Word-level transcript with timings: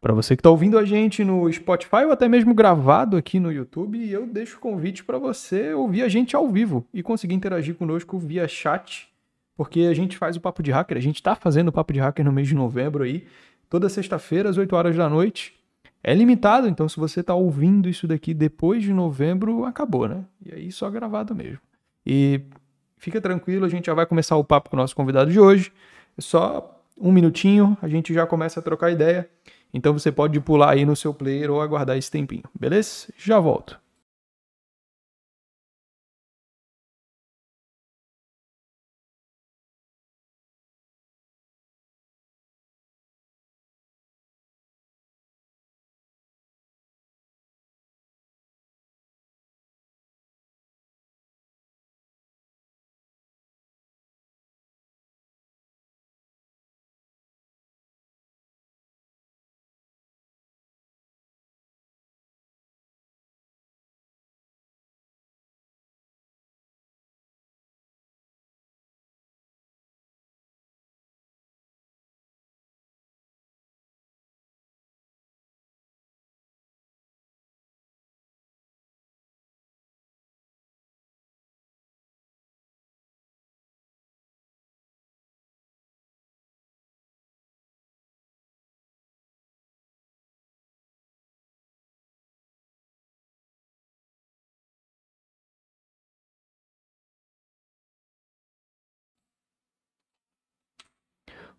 Para 0.00 0.12
você 0.12 0.36
que 0.36 0.40
está 0.40 0.50
ouvindo 0.50 0.78
a 0.78 0.84
gente 0.84 1.24
no 1.24 1.50
Spotify 1.52 2.04
ou 2.04 2.12
até 2.12 2.28
mesmo 2.28 2.54
gravado 2.54 3.16
aqui 3.16 3.40
no 3.40 3.50
YouTube, 3.50 4.08
eu 4.10 4.26
deixo 4.26 4.58
o 4.58 4.60
convite 4.60 5.02
para 5.02 5.18
você 5.18 5.72
ouvir 5.72 6.02
a 6.02 6.08
gente 6.08 6.36
ao 6.36 6.48
vivo 6.48 6.86
e 6.92 7.02
conseguir 7.02 7.34
interagir 7.34 7.74
conosco 7.74 8.18
via 8.18 8.46
chat, 8.46 9.08
porque 9.56 9.80
a 9.80 9.94
gente 9.94 10.16
faz 10.16 10.36
o 10.36 10.40
Papo 10.40 10.62
de 10.62 10.70
Hacker, 10.70 10.96
a 10.96 11.00
gente 11.00 11.16
está 11.16 11.34
fazendo 11.34 11.68
o 11.68 11.72
Papo 11.72 11.92
de 11.92 12.00
Hacker 12.00 12.24
no 12.24 12.32
mês 12.32 12.46
de 12.46 12.54
novembro 12.54 13.04
aí, 13.04 13.26
toda 13.68 13.88
sexta-feira 13.88 14.50
às 14.50 14.58
8 14.58 14.76
horas 14.76 14.96
da 14.96 15.08
noite. 15.08 15.54
É 16.04 16.14
limitado, 16.14 16.68
então 16.68 16.88
se 16.88 17.00
você 17.00 17.20
está 17.20 17.34
ouvindo 17.34 17.88
isso 17.88 18.06
daqui 18.06 18.32
depois 18.32 18.82
de 18.82 18.92
novembro, 18.92 19.64
acabou, 19.64 20.06
né? 20.06 20.24
E 20.44 20.54
aí 20.54 20.70
só 20.70 20.88
gravado 20.88 21.34
mesmo. 21.34 21.58
E 22.04 22.42
fica 22.96 23.20
tranquilo, 23.20 23.64
a 23.64 23.68
gente 23.68 23.86
já 23.86 23.94
vai 23.94 24.06
começar 24.06 24.36
o 24.36 24.44
papo 24.44 24.70
com 24.70 24.76
o 24.76 24.78
nosso 24.78 24.94
convidado 24.94 25.32
de 25.32 25.40
hoje. 25.40 25.72
É 26.16 26.20
só 26.20 26.80
um 26.96 27.10
minutinho, 27.10 27.76
a 27.82 27.88
gente 27.88 28.14
já 28.14 28.24
começa 28.24 28.60
a 28.60 28.62
trocar 28.62 28.90
ideia. 28.90 29.28
Então 29.72 29.92
você 29.92 30.10
pode 30.10 30.40
pular 30.40 30.72
aí 30.72 30.84
no 30.84 30.96
seu 30.96 31.12
player 31.12 31.50
ou 31.50 31.60
aguardar 31.60 31.96
esse 31.96 32.10
tempinho, 32.10 32.44
beleza? 32.58 33.08
Já 33.18 33.38
volto. 33.38 33.78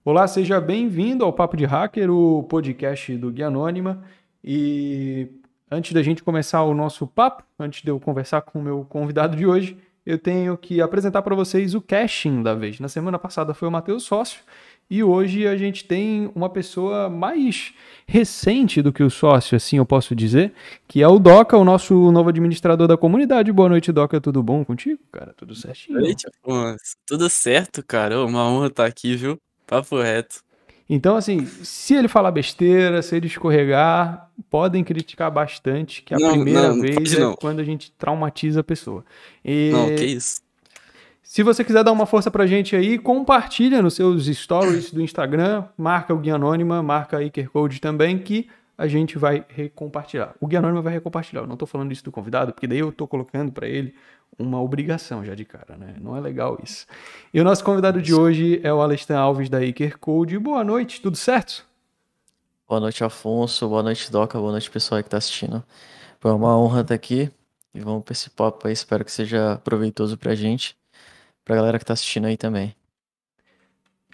Olá, 0.10 0.26
seja 0.26 0.62
bem-vindo 0.62 1.26
ao 1.26 1.34
Papo 1.34 1.58
de 1.58 1.66
Hacker, 1.66 2.10
o 2.10 2.42
podcast 2.44 3.14
do 3.18 3.30
Guia 3.30 3.48
Anônima. 3.48 4.06
E 4.42 5.28
antes 5.70 5.92
da 5.92 6.02
gente 6.02 6.24
começar 6.24 6.64
o 6.64 6.74
nosso 6.74 7.06
papo, 7.06 7.44
antes 7.60 7.82
de 7.82 7.90
eu 7.90 8.00
conversar 8.00 8.40
com 8.40 8.58
o 8.58 8.62
meu 8.62 8.86
convidado 8.86 9.36
de 9.36 9.46
hoje, 9.46 9.78
eu 10.06 10.18
tenho 10.18 10.58
que 10.58 10.80
apresentar 10.80 11.22
para 11.24 11.36
vocês 11.36 11.76
o 11.76 11.82
caching 11.82 12.42
da 12.42 12.54
vez. 12.54 12.80
Na 12.80 12.88
semana 12.88 13.20
passada 13.20 13.54
foi 13.54 13.68
o 13.68 13.72
Matheus 13.72 14.04
Sócio 14.04 14.40
e 14.90 15.04
hoje 15.04 15.46
a 15.46 15.58
gente 15.58 15.84
tem 15.84 16.32
uma 16.34 16.50
pessoa 16.50 17.10
mais 17.10 17.74
recente 18.08 18.82
do 18.82 18.94
que 18.94 19.04
o 19.04 19.10
sócio, 19.10 19.58
assim 19.58 19.76
eu 19.76 19.86
posso 19.86 20.16
dizer, 20.16 20.54
que 20.88 21.04
é 21.04 21.08
o 21.10 21.20
Doca, 21.20 21.58
o 21.58 21.66
nosso 21.66 22.14
novo 22.14 22.30
administrador 22.30 22.88
da 22.88 22.96
comunidade. 22.96 23.52
Boa 23.52 23.68
noite, 23.68 23.92
Doca, 23.92 24.22
tudo 24.22 24.42
bom 24.42 24.64
contigo, 24.64 25.02
cara? 25.12 25.34
Tudo 25.36 25.54
certinho? 25.54 25.98
Boa 25.98 26.08
noite, 26.08 26.26
Afonso. 26.30 26.96
Tudo 27.06 27.30
certo, 27.30 27.84
cara? 27.86 28.24
Uma 28.24 28.50
honra 28.50 28.68
estar 28.68 28.86
aqui, 28.86 29.14
viu? 29.18 29.38
Papo 29.68 30.02
reto. 30.02 30.48
Então, 30.90 31.18
assim, 31.18 31.46
se 31.46 31.94
ele 31.96 32.08
falar 32.08 32.32
besteira, 32.32 33.02
se 33.02 33.16
ele 33.16 33.28
escorregar, 33.28 34.30
podem 34.50 34.84
criticar 34.84 35.30
bastante, 35.30 36.02
que 36.02 36.14
a 36.14 36.18
não, 36.18 36.32
primeira 36.32 36.70
não, 36.70 36.82
vez 36.82 37.14
é 37.14 37.36
quando 37.36 37.60
a 37.60 37.64
gente 37.64 37.92
traumatiza 37.92 38.62
a 38.62 38.64
pessoa. 38.64 39.04
E... 39.44 39.70
Não, 39.74 39.88
que 39.88 40.06
isso. 40.06 40.42
Se 41.22 41.44
você 41.44 41.62
quiser 41.62 41.84
dar 41.84 41.92
uma 41.92 42.06
força 42.06 42.32
pra 42.32 42.48
gente 42.48 42.74
aí, 42.74 42.98
compartilha 42.98 43.82
nos 43.82 43.96
seus 43.96 44.28
stories 44.28 44.92
do 44.92 45.02
Instagram, 45.02 45.66
marca 45.78 46.14
o 46.14 46.18
Guia 46.18 46.36
Anônima, 46.36 46.82
marca 46.82 47.18
a 47.18 47.24
Ikercode 47.24 47.82
também, 47.82 48.18
que 48.18 48.48
a 48.78 48.88
gente 48.88 49.18
vai 49.18 49.44
recompartilhar. 49.50 50.36
O 50.40 50.48
Guia 50.48 50.60
Anônima 50.60 50.82
vai 50.82 50.94
recompartilhar. 50.94 51.44
Eu 51.44 51.48
não 51.48 51.58
tô 51.58 51.66
falando 51.66 51.92
isso 51.92 52.04
do 52.04 52.14
convidado, 52.14 52.54
porque 52.54 52.66
daí 52.66 52.80
eu 52.80 52.94
tô 52.94 53.06
colocando 53.06 53.52
para 53.52 53.68
ele 53.68 53.94
uma 54.38 54.62
obrigação 54.62 55.26
já 55.26 55.34
de 55.34 55.44
cara, 55.44 55.76
né? 55.78 55.96
Não 56.00 56.16
é 56.16 56.20
legal 56.20 56.60
isso. 56.64 56.86
E 57.34 57.42
o 57.42 57.44
nosso 57.44 57.64
convidado 57.64 58.02
de 58.02 58.14
hoje 58.14 58.60
é 58.64 58.72
o 58.72 58.82
Alestan 58.82 59.18
Alves 59.18 59.50
da 59.50 59.64
Iker 59.64 59.98
Code. 59.98 60.38
Boa 60.38 60.64
noite, 60.64 61.02
tudo 61.02 61.18
certo? 61.18 61.66
Boa 62.68 62.80
noite, 62.80 63.04
Afonso. 63.04 63.68
Boa 63.68 63.82
noite, 63.82 64.12
Doca. 64.12 64.38
Boa 64.38 64.52
noite, 64.52 64.70
pessoal 64.70 65.02
que 65.02 65.08
está 65.08 65.18
assistindo. 65.18 65.64
Foi 66.20 66.32
uma 66.32 66.58
honra 66.58 66.82
estar 66.82 66.94
aqui 66.94 67.32
e 67.74 67.80
vamos 67.80 68.04
para 68.04 68.12
esse 68.12 68.30
papo 68.30 68.68
aí. 68.68 68.74
Espero 68.74 69.04
que 69.04 69.12
seja 69.12 69.60
proveitoso 69.64 70.18
para 70.18 70.34
a 70.34 70.36
gente, 70.36 70.78
para 71.44 71.56
a 71.56 71.58
galera 71.58 71.78
que 71.80 71.84
está 71.84 71.94
assistindo 71.94 72.26
aí 72.26 72.38
também. 72.38 72.76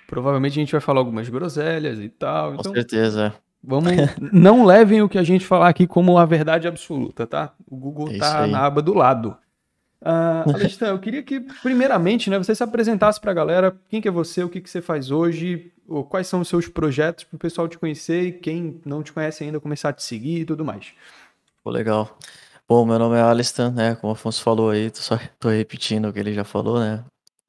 Provavelmente 0.08 0.54
a 0.54 0.62
gente 0.62 0.72
vai 0.72 0.82
falar 0.82 1.00
algumas 1.00 1.28
groselhas 1.28 2.00
e 2.00 2.08
tal. 2.08 2.54
Com 2.54 2.60
então... 2.62 2.74
certeza. 2.74 3.34
Vamos, 3.62 3.92
não 4.32 4.66
levem 4.66 5.02
o 5.02 5.10
que 5.10 5.18
a 5.18 5.24
gente 5.24 5.46
falar 5.46 5.70
aqui 5.70 5.88
como 5.88 6.18
a 6.18 6.26
verdade 6.26 6.68
absoluta, 6.68 7.26
tá? 7.26 7.54
O 7.66 7.76
Google 7.76 8.12
é 8.12 8.18
tá 8.18 8.46
na 8.46 8.66
aba 8.66 8.82
do 8.82 8.94
lado. 8.94 9.38
Uh, 10.04 10.86
eu 10.86 11.00
queria 11.00 11.24
que, 11.24 11.40
primeiramente, 11.40 12.30
né, 12.30 12.38
você 12.38 12.54
se 12.54 12.62
apresentasse 12.62 13.22
para 13.22 13.32
a 13.32 13.34
galera. 13.34 13.76
Quem 13.90 14.02
que 14.02 14.08
é 14.08 14.12
você, 14.12 14.44
o 14.44 14.50
que, 14.50 14.60
que 14.60 14.70
você 14.70 14.82
faz 14.82 15.10
hoje, 15.10 15.72
ou 15.88 16.04
quais 16.04 16.28
são 16.28 16.42
os 16.42 16.50
seus 16.50 16.68
projetos 16.68 17.24
para 17.24 17.38
o 17.38 17.40
pessoal 17.40 17.70
te 17.70 17.78
conhecer 17.78 18.22
e 18.24 18.32
quem 18.34 18.82
não 18.86 19.02
te 19.02 19.14
conhece 19.14 19.46
ainda 19.46 19.62
começar 19.62 19.90
a 19.90 19.94
te 19.94 20.04
seguir 20.04 20.42
e 20.42 20.46
tudo 20.46 20.66
mais. 20.66 20.94
Pô, 21.64 21.70
legal. 21.70 22.18
Bom, 22.68 22.86
meu 22.86 23.00
nome 23.00 23.16
é 23.18 23.22
Alistan, 23.22 23.72
né? 23.72 23.96
Como 23.96 24.12
o 24.12 24.16
Afonso 24.16 24.42
falou 24.42 24.72
aí, 24.72 24.92
tô 24.92 25.00
só 25.00 25.18
tô 25.40 25.50
repetindo 25.50 26.10
o 26.10 26.14
que 26.14 26.20
ele 26.20 26.34
já 26.34 26.44
falou, 26.44 26.80
né? 26.80 27.04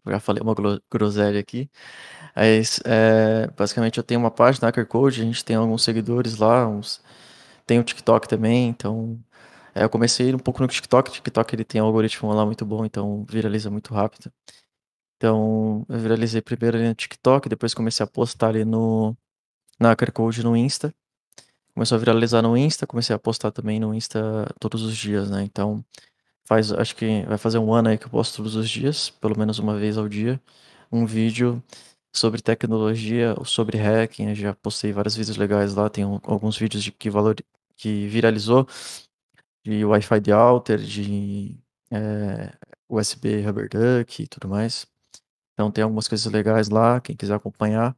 já 0.06 0.21
falei 0.21 0.42
uma 0.42 0.54
groselha 0.91 1.41
aqui. 1.41 1.69
Mas, 2.36 2.81
é, 2.84 3.48
basicamente, 3.56 3.98
eu 3.98 4.04
tenho 4.04 4.21
uma 4.21 4.31
página, 4.31 4.69
Hacker 4.69 4.86
Code, 4.86 5.22
a 5.22 5.25
gente 5.25 5.44
tem 5.44 5.56
alguns 5.56 5.82
seguidores 5.82 6.36
lá, 6.36 6.69
uns... 6.69 7.00
tem 7.66 7.78
o 7.81 7.84
TikTok 7.84 8.28
também, 8.28 8.69
então 8.69 9.19
é, 9.75 9.85
eu 9.85 9.91
comecei 9.91 10.35
um 10.35 10.39
pouco 10.39 10.62
no 10.62 10.69
TikTok. 10.69 11.11
TikTok 11.11 11.55
ele 11.55 11.65
tem 11.65 11.83
um 11.83 11.87
algoritmo 11.87 12.33
lá 12.33 12.47
muito 12.47 12.65
bom, 12.65 12.85
então 12.85 13.25
viraliza 13.29 13.71
muito 13.71 13.93
rápido. 13.93 14.33
Então, 15.17 15.85
eu 15.89 15.99
viralizei 15.99 16.41
primeiro 16.43 16.77
ali 16.77 16.89
no 16.89 16.95
TikTok, 16.95 17.49
depois 17.49 17.75
comecei 17.75 18.05
a 18.05 18.07
postar 18.07 18.49
ali 18.49 18.65
no 18.65 19.17
na 19.81 19.97
Code 19.97 20.45
no 20.45 20.57
Insta. 20.57 20.95
Começou 21.75 21.97
a 21.97 21.99
viralizar 21.99 22.43
no 22.43 22.57
Insta, 22.57 22.87
comecei 22.87 23.15
a 23.17 23.19
postar 23.19 23.51
também 23.51 23.81
no 23.81 23.95
Insta 23.95 24.47
todos 24.61 24.83
os 24.83 24.97
dias, 24.97 25.31
né? 25.31 25.43
Então, 25.43 25.84
faz, 26.45 26.73
acho 26.73 26.95
que 26.97 27.25
vai 27.27 27.39
fazer 27.39 27.59
um 27.59 27.73
ano 27.75 27.89
aí 27.89 27.99
que 27.99 28.07
eu 28.07 28.11
posto 28.11 28.37
todos 28.37 28.55
os 28.57 28.71
dias, 28.71 29.11
pelo 29.11 29.39
menos 29.39 29.59
uma 29.59 29.77
vez 29.77 29.99
ao 29.99 30.09
dia, 30.09 30.41
um 30.93 31.07
vídeo 31.07 31.63
sobre 32.13 32.41
tecnologia, 32.43 33.34
sobre 33.45 33.79
hacking. 33.79 34.29
Eu 34.31 34.34
já 34.37 34.55
postei 34.55 34.93
vários 34.93 35.17
vídeos 35.17 35.37
legais 35.37 35.75
lá, 35.75 35.91
tem 35.91 36.05
alguns 36.05 36.57
vídeos 36.57 36.83
de 36.84 36.93
que 36.93 37.11
valor 37.11 37.37
que 37.77 38.07
viralizou 38.09 38.67
de 39.65 39.85
Wi-Fi 39.85 40.21
de 40.21 40.33
Alter, 40.33 40.79
de 40.79 41.59
é, 41.91 41.97
eh, 41.97 42.53
USB 42.89 43.41
Rubber 43.43 43.69
Duck 43.69 44.23
e 44.23 44.27
tudo 44.29 44.49
mais. 44.49 44.87
Então 45.55 45.71
tem 45.71 45.83
algumas 45.83 46.07
coisas 46.07 46.31
legais 46.31 46.69
lá, 46.69 47.01
quem 47.01 47.16
quiser 47.16 47.34
acompanhar, 47.34 47.97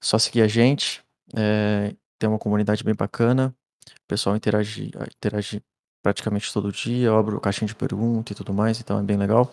só 0.00 0.18
seguir 0.18 0.42
a 0.42 0.48
gente. 0.48 1.02
É, 1.34 1.94
tem 2.18 2.28
uma 2.28 2.38
comunidade 2.38 2.84
bem 2.84 2.94
bacana, 2.94 3.54
o 3.88 4.06
pessoal 4.06 4.36
interage, 4.36 4.90
interage 5.16 5.62
praticamente 6.02 6.52
todo 6.52 6.70
dia, 6.72 7.08
eu 7.08 7.18
abro 7.18 7.40
caixinha 7.40 7.66
de 7.68 7.74
pergunta 7.74 8.32
e 8.32 8.36
tudo 8.36 8.52
mais, 8.54 8.80
então 8.80 8.98
é 8.98 9.02
bem 9.02 9.16
legal. 9.16 9.52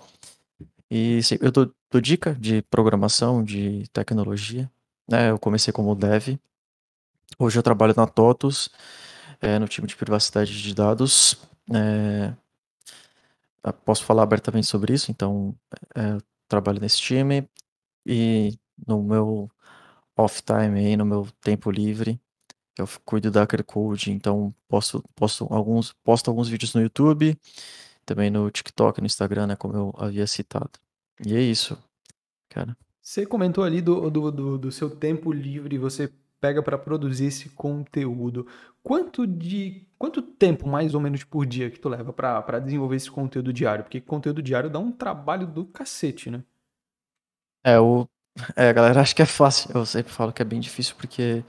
E 0.89 1.19
eu 1.41 1.51
dou, 1.51 1.73
dou 1.89 2.01
dica 2.01 2.35
de 2.35 2.61
programação, 2.63 3.43
de 3.43 3.87
tecnologia. 3.91 4.69
Né? 5.09 5.31
Eu 5.31 5.39
comecei 5.39 5.73
como 5.73 5.95
dev, 5.95 6.37
hoje 7.39 7.57
eu 7.57 7.63
trabalho 7.63 7.93
na 7.97 8.05
TOTUS, 8.05 8.69
é, 9.43 9.59
no 9.59 9.67
time 9.67 9.85
de 9.85 9.95
privacidade 9.95 10.61
de 10.61 10.73
dados. 10.73 11.37
É, 11.73 12.33
posso 13.85 14.03
falar 14.05 14.23
abertamente 14.23 14.67
sobre 14.67 14.93
isso, 14.93 15.11
então 15.11 15.55
é, 15.93 16.17
trabalho 16.47 16.79
nesse 16.79 16.97
time 16.97 17.47
e 18.05 18.57
no 18.87 19.03
meu 19.03 19.51
off 20.15 20.41
time 20.41 20.79
aí, 20.79 20.97
no 20.97 21.05
meu 21.05 21.27
tempo 21.41 21.69
livre, 21.69 22.19
eu 22.77 22.87
cuido 23.05 23.29
da 23.29 23.41
Hacker 23.41 23.63
Code, 23.63 24.11
então 24.11 24.53
posto, 24.67 25.03
posto, 25.15 25.47
alguns, 25.51 25.93
posto 26.03 26.29
alguns 26.29 26.47
vídeos 26.47 26.73
no 26.73 26.81
YouTube, 26.81 27.37
também 28.05 28.29
no 28.29 28.49
TikTok, 28.49 28.99
no 29.01 29.05
Instagram, 29.05 29.47
né, 29.47 29.55
como 29.55 29.75
eu 29.75 29.93
havia 29.97 30.25
citado. 30.25 30.71
E 31.25 31.35
é 31.35 31.41
isso, 31.41 31.77
cara. 32.49 32.75
Você 33.01 33.25
comentou 33.25 33.63
ali 33.63 33.81
do, 33.81 34.09
do, 34.09 34.31
do, 34.31 34.57
do 34.57 34.71
seu 34.71 34.89
tempo 34.89 35.31
livre, 35.31 35.77
você 35.77 36.11
pega 36.43 36.61
para 36.61 36.77
produzir 36.77 37.27
esse 37.27 37.47
conteúdo, 37.51 38.45
quanto 38.83 39.25
de 39.25 39.87
quanto 39.97 40.21
tempo 40.21 40.67
mais 40.67 40.93
ou 40.93 40.99
menos 40.99 41.23
por 41.23 41.45
dia 41.45 41.71
que 41.71 41.79
tu 41.79 41.87
leva 41.87 42.11
para 42.11 42.59
desenvolver 42.59 42.97
esse 42.97 43.09
conteúdo 43.09 43.53
diário? 43.53 43.85
Porque 43.85 44.01
conteúdo 44.01 44.41
diário 44.41 44.69
dá 44.69 44.77
um 44.77 44.91
trabalho 44.91 45.47
do 45.47 45.63
cacete, 45.63 46.29
né? 46.29 46.43
É, 47.63 47.79
o 47.79 48.05
é, 48.57 48.73
galera 48.73 48.99
acha 48.99 49.15
que 49.15 49.21
é 49.21 49.25
fácil. 49.25 49.71
Eu 49.73 49.85
sempre 49.85 50.11
falo 50.11 50.33
que 50.33 50.41
é 50.41 50.45
bem 50.45 50.59
difícil 50.59 50.95
porque 50.97 51.45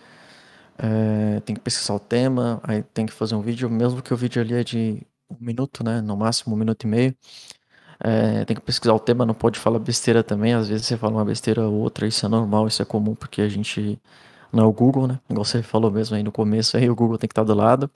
é, 0.79 1.41
tem 1.41 1.57
que 1.57 1.61
pesquisar 1.61 1.95
o 1.95 1.99
tema, 1.99 2.61
aí 2.63 2.85
tem 2.85 3.05
que 3.05 3.13
fazer 3.13 3.35
um 3.35 3.43
vídeo, 3.43 3.69
mesmo 3.69 4.01
que 4.01 4.15
o 4.15 4.17
vídeo 4.17 4.41
ali 4.41 4.55
é 4.55 4.63
de 4.63 5.05
um 5.29 5.37
minuto, 5.41 5.83
né? 5.83 6.01
No 6.01 6.17
máximo 6.17 6.55
um 6.55 6.59
minuto 6.59 6.85
e 6.85 6.87
meio. 6.87 7.17
É, 7.99 8.45
tem 8.45 8.55
que 8.55 8.63
pesquisar 8.63 8.95
o 8.95 9.01
tema, 9.01 9.27
não 9.27 9.35
pode 9.35 9.59
falar 9.59 9.81
besteira 9.81 10.23
também. 10.23 10.55
Às 10.55 10.69
vezes 10.69 10.87
você 10.87 10.97
fala 10.97 11.15
uma 11.15 11.25
besteira 11.25 11.67
ou 11.67 11.75
outra, 11.81 12.07
isso 12.07 12.25
é 12.25 12.29
normal, 12.29 12.69
isso 12.69 12.81
é 12.81 12.85
comum, 12.85 13.17
porque 13.17 13.43
a 13.43 13.49
gente 13.49 14.01
não 14.55 14.65
é 14.65 14.67
o 14.67 14.73
Google, 14.73 15.07
né? 15.07 15.21
Igual 15.29 15.45
você 15.45 15.63
falou 15.63 15.91
mesmo 15.91 16.17
aí 16.17 16.23
no 16.23 16.33
começo, 16.33 16.77
aí 16.77 16.89
o 16.89 16.95
Google 16.95 17.19
tem 17.19 17.29
que 17.29 17.33
estar 17.33 17.45
do 17.45 17.55
lado. 17.55 17.91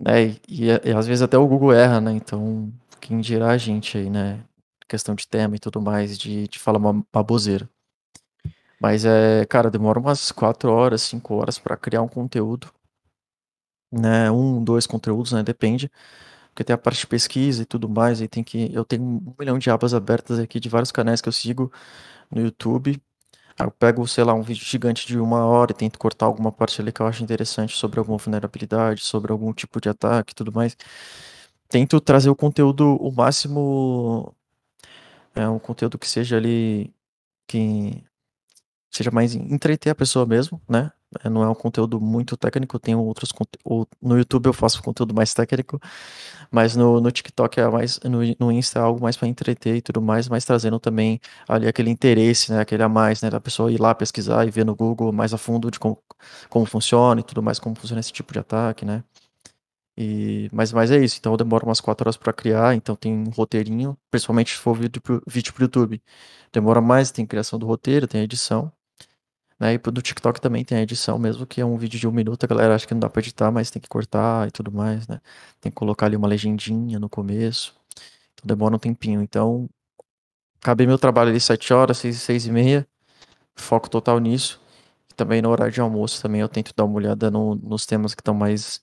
Né? 0.00 0.24
E, 0.24 0.40
e, 0.48 0.66
e 0.66 0.92
às 0.92 1.06
vezes 1.06 1.22
até 1.22 1.38
o 1.38 1.46
Google 1.46 1.72
erra, 1.72 2.00
né? 2.00 2.12
Então, 2.12 2.72
quem 3.00 3.20
dirá 3.20 3.50
a 3.50 3.58
gente 3.58 3.96
aí, 3.98 4.10
né? 4.10 4.44
Questão 4.88 5.14
de 5.14 5.26
tema 5.26 5.56
e 5.56 5.58
tudo 5.58 5.80
mais, 5.80 6.18
de, 6.18 6.48
de 6.48 6.58
falar 6.58 6.78
uma 6.78 7.04
baboseira. 7.12 7.68
Mas 8.80 9.04
é, 9.04 9.46
cara, 9.46 9.70
demora 9.70 9.98
umas 10.00 10.32
4 10.32 10.70
horas, 10.70 11.02
5 11.02 11.34
horas 11.34 11.58
para 11.58 11.76
criar 11.76 12.02
um 12.02 12.08
conteúdo. 12.08 12.68
Né? 13.90 14.30
Um, 14.30 14.62
dois 14.62 14.86
conteúdos, 14.86 15.32
né? 15.32 15.42
Depende 15.42 15.90
porque 16.52 16.64
tem 16.64 16.74
a 16.74 16.78
parte 16.78 17.00
de 17.00 17.06
pesquisa 17.06 17.62
e 17.62 17.66
tudo 17.66 17.88
mais, 17.88 18.20
e 18.20 18.28
tem 18.28 18.44
que. 18.44 18.70
Eu 18.74 18.84
tenho 18.84 19.02
um 19.02 19.34
milhão 19.38 19.58
de 19.58 19.70
abas 19.70 19.94
abertas 19.94 20.38
aqui 20.38 20.60
de 20.60 20.68
vários 20.68 20.92
canais 20.92 21.20
que 21.20 21.28
eu 21.28 21.32
sigo 21.32 21.72
no 22.30 22.42
YouTube. 22.42 23.02
Aí 23.58 23.66
eu 23.66 23.70
pego, 23.70 24.06
sei 24.08 24.24
lá, 24.24 24.34
um 24.34 24.42
vídeo 24.42 24.64
gigante 24.64 25.06
de 25.06 25.18
uma 25.18 25.44
hora 25.46 25.72
e 25.72 25.74
tento 25.74 25.98
cortar 25.98 26.26
alguma 26.26 26.52
parte 26.52 26.80
ali 26.80 26.92
que 26.92 27.00
eu 27.02 27.06
acho 27.06 27.22
interessante 27.22 27.76
sobre 27.76 27.98
alguma 27.98 28.18
vulnerabilidade, 28.18 29.02
sobre 29.02 29.32
algum 29.32 29.52
tipo 29.52 29.80
de 29.80 29.88
ataque 29.88 30.32
e 30.32 30.34
tudo 30.34 30.52
mais. 30.52 30.76
Tento 31.68 32.00
trazer 32.00 32.30
o 32.30 32.36
conteúdo 32.36 32.96
o 32.96 33.12
máximo. 33.12 34.34
É 35.34 35.48
um 35.48 35.58
conteúdo 35.58 35.98
que 35.98 36.08
seja 36.08 36.36
ali. 36.36 36.92
que 37.48 38.02
seja 38.90 39.10
mais 39.10 39.34
entreter 39.34 39.90
a 39.90 39.94
pessoa 39.94 40.26
mesmo, 40.26 40.60
né? 40.68 40.92
É, 41.24 41.28
não 41.28 41.42
é 41.42 41.48
um 41.48 41.54
conteúdo 41.54 42.00
muito 42.00 42.36
técnico, 42.36 42.76
eu 42.76 42.80
tenho 42.80 42.98
outros 43.00 43.32
no 44.00 44.16
YouTube 44.16 44.46
eu 44.46 44.52
faço 44.52 44.82
conteúdo 44.82 45.14
mais 45.14 45.34
técnico, 45.34 45.80
mas 46.50 46.76
no, 46.76 47.00
no 47.00 47.10
TikTok 47.10 47.60
é 47.60 47.68
mais 47.68 48.00
no, 48.04 48.20
no 48.38 48.52
Insta 48.52 48.78
é 48.78 48.82
algo 48.82 49.00
mais 49.02 49.16
para 49.16 49.28
entreter 49.28 49.76
e 49.76 49.82
tudo 49.82 50.00
mais, 50.00 50.28
mas 50.28 50.44
trazendo 50.44 50.78
também 50.80 51.20
ali 51.48 51.68
aquele 51.68 51.90
interesse, 51.90 52.52
né, 52.52 52.60
aquele 52.60 52.82
a 52.82 52.88
mais, 52.88 53.22
né, 53.22 53.30
da 53.30 53.40
pessoa 53.40 53.70
ir 53.72 53.80
lá 53.80 53.94
pesquisar 53.94 54.46
e 54.46 54.50
ver 54.50 54.64
no 54.64 54.74
Google 54.74 55.12
mais 55.12 55.34
a 55.34 55.38
fundo 55.38 55.70
de 55.70 55.78
como, 55.78 55.98
como 56.48 56.64
funciona 56.66 57.20
e 57.20 57.24
tudo 57.24 57.42
mais, 57.42 57.58
como 57.58 57.74
funciona 57.76 58.00
esse 58.00 58.12
tipo 58.12 58.32
de 58.32 58.38
ataque, 58.40 58.84
né? 58.84 59.04
E, 59.96 60.48
mas, 60.52 60.72
mas 60.72 60.90
é 60.90 60.98
isso, 61.04 61.18
então 61.18 61.36
demora 61.36 61.64
umas 61.64 61.80
4 61.80 62.04
horas 62.06 62.16
para 62.16 62.32
criar, 62.32 62.74
então 62.74 62.96
tem 62.96 63.12
um 63.12 63.28
roteirinho, 63.30 63.96
principalmente 64.10 64.52
se 64.52 64.58
for 64.58 64.74
vídeo 64.74 65.02
pro 65.02 65.64
YouTube. 65.64 66.02
Demora 66.52 66.80
mais, 66.80 67.10
tem 67.10 67.26
criação 67.26 67.58
do 67.58 67.66
roteiro, 67.66 68.06
tem 68.06 68.22
edição. 68.22 68.72
Né? 69.62 69.74
E 69.74 69.78
do 69.78 70.02
TikTok 70.02 70.40
também 70.40 70.64
tem 70.64 70.78
a 70.78 70.82
edição, 70.82 71.16
mesmo 71.20 71.46
que 71.46 71.60
é 71.60 71.64
um 71.64 71.76
vídeo 71.78 72.00
de 72.00 72.08
um 72.08 72.10
minuto, 72.10 72.42
a 72.42 72.46
galera 72.48 72.74
acha 72.74 72.84
que 72.84 72.94
não 72.94 73.00
dá 73.00 73.08
pra 73.08 73.20
editar, 73.20 73.52
mas 73.52 73.70
tem 73.70 73.80
que 73.80 73.88
cortar 73.88 74.48
e 74.48 74.50
tudo 74.50 74.72
mais, 74.72 75.06
né? 75.06 75.20
Tem 75.60 75.70
que 75.70 75.76
colocar 75.76 76.06
ali 76.06 76.16
uma 76.16 76.26
legendinha 76.26 76.98
no 76.98 77.08
começo. 77.08 77.72
Então 78.34 78.44
demora 78.46 78.74
um 78.74 78.78
tempinho. 78.78 79.22
Então, 79.22 79.68
acabei 80.60 80.86
meu 80.86 80.98
trabalho 80.98 81.30
ali 81.30 81.40
7 81.40 81.72
horas, 81.72 81.98
6, 81.98 82.16
6 82.22 82.46
e 82.46 82.52
meia. 82.52 82.88
Foco 83.56 83.88
total 83.90 84.18
nisso. 84.20 84.60
E 85.10 85.14
também 85.14 85.42
no 85.42 85.50
horário 85.50 85.72
de 85.72 85.80
almoço 85.80 86.22
também 86.22 86.40
eu 86.40 86.48
tento 86.48 86.72
dar 86.76 86.84
uma 86.84 86.96
olhada 86.96 87.30
no, 87.30 87.54
nos 87.56 87.86
temas 87.86 88.14
que 88.14 88.20
estão 88.22 88.34
mais 88.34 88.82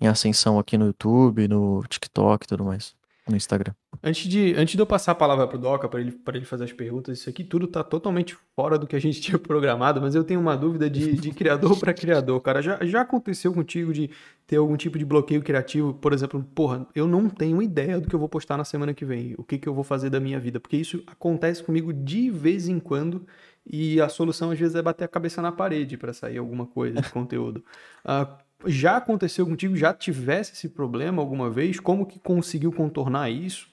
em 0.00 0.06
ascensão 0.08 0.58
aqui 0.58 0.78
no 0.78 0.86
YouTube, 0.86 1.48
no 1.48 1.84
TikTok 1.88 2.44
e 2.44 2.48
tudo 2.48 2.64
mais 2.64 2.94
no 3.28 3.36
Instagram. 3.36 3.72
Antes 4.02 4.28
de, 4.28 4.54
antes 4.54 4.74
de 4.74 4.80
eu 4.80 4.86
passar 4.86 5.12
a 5.12 5.14
palavra 5.14 5.46
pro 5.46 5.58
Doca 5.58 5.88
para 5.88 6.00
ele, 6.00 6.18
ele 6.34 6.44
fazer 6.44 6.64
as 6.64 6.72
perguntas, 6.72 7.18
isso 7.18 7.30
aqui 7.30 7.42
tudo 7.42 7.66
tá 7.66 7.82
totalmente 7.82 8.36
fora 8.54 8.78
do 8.78 8.86
que 8.86 8.94
a 8.94 8.98
gente 8.98 9.18
tinha 9.22 9.38
programado, 9.38 10.00
mas 10.00 10.14
eu 10.14 10.22
tenho 10.22 10.40
uma 10.40 10.56
dúvida 10.56 10.90
de, 10.90 11.14
de 11.14 11.30
criador 11.30 11.78
para 11.78 11.94
criador, 11.94 12.40
cara. 12.40 12.60
Já, 12.60 12.84
já 12.84 13.00
aconteceu 13.00 13.52
contigo 13.54 13.92
de 13.92 14.10
ter 14.46 14.56
algum 14.56 14.76
tipo 14.76 14.98
de 14.98 15.04
bloqueio 15.04 15.42
criativo? 15.42 15.94
Por 15.94 16.12
exemplo, 16.12 16.44
porra, 16.54 16.86
eu 16.94 17.06
não 17.06 17.28
tenho 17.28 17.62
ideia 17.62 17.98
do 17.98 18.08
que 18.08 18.14
eu 18.14 18.20
vou 18.20 18.28
postar 18.28 18.56
na 18.58 18.64
semana 18.64 18.92
que 18.92 19.04
vem, 19.04 19.34
o 19.38 19.44
que, 19.44 19.58
que 19.58 19.68
eu 19.68 19.74
vou 19.74 19.84
fazer 19.84 20.10
da 20.10 20.20
minha 20.20 20.38
vida, 20.38 20.60
porque 20.60 20.76
isso 20.76 21.02
acontece 21.06 21.62
comigo 21.62 21.92
de 21.92 22.30
vez 22.30 22.68
em 22.68 22.78
quando 22.78 23.26
e 23.66 24.00
a 24.00 24.08
solução 24.08 24.50
às 24.50 24.58
vezes 24.58 24.74
é 24.74 24.82
bater 24.82 25.04
a 25.04 25.08
cabeça 25.08 25.40
na 25.40 25.50
parede 25.50 25.96
para 25.96 26.12
sair 26.12 26.36
alguma 26.38 26.66
coisa 26.66 27.00
de 27.00 27.08
conteúdo. 27.10 27.64
Uh, 28.04 28.43
já 28.66 28.96
aconteceu 28.96 29.46
contigo? 29.46 29.76
Já 29.76 29.92
tivesse 29.92 30.52
esse 30.52 30.68
problema 30.68 31.22
alguma 31.22 31.50
vez? 31.50 31.80
Como 31.80 32.06
que 32.06 32.18
conseguiu 32.18 32.72
contornar 32.72 33.30
isso? 33.30 33.68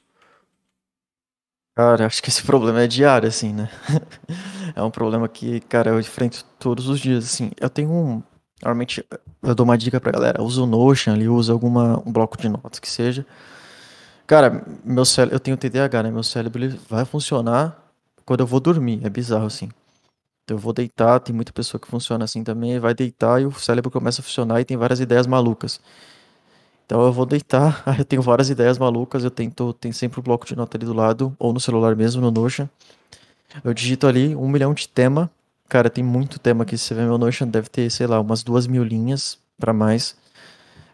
Cara, 1.75 2.05
acho 2.05 2.21
que 2.21 2.29
esse 2.29 2.43
problema 2.43 2.81
é 2.81 2.88
diário, 2.88 3.27
assim, 3.27 3.53
né? 3.53 3.69
é 4.75 4.81
um 4.83 4.91
problema 4.91 5.27
que, 5.27 5.61
cara, 5.61 5.91
eu 5.91 5.99
enfrento 5.99 6.45
todos 6.59 6.88
os 6.89 6.99
dias, 6.99 7.23
assim. 7.25 7.51
Eu 7.59 7.69
tenho 7.69 7.89
um. 7.89 8.23
Normalmente, 8.61 9.05
eu 9.41 9.55
dou 9.55 9.63
uma 9.63 9.77
dica 9.77 9.99
pra 9.99 10.11
galera: 10.11 10.43
usa 10.43 10.61
o 10.61 10.65
Notion 10.65 11.13
ali, 11.13 11.27
usa 11.29 11.53
alguma, 11.53 12.01
um 12.05 12.11
bloco 12.11 12.38
de 12.38 12.49
notas 12.49 12.79
que 12.79 12.89
seja. 12.89 13.25
Cara, 14.27 14.65
meu 14.83 15.05
cérebro, 15.05 15.35
eu 15.35 15.39
tenho 15.39 15.57
TDAH, 15.57 16.03
né? 16.03 16.11
Meu 16.11 16.23
cérebro 16.23 16.63
ele 16.63 16.79
vai 16.89 17.05
funcionar 17.05 17.77
quando 18.25 18.41
eu 18.41 18.47
vou 18.47 18.59
dormir. 18.59 19.01
É 19.03 19.09
bizarro, 19.09 19.45
assim. 19.45 19.69
Então 20.51 20.57
eu 20.57 20.62
vou 20.62 20.74
deitar, 20.74 21.18
tem 21.21 21.33
muita 21.33 21.53
pessoa 21.53 21.80
que 21.80 21.88
funciona 21.88 22.25
assim 22.25 22.44
também, 22.44 22.77
vai 22.77 22.94
deitar 22.94 23.42
e 23.42 23.45
o 23.45 23.53
cérebro 23.53 23.89
começa 23.89 24.19
a 24.19 24.24
funcionar 24.24 24.59
e 24.59 24.65
tem 24.65 24.75
várias 24.75 25.00
ideias 25.00 25.25
malucas. 25.25 25.80
Então 26.86 27.01
eu 27.03 27.13
vou 27.13 27.25
deitar, 27.25 27.81
eu 27.98 28.03
tenho 28.03 28.21
várias 28.21 28.50
ideias 28.50 28.77
malucas, 28.77 29.24
eu 29.24 29.31
tento, 29.31 29.71
tem 29.71 29.94
sempre 29.94 30.19
o 30.19 30.21
um 30.21 30.24
bloco 30.24 30.45
de 30.45 30.53
nota 30.53 30.75
ali 30.75 30.86
do 30.86 30.92
lado, 30.92 31.33
ou 31.39 31.53
no 31.53 31.59
celular 31.62 31.95
mesmo, 31.95 32.21
no 32.21 32.30
Notion. 32.30 32.68
Eu 33.63 33.74
digito 33.74 34.06
ali 34.06 34.36
um 34.36 34.50
milhão 34.50 34.74
de 34.74 34.89
tema. 34.89 35.31
Cara, 35.69 35.89
tem 35.89 36.03
muito 36.03 36.38
tema 36.38 36.63
aqui. 36.63 36.77
Se 36.77 36.83
você 36.83 36.95
ver 36.95 37.06
meu 37.06 37.18
Notion, 37.18 37.48
deve 37.48 37.69
ter, 37.69 37.89
sei 37.89 38.06
lá, 38.06 38.19
umas 38.19 38.44
duas 38.44 38.68
mil 38.68 38.83
linhas 38.83 39.39
para 39.57 39.71
mais. 39.71 40.18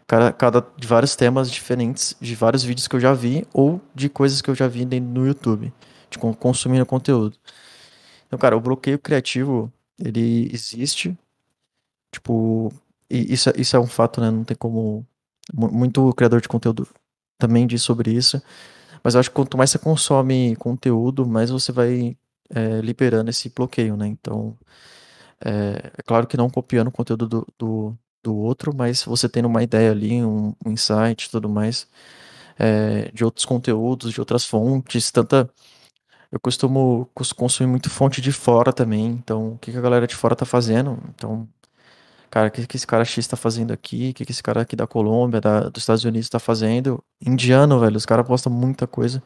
Cada, 0.06 0.32
cada 0.32 0.64
de 0.76 0.86
vários 0.86 1.16
temas 1.16 1.50
diferentes, 1.50 2.14
de 2.20 2.36
vários 2.36 2.62
vídeos 2.62 2.86
que 2.86 2.94
eu 2.94 3.00
já 3.00 3.12
vi, 3.12 3.44
ou 3.52 3.80
de 3.92 4.08
coisas 4.08 4.40
que 4.40 4.48
eu 4.48 4.54
já 4.54 4.68
vi 4.68 4.84
no 4.84 5.26
YouTube, 5.26 5.72
de 6.08 6.16
consumindo 6.16 6.86
conteúdo. 6.86 7.36
Então, 8.28 8.38
cara, 8.38 8.56
o 8.56 8.60
bloqueio 8.60 8.98
criativo, 8.98 9.72
ele 9.98 10.50
existe. 10.52 11.18
Tipo, 12.12 12.72
isso, 13.10 13.50
isso 13.56 13.76
é 13.76 13.80
um 13.80 13.86
fato, 13.86 14.20
né? 14.20 14.30
Não 14.30 14.44
tem 14.44 14.56
como. 14.56 15.06
Muito 15.52 16.12
criador 16.14 16.40
de 16.42 16.48
conteúdo 16.48 16.86
também 17.38 17.66
diz 17.66 17.82
sobre 17.82 18.12
isso. 18.12 18.40
Mas 19.02 19.14
eu 19.14 19.20
acho 19.20 19.30
que 19.30 19.36
quanto 19.36 19.56
mais 19.56 19.70
você 19.70 19.78
consome 19.78 20.56
conteúdo, 20.56 21.26
mais 21.26 21.50
você 21.50 21.72
vai 21.72 22.16
é, 22.50 22.80
liberando 22.80 23.30
esse 23.30 23.48
bloqueio, 23.48 23.96
né? 23.96 24.06
Então, 24.06 24.56
é, 25.44 25.90
é, 25.98 26.02
claro 26.04 26.26
que 26.26 26.36
não 26.36 26.50
copiando 26.50 26.88
o 26.88 26.92
conteúdo 26.92 27.26
do, 27.28 27.46
do, 27.58 27.98
do, 28.22 28.36
outro, 28.36 28.74
mas 28.76 29.04
você 29.04 29.28
tendo 29.28 29.46
uma 29.48 29.62
ideia 29.62 29.92
ali, 29.92 30.22
um, 30.24 30.54
um 30.64 30.72
insight 30.72 31.30
tudo 31.30 31.48
mais, 31.48 31.86
é, 32.58 33.10
de 33.12 33.24
outros 33.24 33.44
conteúdos, 33.46 34.12
de 34.12 34.20
outras 34.20 34.44
fontes, 34.44 35.10
tanta 35.10 35.48
eu 36.30 36.38
costumo 36.40 37.08
consumir 37.36 37.70
muito 37.70 37.88
fonte 37.90 38.20
de 38.20 38.32
fora 38.32 38.72
também. 38.72 39.06
Então, 39.06 39.54
o 39.54 39.58
que, 39.58 39.72
que 39.72 39.78
a 39.78 39.80
galera 39.80 40.06
de 40.06 40.14
fora 40.14 40.36
tá 40.36 40.44
fazendo? 40.44 40.98
Então, 41.14 41.48
cara, 42.30 42.48
o 42.48 42.50
que, 42.50 42.66
que 42.66 42.76
esse 42.76 42.86
cara 42.86 43.04
X 43.04 43.26
tá 43.26 43.36
fazendo 43.36 43.72
aqui? 43.72 44.10
O 44.10 44.14
que, 44.14 44.24
que 44.26 44.32
esse 44.32 44.42
cara 44.42 44.62
aqui 44.62 44.76
da 44.76 44.86
Colômbia, 44.86 45.40
da, 45.40 45.68
dos 45.68 45.82
Estados 45.82 46.04
Unidos 46.04 46.28
tá 46.28 46.38
fazendo? 46.38 47.02
Indiano, 47.20 47.80
velho, 47.80 47.96
os 47.96 48.06
caras 48.06 48.26
postam 48.26 48.52
muita 48.52 48.86
coisa. 48.86 49.22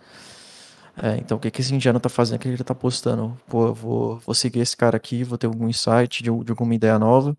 É, 1.03 1.17
então, 1.17 1.39
o 1.39 1.41
que, 1.41 1.51
que 1.51 1.61
esse 1.61 1.75
indiano 1.75 1.99
tá 1.99 2.09
fazendo? 2.09 2.37
O 2.37 2.39
que 2.41 2.49
ele 2.49 2.65
tá 2.65 2.75
postando? 2.75 3.37
Pô, 3.49 3.69
eu 3.69 3.75
vou, 3.75 4.19
vou 4.19 4.35
seguir 4.35 4.61
esse 4.61 4.77
cara 4.77 4.97
aqui, 4.97 5.25
vou 5.25 5.39
ter 5.39 5.47
algum 5.47 5.69
insight 5.69 6.23
de, 6.23 6.31
de 6.45 6.53
alguma 6.53 6.75
ideia 6.75 6.99
nova. 6.99 7.37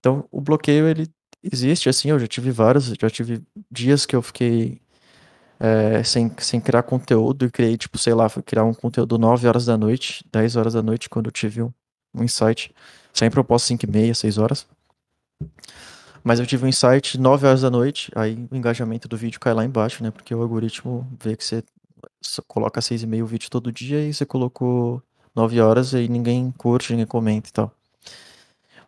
Então, 0.00 0.26
o 0.30 0.40
bloqueio, 0.40 0.88
ele 0.88 1.08
existe, 1.42 1.88
assim, 1.88 2.10
eu 2.10 2.18
já 2.18 2.26
tive 2.26 2.50
vários, 2.50 2.86
já 2.86 3.10
tive 3.10 3.42
dias 3.70 4.06
que 4.06 4.16
eu 4.16 4.22
fiquei 4.22 4.80
é, 5.60 6.02
sem, 6.02 6.32
sem 6.38 6.58
criar 6.58 6.82
conteúdo 6.82 7.44
e 7.44 7.50
criei, 7.50 7.76
tipo, 7.76 7.98
sei 7.98 8.14
lá, 8.14 8.28
criar 8.44 8.64
um 8.64 8.72
conteúdo 8.72 9.18
9 9.18 9.46
horas 9.46 9.66
da 9.66 9.76
noite, 9.76 10.24
10 10.32 10.56
horas 10.56 10.72
da 10.72 10.82
noite, 10.82 11.10
quando 11.10 11.26
eu 11.26 11.32
tive 11.32 11.62
um, 11.62 11.70
um 12.14 12.24
insight. 12.24 12.74
Sempre 13.12 13.38
eu 13.38 13.44
posto 13.44 13.66
5 13.66 13.84
e 13.84 13.90
meia, 13.90 14.14
6 14.14 14.38
horas. 14.38 14.66
Mas 16.24 16.40
eu 16.40 16.46
tive 16.46 16.64
um 16.64 16.68
insight 16.68 17.18
9 17.18 17.46
horas 17.46 17.60
da 17.60 17.70
noite, 17.70 18.10
aí 18.14 18.48
o 18.50 18.56
engajamento 18.56 19.06
do 19.06 19.16
vídeo 19.16 19.38
cai 19.38 19.52
lá 19.52 19.64
embaixo, 19.64 20.02
né? 20.02 20.10
Porque 20.10 20.34
o 20.34 20.40
algoritmo 20.40 21.06
vê 21.22 21.36
que 21.36 21.44
você 21.44 21.62
coloca 22.48 22.80
6 22.80 23.02
e 23.02 23.06
meia 23.06 23.24
o 23.24 23.26
vídeo 23.26 23.50
todo 23.50 23.72
dia 23.72 24.02
e 24.02 24.14
você 24.14 24.24
colocou 24.24 25.02
9 25.34 25.60
horas 25.60 25.92
e 25.92 26.08
ninguém 26.08 26.50
curte, 26.56 26.92
ninguém 26.92 27.06
comenta 27.06 27.48
e 27.50 27.52
tal. 27.52 27.72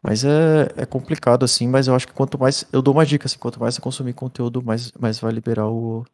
Mas 0.03 0.25
é, 0.25 0.69
é 0.77 0.87
complicado 0.87 1.45
assim, 1.45 1.69
mas 1.69 1.87
eu 1.87 1.95
acho 1.95 2.07
que 2.09 2.13
quanto 2.13 2.39
mais. 2.39 2.65
Eu 2.73 2.83
dou 2.83 2.93
uma 2.95 3.07
dica 3.07 3.27
assim, 3.27 3.39
quanto 3.39 3.61
mais 3.61 3.75
você 3.75 3.81
consumir 3.81 4.13
conteúdo, 4.15 4.63
mais, 4.63 4.91
mais 4.99 5.19
vai 5.21 5.33
liberar 5.33 5.69
o, 5.69 6.05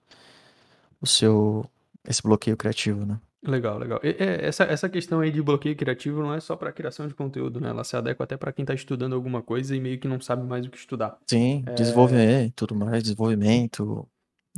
o 1.00 1.06
seu 1.06 1.64
esse 2.06 2.22
bloqueio 2.22 2.56
criativo, 2.56 3.04
né? 3.04 3.20
Legal, 3.42 3.78
legal. 3.78 4.00
E- 4.02 4.16
é, 4.18 4.46
essa, 4.46 4.64
essa 4.64 4.88
questão 4.88 5.20
aí 5.20 5.30
de 5.30 5.40
bloqueio 5.40 5.76
criativo 5.76 6.20
não 6.22 6.34
é 6.34 6.40
só 6.40 6.56
para 6.56 6.72
criação 6.72 7.06
de 7.06 7.14
conteúdo, 7.14 7.60
né? 7.60 7.68
Ela 7.68 7.84
se 7.84 7.96
adequa 7.96 8.24
até 8.24 8.36
para 8.36 8.52
quem 8.52 8.64
está 8.64 8.74
estudando 8.74 9.14
alguma 9.14 9.42
coisa 9.42 9.76
e 9.76 9.80
meio 9.80 9.98
que 9.98 10.08
não 10.08 10.20
sabe 10.20 10.44
mais 10.44 10.66
o 10.66 10.70
que 10.70 10.76
estudar. 10.76 11.18
Sim, 11.26 11.64
É, 11.66 11.74
desenvolvimento, 11.74 12.54
tudo 12.56 12.74
mais, 12.74 13.02
desenvolvimento, 13.02 14.08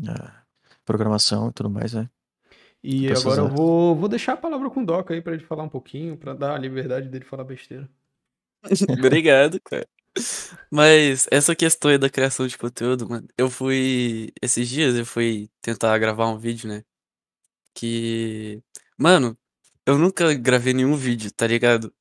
é, 0.02 0.32
programação 0.84 1.48
e 1.50 1.52
tudo 1.52 1.68
mais, 1.68 1.92
né? 1.92 2.08
E 2.82 3.06
Pra 3.06 3.12
essas 3.12 3.24
agora 3.26 3.40
eu 3.42 3.48
vou, 3.48 3.94
vou 3.96 4.08
deixar 4.08 4.32
a 4.32 4.36
palavra 4.36 4.70
com 4.70 4.80
o 4.82 4.86
Doca 4.86 5.12
aí 5.12 5.20
para 5.20 5.34
ele 5.34 5.44
falar 5.44 5.64
um 5.64 5.68
pouquinho, 5.68 6.16
para 6.16 6.32
dar 6.32 6.54
a 6.54 6.58
liberdade 6.58 7.08
dele 7.08 7.24
falar 7.24 7.44
besteira. 7.44 7.88
Obrigado, 8.98 9.60
cara. 9.62 9.86
Mas 10.70 11.26
essa 11.30 11.54
questão 11.54 11.90
aí 11.90 11.98
da 11.98 12.10
criação 12.10 12.46
de 12.46 12.58
conteúdo, 12.58 13.08
mano, 13.08 13.28
eu 13.36 13.50
fui. 13.50 14.32
Esses 14.42 14.68
dias 14.68 14.94
eu 14.96 15.06
fui 15.06 15.50
tentar 15.60 15.96
gravar 15.98 16.28
um 16.28 16.38
vídeo, 16.38 16.68
né? 16.68 16.82
Que. 17.74 18.62
Mano, 18.98 19.38
eu 19.86 19.98
nunca 19.98 20.34
gravei 20.34 20.74
nenhum 20.74 20.96
vídeo, 20.96 21.32
tá 21.32 21.46
ligado? 21.46 21.92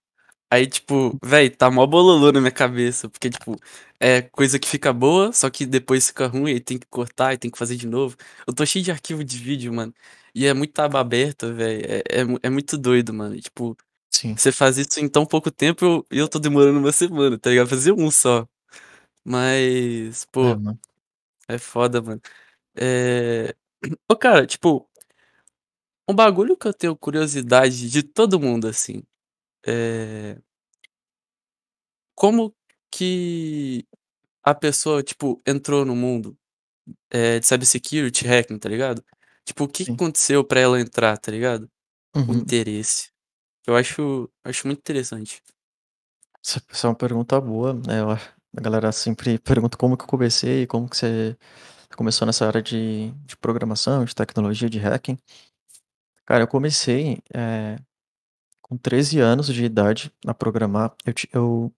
Aí, 0.51 0.68
tipo, 0.68 1.18
véi, 1.24 1.50
tá 1.50 1.72
mó 1.72 1.88
bololô 1.88 2.32
na 2.32 2.42
minha 2.42 2.51
cabeça, 2.51 3.10
porque, 3.10 3.30
tipo, 3.30 3.56
é 4.00 4.22
coisa 4.22 4.60
que 4.60 4.68
fica 4.68 4.94
boa, 4.94 5.34
só 5.34 5.50
que 5.50 5.66
depois 5.66 6.08
fica 6.08 6.28
ruim, 6.28 6.54
aí 6.54 6.60
tem 6.62 6.78
que 6.80 6.88
cortar 6.88 7.34
e 7.34 7.38
tem 7.39 7.51
que 7.51 7.58
fazer 7.60 7.75
de 7.78 7.88
novo. 7.88 8.18
Eu 8.48 8.54
tô 8.54 8.66
cheio 8.66 8.86
de 8.86 8.92
arquivo 8.92 9.24
de 9.24 9.38
vídeo, 9.38 9.74
mano, 9.74 9.94
e 10.36 10.46
é 10.48 10.54
muita 10.54 10.86
aba 10.86 11.01
aberta, 11.01 11.54
véi, 11.54 11.82
é, 11.84 12.00
é, 12.22 12.25
é 12.44 12.50
muito 12.50 12.78
doido, 12.78 13.13
mano. 13.13 13.36
E, 13.36 13.42
tipo, 13.42 13.78
Sim, 14.12 14.36
você 14.36 14.51
faz 14.51 14.78
isso 14.78 15.00
em 15.00 15.08
tão 15.08 15.25
pouco 15.25 15.51
tempo 15.51 15.86
eu- 15.86 16.06
e 16.12 16.18
eu, 16.18 16.28
tô 16.28 16.39
demorando 16.39 16.80
uma 16.80 16.92
semana, 16.92 17.38
tá 17.38 17.50
ligado? 17.50 17.70
Fazer 17.70 17.92
um 17.94 18.10
só. 18.12 18.48
Mas, 19.25 20.24
é, 20.24 20.28
pô, 20.32 20.42
mano. 20.58 20.80
é 21.50 21.58
foda, 21.60 22.01
mano. 22.01 22.22
É. 22.75 23.56
Ô, 24.10 24.16
cara, 24.18 24.48
tipo, 24.48 24.89
um 26.08 26.13
bagulho 26.13 26.58
que 26.58 26.68
eu 26.68 26.74
tenho 26.74 26.96
curiosidade 26.96 27.89
de 27.89 28.04
todo 28.04 28.39
mundo, 28.39 28.68
assim, 28.68 29.04
é. 29.68 30.38
Como 32.16 32.54
que 32.92 33.86
a 34.44 34.56
pessoa, 34.56 35.04
tipo, 35.04 35.42
entrou 35.48 35.86
no 35.86 35.96
mundo 35.96 36.38
eh, 37.12 37.39
de 37.39 37.48
cybersecurity, 37.48 38.25
hacking, 38.28 38.60
tá 38.60 38.70
ligado? 38.70 39.04
Tipo, 39.46 39.66
o 39.66 39.68
que 39.70 39.92
aconteceu 39.92 40.44
pra 40.46 40.60
ela 40.62 40.80
entrar, 40.82 41.18
tá 41.18 41.32
ligado? 41.32 41.70
O 42.28 42.34
Uhum. 42.34 42.39
interesse. 42.39 43.09
Eu 43.70 43.76
acho, 43.76 44.28
acho 44.44 44.66
muito 44.66 44.80
interessante. 44.80 45.44
Essa 46.44 46.60
essa 46.72 46.88
é 46.88 46.90
uma 46.90 46.96
pergunta 46.96 47.40
boa, 47.40 47.74
né? 47.74 48.00
Eu 48.02 48.10
a 48.12 48.62
galera 48.62 48.92
sempre 48.92 49.38
pergunta 49.38 49.78
como 49.78 49.96
que 49.96 50.04
eu 50.04 50.08
comecei, 50.08 50.66
como 50.66 50.90
que 50.90 50.98
você 50.98 51.38
começou 51.96 52.26
nessa 52.26 52.48
área 52.48 52.64
de, 52.64 53.12
de 53.26 53.38
programação, 53.38 54.04
de 54.06 54.16
tecnologia, 54.16 54.68
de 54.68 54.80
hacking. 54.80 55.20
Cara, 56.26 56.44
eu 56.44 56.48
comecei 56.48 57.20
eh, 57.34 57.78
com 58.62 58.78
13 58.78 59.20
anos 59.20 59.48
de 59.48 59.64
idade 59.66 60.12
a 60.28 60.34
programar. 60.34 60.94
Eu, 61.06 61.14
eu 61.34 61.74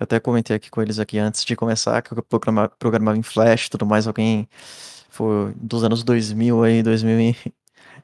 até 0.00 0.20
comentei 0.20 0.56
aqui 0.56 0.70
com 0.70 0.82
eles 0.82 0.98
aqui 0.98 1.18
antes 1.18 1.44
de 1.44 1.56
começar 1.56 2.02
que 2.02 2.12
eu 2.12 2.22
programa- 2.24 2.68
programava 2.70 3.18
em 3.18 3.22
Flash 3.22 3.66
e 3.66 3.70
tudo 3.70 3.86
mais. 3.86 4.06
Alguém 4.06 4.48
foi 5.10 5.54
dos 5.56 5.84
anos 5.84 6.04
2000 6.04 6.64
aí, 6.64 6.82
2000 6.82 7.20
e, 7.20 7.36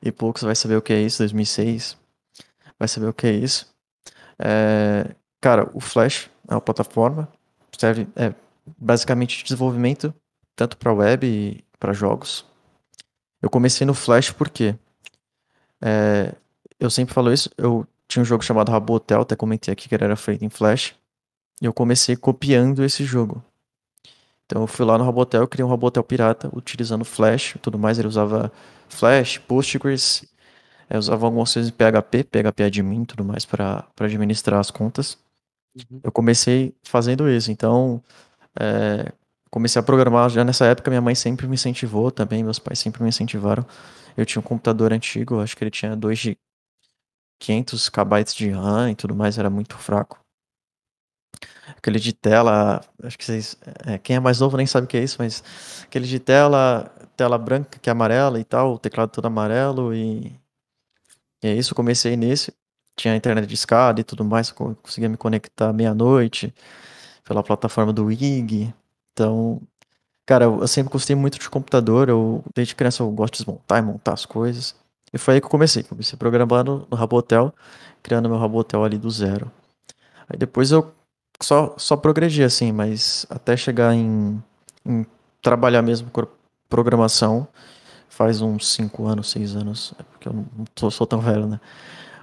e 0.02 0.12
poucos 0.12 0.42
vai 0.42 0.54
saber 0.56 0.76
o 0.76 0.82
que 0.82 0.92
é 0.92 1.02
isso, 1.02 1.18
2006, 1.20 1.98
vai 2.82 2.88
saber 2.88 3.06
o 3.06 3.14
que 3.14 3.28
é 3.28 3.30
isso. 3.30 3.72
É, 4.36 5.14
cara, 5.40 5.70
o 5.72 5.80
Flash 5.80 6.28
é 6.48 6.54
uma 6.54 6.60
plataforma, 6.60 7.28
serve 7.78 8.08
é, 8.16 8.34
basicamente 8.76 9.38
de 9.38 9.44
desenvolvimento 9.44 10.12
tanto 10.56 10.76
para 10.76 10.92
web 10.92 11.24
e 11.24 11.64
para 11.78 11.92
jogos. 11.92 12.44
Eu 13.40 13.48
comecei 13.48 13.86
no 13.86 13.94
Flash 13.94 14.32
porque 14.32 14.74
é, 15.80 16.34
eu 16.80 16.90
sempre 16.90 17.14
falo 17.14 17.32
isso, 17.32 17.48
eu 17.56 17.86
tinha 18.08 18.20
um 18.20 18.26
jogo 18.26 18.42
chamado 18.42 18.72
Rabo 18.72 18.94
Hotel, 18.94 19.20
até 19.20 19.36
comentei 19.36 19.72
aqui 19.72 19.88
que 19.88 19.94
ele 19.94 20.04
era 20.04 20.16
feito 20.16 20.44
em 20.44 20.50
Flash, 20.50 20.96
e 21.62 21.66
eu 21.66 21.72
comecei 21.72 22.16
copiando 22.16 22.82
esse 22.82 23.04
jogo. 23.04 23.44
Então 24.44 24.62
eu 24.62 24.66
fui 24.66 24.84
lá 24.84 24.98
no 24.98 25.04
Rabotel, 25.04 25.46
criei 25.46 25.64
um 25.64 25.70
Rabotel 25.70 26.02
pirata, 26.02 26.50
utilizando 26.52 27.04
Flash 27.04 27.54
e 27.54 27.58
tudo 27.60 27.78
mais. 27.78 27.98
Ele 27.98 28.08
usava 28.08 28.52
Flash, 28.88 29.38
Postgres, 29.38 30.24
eu 30.92 30.98
usava 30.98 31.26
algumas 31.26 31.52
coisas 31.52 31.70
em 31.70 31.74
PHP, 31.74 32.24
PHP 32.24 32.64
admin 32.64 33.02
e 33.02 33.06
tudo 33.06 33.24
mais 33.24 33.44
para 33.44 33.86
administrar 33.98 34.60
as 34.60 34.70
contas. 34.70 35.18
Uhum. 35.74 36.00
Eu 36.04 36.12
comecei 36.12 36.74
fazendo 36.82 37.28
isso, 37.28 37.50
então 37.50 38.02
é, 38.60 39.10
comecei 39.50 39.80
a 39.80 39.82
programar 39.82 40.28
já 40.28 40.44
nessa 40.44 40.66
época. 40.66 40.90
Minha 40.90 41.00
mãe 41.00 41.14
sempre 41.14 41.46
me 41.46 41.54
incentivou 41.54 42.10
também, 42.10 42.44
meus 42.44 42.58
pais 42.58 42.78
sempre 42.78 43.02
me 43.02 43.08
incentivaram. 43.08 43.64
Eu 44.16 44.26
tinha 44.26 44.40
um 44.40 44.44
computador 44.44 44.92
antigo, 44.92 45.40
acho 45.40 45.56
que 45.56 45.64
ele 45.64 45.70
tinha 45.70 45.96
2 45.96 46.18
de 46.18 46.38
500 47.40 47.88
KB 47.88 48.24
de 48.36 48.50
RAM 48.50 48.90
e 48.90 48.94
tudo 48.94 49.14
mais, 49.14 49.38
era 49.38 49.48
muito 49.48 49.76
fraco. 49.78 50.20
Aquele 51.76 51.98
de 51.98 52.12
tela, 52.12 52.80
acho 53.02 53.16
que 53.16 53.24
vocês. 53.24 53.56
é, 53.86 53.98
quem 53.98 54.16
é 54.16 54.20
mais 54.20 54.40
novo 54.40 54.56
nem 54.56 54.66
sabe 54.66 54.84
o 54.84 54.88
que 54.88 54.96
é 54.96 55.02
isso, 55.02 55.16
mas 55.18 55.42
aquele 55.84 56.06
de 56.06 56.18
tela, 56.20 56.92
tela 57.16 57.38
branca 57.38 57.78
que 57.78 57.88
é 57.88 57.92
amarela 57.92 58.38
e 58.38 58.44
tal, 58.44 58.74
o 58.74 58.78
teclado 58.78 59.10
todo 59.10 59.26
amarelo 59.26 59.94
e, 59.94 60.38
e 61.42 61.48
é 61.48 61.54
isso. 61.54 61.72
Eu 61.72 61.76
comecei 61.76 62.16
nesse, 62.16 62.52
tinha 62.96 63.16
internet 63.16 63.46
de 63.46 63.54
escada 63.54 64.00
e 64.00 64.04
tudo 64.04 64.24
mais, 64.24 64.50
co- 64.50 64.74
conseguia 64.82 65.08
me 65.08 65.16
conectar 65.16 65.72
meia-noite 65.72 66.54
pela 67.24 67.42
plataforma 67.42 67.92
do 67.92 68.10
IG. 68.10 68.74
Então, 69.12 69.60
cara, 70.26 70.46
eu 70.46 70.66
sempre 70.68 70.92
gostei 70.92 71.16
muito 71.16 71.38
de 71.38 71.50
computador, 71.50 72.08
eu 72.08 72.44
desde 72.54 72.74
criança 72.74 73.02
eu 73.02 73.10
gosto 73.10 73.34
de 73.34 73.38
desmontar 73.40 73.78
e 73.80 73.82
montar 73.82 74.14
as 74.14 74.26
coisas. 74.26 74.74
E 75.12 75.18
foi 75.18 75.34
aí 75.34 75.40
que 75.40 75.46
eu 75.46 75.50
comecei, 75.50 75.82
comecei 75.84 76.18
programando 76.18 76.86
no 76.90 76.96
Rabotel, 76.96 77.54
criando 78.02 78.28
meu 78.28 78.38
Rabotel 78.38 78.84
ali 78.84 78.98
do 78.98 79.10
zero. 79.10 79.50
Aí 80.28 80.38
depois 80.38 80.70
eu 80.70 80.92
só, 81.42 81.74
só 81.78 81.96
progredi 81.96 82.42
assim, 82.42 82.72
mas 82.72 83.26
até 83.30 83.56
chegar 83.56 83.94
em, 83.94 84.42
em 84.86 85.06
trabalhar 85.42 85.82
mesmo 85.82 86.10
com 86.10 86.26
programação 86.68 87.46
faz 88.12 88.40
uns 88.42 88.68
5 88.72 89.06
anos, 89.06 89.30
6 89.30 89.56
anos, 89.56 89.94
é 89.98 90.02
porque 90.04 90.28
eu 90.28 90.32
não 90.34 90.46
tô- 90.74 90.90
sou 90.90 91.06
tão 91.06 91.20
velho, 91.20 91.46
né? 91.46 91.60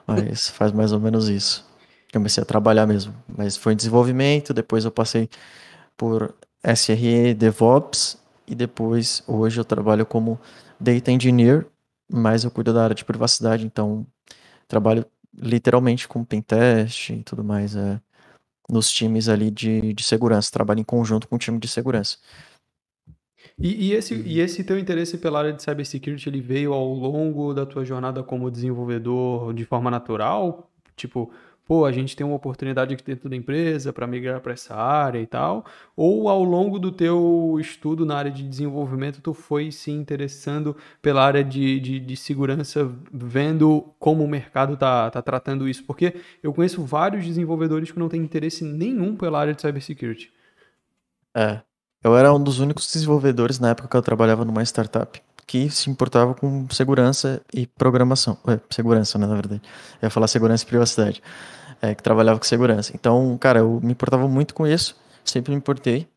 Mas 0.07 0.49
faz 0.49 0.71
mais 0.71 0.91
ou 0.91 0.99
menos 0.99 1.29
isso. 1.29 1.65
Comecei 2.13 2.41
a 2.43 2.45
trabalhar 2.45 2.87
mesmo, 2.87 3.13
mas 3.27 3.57
foi 3.57 3.73
em 3.73 3.75
desenvolvimento, 3.75 4.53
depois 4.53 4.85
eu 4.85 4.91
passei 4.91 5.29
por 5.97 6.33
SRE, 6.63 7.33
DevOps 7.33 8.17
e 8.47 8.55
depois 8.55 9.23
hoje 9.27 9.59
eu 9.59 9.65
trabalho 9.65 10.05
como 10.05 10.39
Data 10.79 11.11
Engineer, 11.11 11.65
mas 12.11 12.43
eu 12.43 12.51
cuido 12.51 12.73
da 12.73 12.83
área 12.83 12.95
de 12.95 13.05
privacidade, 13.05 13.65
então 13.65 14.05
trabalho 14.67 15.05
literalmente 15.37 16.07
com 16.07 16.23
pentest 16.25 17.11
e 17.11 17.23
tudo 17.23 17.43
mais. 17.43 17.75
É 17.75 17.99
nos 18.69 18.91
times 18.91 19.27
ali 19.27 19.49
de, 19.51 19.93
de 19.93 20.03
segurança, 20.03 20.51
trabalha 20.51 20.79
em 20.79 20.83
conjunto 20.83 21.27
com 21.27 21.35
o 21.35 21.39
time 21.39 21.59
de 21.59 21.67
segurança. 21.67 22.17
E, 23.57 23.89
e 23.89 23.93
esse, 23.93 24.15
Uhum. 24.15 24.23
e 24.25 24.39
esse 24.39 24.63
teu 24.63 24.79
interesse 24.79 25.17
pela 25.17 25.39
área 25.39 25.53
de 25.53 25.61
cybersecurity, 25.63 26.29
ele 26.29 26.41
veio 26.41 26.73
ao 26.73 26.93
longo 26.93 27.53
da 27.53 27.65
tua 27.65 27.83
jornada 27.85 28.23
como 28.23 28.49
desenvolvedor 28.49 29.53
de 29.53 29.65
forma 29.65 29.91
natural? 29.91 30.69
Tipo, 30.95 31.31
pô, 31.65 31.85
a 31.85 31.91
gente 31.91 32.15
tem 32.15 32.25
uma 32.25 32.35
oportunidade 32.35 32.93
aqui 32.93 33.03
dentro 33.03 33.29
da 33.29 33.35
empresa 33.35 33.93
para 33.93 34.07
migrar 34.07 34.41
para 34.41 34.53
essa 34.53 34.75
área 34.75 35.19
e 35.21 35.27
tal? 35.27 35.65
Ou 35.95 36.27
ao 36.27 36.43
longo 36.43 36.79
do 36.79 36.91
teu 36.91 37.57
estudo 37.59 38.05
na 38.05 38.15
área 38.17 38.31
de 38.31 38.43
desenvolvimento, 38.47 39.21
tu 39.21 39.33
foi 39.33 39.71
se 39.71 39.91
interessando 39.91 40.75
pela 41.01 41.23
área 41.23 41.43
de, 41.43 41.79
de, 41.79 41.99
de 41.99 42.15
segurança, 42.17 42.91
vendo 43.13 43.93
como 43.99 44.23
o 44.23 44.27
mercado 44.27 44.75
tá, 44.75 45.11
tá 45.11 45.21
tratando 45.21 45.67
isso? 45.69 45.83
Porque 45.85 46.15
eu 46.41 46.53
conheço 46.53 46.83
vários 46.83 47.25
desenvolvedores 47.25 47.91
que 47.91 47.99
não 47.99 48.09
têm 48.09 48.21
interesse 48.21 48.63
nenhum 48.63 49.15
pela 49.15 49.39
área 49.39 49.53
de 49.53 49.61
cybersecurity. 49.61 50.31
É, 51.35 51.61
eu 52.03 52.17
era 52.17 52.33
um 52.33 52.41
dos 52.41 52.59
únicos 52.59 52.91
desenvolvedores 52.91 53.59
na 53.59 53.69
época 53.69 53.87
que 53.87 53.97
eu 53.97 54.01
trabalhava 54.01 54.45
numa 54.45 54.63
startup 54.63 55.21
que 55.49 55.67
se 55.71 55.89
importava 55.89 56.35
com 56.35 56.67
segurança 56.69 57.41
e 57.51 57.65
programação. 57.65 58.37
É, 58.47 58.59
segurança, 58.69 59.17
né, 59.17 59.25
na 59.25 59.33
verdade. 59.33 59.63
Eu 59.99 60.05
ia 60.05 60.09
falar 60.11 60.27
segurança 60.27 60.63
e 60.63 60.67
privacidade. 60.67 61.23
É, 61.81 61.95
que 61.95 62.03
trabalhava 62.03 62.37
com 62.37 62.45
segurança. 62.45 62.91
Então, 62.93 63.35
cara, 63.39 63.59
eu 63.59 63.79
me 63.81 63.93
importava 63.93 64.27
muito 64.27 64.53
com 64.53 64.67
isso, 64.67 64.95
sempre 65.23 65.51
me 65.51 65.57
importei, 65.57 66.07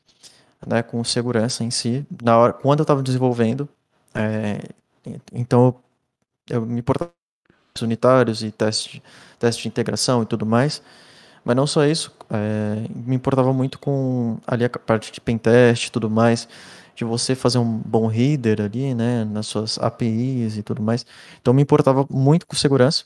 né, 0.66 0.82
com 0.82 1.02
segurança 1.04 1.64
em 1.64 1.70
si. 1.70 2.04
Na 2.22 2.36
hora, 2.36 2.52
quando 2.52 2.80
eu 2.80 2.82
estava 2.82 3.02
desenvolvendo, 3.02 3.68
é, 4.14 4.60
então 5.32 5.76
eu, 6.50 6.56
eu 6.56 6.66
me 6.66 6.80
importava 6.80 7.12
com 7.78 7.84
unitários 7.84 8.42
e 8.42 8.50
teste, 8.50 9.02
teste 9.38 9.62
de 9.62 9.68
integração 9.68 10.22
e 10.22 10.26
tudo 10.26 10.44
mais. 10.44 10.82
Mas 11.44 11.56
não 11.56 11.66
só 11.66 11.84
isso, 11.86 12.12
é, 12.30 12.86
me 12.94 13.16
importava 13.16 13.52
muito 13.52 13.78
com 13.78 14.38
ali 14.46 14.64
a 14.64 14.70
parte 14.70 15.10
de 15.10 15.20
pentest 15.20 15.88
e 15.88 15.90
tudo 15.90 16.08
mais, 16.08 16.48
de 16.94 17.04
você 17.04 17.34
fazer 17.34 17.58
um 17.58 17.78
bom 17.78 18.06
reader 18.06 18.60
ali, 18.60 18.94
né, 18.94 19.24
nas 19.24 19.46
suas 19.46 19.78
APIs 19.78 20.56
e 20.56 20.62
tudo 20.62 20.82
mais. 20.82 21.04
Então 21.40 21.52
me 21.52 21.62
importava 21.62 22.06
muito 22.08 22.46
com 22.46 22.54
segurança. 22.54 23.04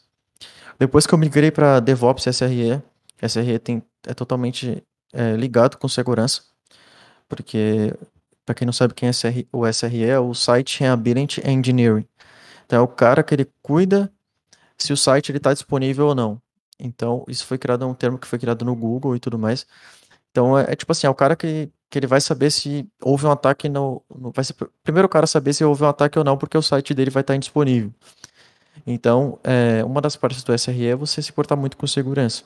Depois 0.78 1.06
que 1.06 1.14
eu 1.14 1.18
migrei 1.18 1.50
para 1.50 1.80
DevOps 1.80 2.26
SRE, 2.26 2.82
SRE 3.22 3.58
tem, 3.58 3.82
é 4.06 4.12
totalmente 4.12 4.82
é, 5.12 5.34
ligado 5.34 5.78
com 5.78 5.88
segurança, 5.88 6.42
porque 7.28 7.94
para 8.44 8.54
quem 8.54 8.66
não 8.66 8.72
sabe 8.72 8.94
quem 8.94 9.08
é 9.08 9.12
o 9.52 9.66
SRE 9.66 10.04
é 10.04 10.20
o 10.20 10.34
Site 10.34 10.80
Reliability 10.80 11.42
Engineering. 11.48 12.06
Então 12.66 12.78
é 12.78 12.82
o 12.82 12.88
cara 12.88 13.22
que 13.22 13.34
ele 13.34 13.48
cuida 13.62 14.12
se 14.76 14.92
o 14.92 14.96
site 14.96 15.32
está 15.32 15.52
disponível 15.52 16.08
ou 16.08 16.14
não. 16.14 16.40
Então, 16.78 17.24
isso 17.28 17.46
foi 17.46 17.58
criado, 17.58 17.84
é 17.84 17.86
um 17.86 17.94
termo 17.94 18.18
que 18.18 18.26
foi 18.26 18.38
criado 18.38 18.64
no 18.64 18.74
Google 18.76 19.16
e 19.16 19.20
tudo 19.20 19.38
mais. 19.38 19.66
Então, 20.30 20.58
é, 20.58 20.72
é 20.72 20.76
tipo 20.76 20.92
assim, 20.92 21.06
é 21.06 21.10
o 21.10 21.14
cara 21.14 21.36
que, 21.36 21.70
que 21.90 21.98
ele 21.98 22.06
vai 22.06 22.20
saber 22.20 22.50
se 22.50 22.86
houve 23.02 23.26
um 23.26 23.30
ataque 23.30 23.68
no, 23.68 24.02
no, 24.14 24.30
Vai 24.32 24.44
ser 24.44 24.54
primeiro 24.84 25.06
o 25.06 25.08
cara 25.08 25.26
saber 25.26 25.52
se 25.54 25.64
houve 25.64 25.82
um 25.84 25.88
ataque 25.88 26.18
ou 26.18 26.24
não, 26.24 26.36
porque 26.36 26.58
o 26.58 26.62
site 26.62 26.94
dele 26.94 27.10
vai 27.10 27.22
estar 27.22 27.34
indisponível. 27.36 27.92
Então, 28.86 29.38
é, 29.44 29.84
uma 29.84 30.00
das 30.00 30.16
partes 30.16 30.42
do 30.44 30.52
SRE 30.54 30.86
é 30.86 30.96
você 30.96 31.22
se 31.22 31.32
portar 31.32 31.56
muito 31.58 31.76
com 31.76 31.86
segurança. 31.86 32.44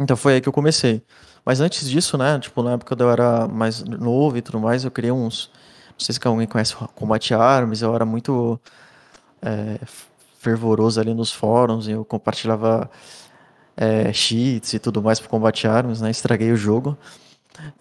Então 0.00 0.16
foi 0.16 0.34
aí 0.34 0.40
que 0.40 0.48
eu 0.48 0.52
comecei. 0.52 1.02
Mas 1.44 1.60
antes 1.60 1.88
disso, 1.88 2.16
né, 2.16 2.38
tipo, 2.38 2.62
na 2.62 2.72
época 2.74 2.96
eu 2.98 3.10
era 3.10 3.48
mais 3.48 3.82
novo 3.84 4.36
e 4.36 4.42
tudo 4.42 4.60
mais, 4.60 4.84
eu 4.84 4.90
criei 4.90 5.10
uns, 5.12 5.50
não 5.90 5.98
sei 5.98 6.14
se 6.14 6.20
alguém 6.24 6.46
conhece 6.46 6.74
Combate 6.94 7.34
Arms, 7.34 7.82
eu 7.82 7.94
era 7.94 8.04
muito 8.04 8.60
é, 9.42 9.78
fervoroso 10.48 10.98
ali 10.98 11.12
nos 11.12 11.30
fóruns, 11.30 11.86
eu 11.88 12.04
compartilhava 12.04 12.90
é, 13.76 14.12
cheats 14.12 14.72
e 14.72 14.78
tudo 14.78 15.02
mais 15.02 15.20
para 15.20 15.28
Combate 15.28 15.66
Arms, 15.66 16.00
né, 16.00 16.10
estraguei 16.10 16.50
o 16.50 16.56
jogo. 16.56 16.96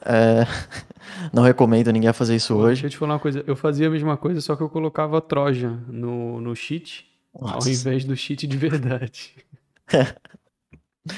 É, 0.01 0.45
não 1.31 1.43
recomendo 1.43 1.91
ninguém 1.91 2.11
fazer 2.11 2.35
isso 2.35 2.53
Pô, 2.53 2.61
hoje. 2.61 2.81
Deixa 2.81 2.87
eu 2.87 2.89
te 2.91 2.97
falar 2.97 3.13
uma 3.13 3.19
coisa, 3.19 3.43
eu 3.47 3.55
fazia 3.55 3.87
a 3.87 3.89
mesma 3.89 4.17
coisa, 4.17 4.41
só 4.41 4.55
que 4.55 4.61
eu 4.61 4.69
colocava 4.69 5.21
Trojan 5.21 5.79
no, 5.87 6.41
no 6.41 6.55
cheat, 6.55 7.05
Nossa. 7.39 7.69
ao 7.69 7.73
invés 7.73 8.03
do 8.03 8.15
cheat 8.17 8.45
de 8.45 8.57
verdade. 8.57 9.33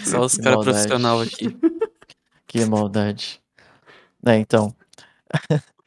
Só 0.04 0.22
os 0.22 0.38
caras 0.38 0.64
profissionais 0.64 1.34
aqui. 1.34 1.58
Que 2.46 2.64
maldade. 2.66 3.42
É, 4.26 4.36
então. 4.36 4.76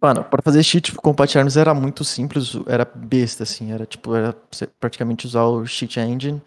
Mano, 0.00 0.24
para 0.24 0.42
fazer 0.42 0.62
cheat 0.62 0.92
com 0.92 1.00
Combat 1.00 1.38
Arms 1.38 1.56
era 1.56 1.74
muito 1.74 2.04
simples, 2.04 2.56
era 2.66 2.84
besta, 2.84 3.42
assim. 3.42 3.72
Era 3.72 3.86
tipo, 3.86 4.14
era 4.14 4.34
praticamente 4.80 5.26
usar 5.26 5.44
o 5.44 5.66
cheat 5.66 5.98
engine, 6.00 6.42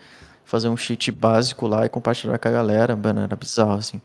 fazer 0.46 0.70
um 0.70 0.77
cheat 0.77 1.12
básico 1.12 1.67
lá 1.67 1.86
e 1.86 1.89
compartilhar 1.89 2.38
com 2.38 2.48
a 2.48 2.51
galera, 2.51 2.96
mano, 2.96 3.22
era 3.22 3.36
bizarro, 3.36 3.74
assim. 3.74 4.01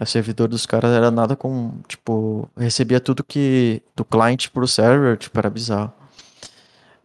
O 0.00 0.06
servidor 0.06 0.48
dos 0.48 0.66
caras 0.66 0.90
era 0.92 1.10
nada 1.10 1.36
com, 1.36 1.72
tipo, 1.86 2.48
recebia 2.56 3.00
tudo 3.00 3.22
que 3.22 3.82
do 3.94 4.04
client 4.04 4.48
pro 4.48 4.66
server, 4.66 5.16
tipo, 5.16 5.38
era 5.38 5.50
bizarro. 5.50 5.92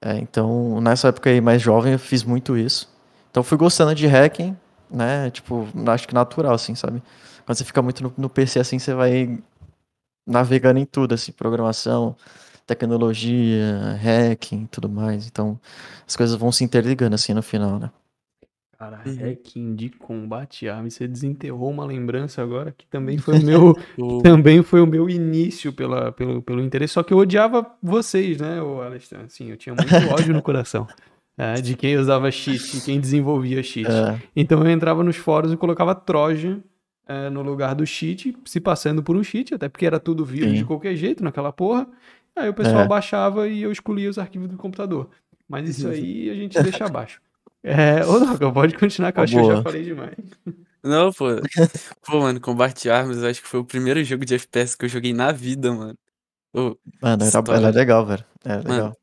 É, 0.01 0.17
então, 0.17 0.81
nessa 0.81 1.09
época 1.09 1.29
aí 1.29 1.39
mais 1.39 1.61
jovem, 1.61 1.93
eu 1.93 1.99
fiz 1.99 2.23
muito 2.23 2.57
isso. 2.57 2.89
Então, 3.31 3.43
fui 3.43 3.57
gostando 3.57 3.95
de 3.95 4.05
hacking, 4.07 4.55
né? 4.89 5.29
Tipo, 5.31 5.67
acho 5.87 6.07
que 6.07 6.13
natural, 6.13 6.53
assim, 6.53 6.75
sabe? 6.75 7.01
Quando 7.45 7.57
você 7.57 7.63
fica 7.63 7.81
muito 7.81 8.03
no, 8.03 8.13
no 8.17 8.29
PC, 8.29 8.59
assim, 8.59 8.79
você 8.79 8.93
vai 8.93 9.39
navegando 10.25 10.79
em 10.79 10.85
tudo, 10.85 11.13
assim, 11.13 11.31
programação, 11.31 12.15
tecnologia, 12.65 13.99
hacking, 14.01 14.67
tudo 14.67 14.89
mais. 14.89 15.27
Então, 15.27 15.59
as 16.07 16.15
coisas 16.15 16.35
vão 16.35 16.51
se 16.51 16.63
interligando, 16.63 17.15
assim, 17.15 17.33
no 17.33 17.43
final, 17.43 17.79
né? 17.79 17.91
Cara, 18.77 19.01
uhum. 19.05 19.15
hacking 19.15 19.75
de 19.75 19.89
combate 19.89 20.67
arma, 20.67 20.89
você 20.89 21.07
desenterrou 21.07 21.69
uma 21.69 21.85
lembrança 21.85 22.41
agora 22.41 22.73
que 22.77 22.85
também 22.87 23.17
foi 23.19 23.39
o 23.39 23.43
meu, 23.43 23.77
também 24.21 24.61
foi 24.61 24.81
o 24.81 24.87
meu 24.87 25.09
início 25.09 25.71
pela, 25.71 26.11
pelo, 26.11 26.41
pelo 26.41 26.61
interesse, 26.61 26.93
só 26.93 27.03
que 27.03 27.13
eu 27.13 27.17
odiava 27.17 27.65
vocês, 27.81 28.41
né, 28.41 28.61
o 28.61 28.81
Alexandre? 28.81 29.27
Assim, 29.27 29.49
eu 29.49 29.57
tinha 29.57 29.73
muito 29.73 29.93
ódio 30.13 30.33
no 30.33 30.41
coração. 30.41 30.87
É, 31.35 31.55
de 31.55 31.75
quem 31.75 31.97
usava 31.97 32.29
cheat, 32.29 32.77
de 32.77 32.81
quem 32.81 32.99
desenvolvia 32.99 33.63
cheat. 33.63 33.89
É. 33.89 34.21
Então 34.35 34.63
eu 34.63 34.69
entrava 34.69 35.03
nos 35.03 35.15
fóruns 35.15 35.51
e 35.51 35.57
colocava 35.57 35.95
Trojan 35.95 36.61
é, 37.07 37.29
no 37.29 37.41
lugar 37.41 37.75
do 37.75 37.85
cheat, 37.85 38.35
se 38.45 38.59
passando 38.59 39.03
por 39.03 39.15
um 39.15 39.23
cheat, 39.23 39.53
até 39.53 39.67
porque 39.67 39.85
era 39.85 39.99
tudo 39.99 40.25
vírus 40.25 40.51
Sim. 40.51 40.57
de 40.57 40.65
qualquer 40.65 40.95
jeito 40.95 41.23
naquela 41.23 41.51
porra. 41.51 41.87
Aí 42.35 42.49
o 42.49 42.53
pessoal 42.53 42.81
é. 42.81 42.87
baixava 42.87 43.47
e 43.47 43.61
eu 43.61 43.71
escolhia 43.71 44.09
os 44.09 44.17
arquivos 44.17 44.49
do 44.49 44.57
computador. 44.57 45.09
Mas 45.47 45.69
isso 45.69 45.87
aí 45.87 46.29
a 46.29 46.35
gente 46.35 46.59
deixa 46.63 46.85
abaixo. 46.85 47.21
É, 47.63 48.05
ou 48.05 48.19
não, 48.19 48.51
pode 48.51 48.75
continuar, 48.75 49.11
que 49.11 49.19
eu 49.19 49.23
acho 49.23 49.33
que 49.33 49.39
eu 49.39 49.55
já 49.55 49.61
falei 49.61 49.83
demais. 49.83 50.15
Não, 50.83 51.13
pô. 51.13 51.27
Pô, 52.05 52.19
mano, 52.19 52.41
Combat 52.41 52.89
Arms, 52.89 53.17
eu 53.17 53.29
acho 53.29 53.41
que 53.41 53.47
foi 53.47 53.61
o 53.61 53.65
primeiro 53.65 54.03
jogo 54.03 54.25
de 54.25 54.35
FPS 54.35 54.75
que 54.75 54.83
eu 54.83 54.89
joguei 54.89 55.13
na 55.13 55.31
vida, 55.31 55.71
mano. 55.71 55.97
Pô, 56.51 56.77
mano, 57.01 57.23
era, 57.23 57.57
era 57.57 57.69
legal, 57.69 58.05
velho. 58.05 58.25
Era 58.43 58.57
legal. 58.57 58.77
Mano, 58.77 58.97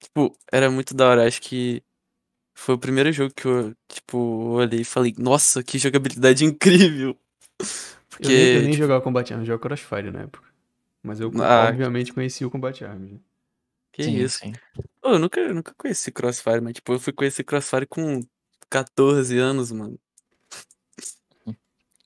Tipo, 0.00 0.34
era 0.50 0.70
muito 0.70 0.94
da 0.94 1.08
hora. 1.08 1.26
Acho 1.26 1.40
que 1.42 1.82
foi 2.54 2.74
o 2.74 2.78
primeiro 2.78 3.12
jogo 3.12 3.32
que 3.34 3.46
eu, 3.46 3.74
tipo, 3.86 4.18
olhei 4.18 4.80
e 4.80 4.84
falei, 4.84 5.14
nossa, 5.18 5.62
que 5.62 5.78
jogabilidade 5.78 6.44
incrível. 6.44 7.16
Porque, 8.08 8.26
eu 8.26 8.28
nem, 8.28 8.46
eu 8.54 8.62
nem 8.62 8.70
tipo... 8.70 8.82
jogava 8.82 9.00
Combat 9.02 9.32
Arms, 9.32 9.42
eu 9.42 9.46
jogava 9.54 9.76
Crossfire 9.76 10.10
na 10.10 10.22
época. 10.22 10.48
Mas 11.02 11.20
eu, 11.20 11.30
ah, 11.42 11.68
obviamente, 11.68 12.12
conheci 12.12 12.44
o 12.44 12.50
Combat 12.50 12.84
Arms. 12.84 13.12
Né? 13.12 13.18
Que 13.92 14.04
sim, 14.04 14.16
isso. 14.16 14.38
Sim. 14.38 14.52
eu 15.02 15.18
nunca, 15.18 15.40
eu 15.40 15.54
nunca 15.54 15.74
conheci 15.74 16.12
Crossfire, 16.12 16.60
mas, 16.60 16.74
tipo, 16.74 16.92
eu 16.92 17.00
fui 17.00 17.12
conhecer 17.12 17.44
Crossfire 17.44 17.86
com 17.86 18.20
14 18.68 19.38
anos, 19.38 19.72
mano. 19.72 19.98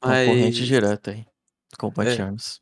Concorrente 0.00 0.60
mas... 0.60 0.66
direta 0.66 1.10
aí. 1.10 1.26
Combat 1.78 2.08
é. 2.08 2.22
Arms. 2.22 2.60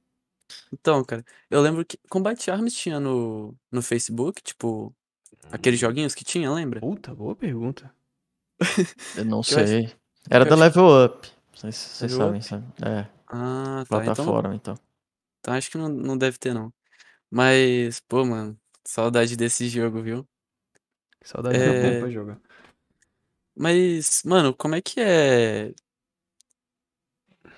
Então, 0.72 1.05
cara, 1.05 1.24
eu 1.50 1.61
lembro 1.61 1.85
que 1.85 1.98
Combat 2.09 2.50
Arms 2.50 2.74
tinha 2.74 2.98
no, 2.98 3.55
no 3.70 3.83
Facebook, 3.83 4.42
tipo, 4.42 4.94
Aqueles 5.50 5.78
joguinhos 5.78 6.14
que 6.14 6.24
tinha, 6.24 6.50
lembra? 6.50 6.81
Puta, 6.81 7.14
boa 7.14 7.35
pergunta. 7.35 7.92
Eu 9.16 9.24
não 9.24 9.42
sei. 9.44 9.87
Acho... 9.87 9.96
Era 10.31 10.44
da 10.44 10.55
Level 10.55 11.05
Up. 11.05 11.28
Vocês, 11.55 11.75
vocês 11.75 12.12
sabem, 12.12 12.41
sabe? 12.41 12.67
É. 12.85 13.09
Ah, 13.27 13.85
tá. 13.88 14.03
Plataforma, 14.03 14.55
então. 14.55 14.75
então. 14.75 14.85
Então 15.41 15.55
acho 15.55 15.71
que 15.71 15.79
não, 15.79 15.88
não 15.88 16.17
deve 16.17 16.38
ter, 16.38 16.55
não. 16.55 16.73
Mas, 17.31 18.01
pô, 18.01 18.25
mano, 18.25 18.59
saudade 18.85 19.37
desse 19.37 19.69
jogo, 19.69 20.03
viu? 20.03 20.27
Saudade 21.25 21.57
é... 21.57 22.01
pra 22.01 22.11
jogar. 22.11 22.41
Mas, 23.55 24.23
mano, 24.25 24.55
como 24.55 24.75
é 24.75 24.81
que 24.81 25.01
é 25.01 25.73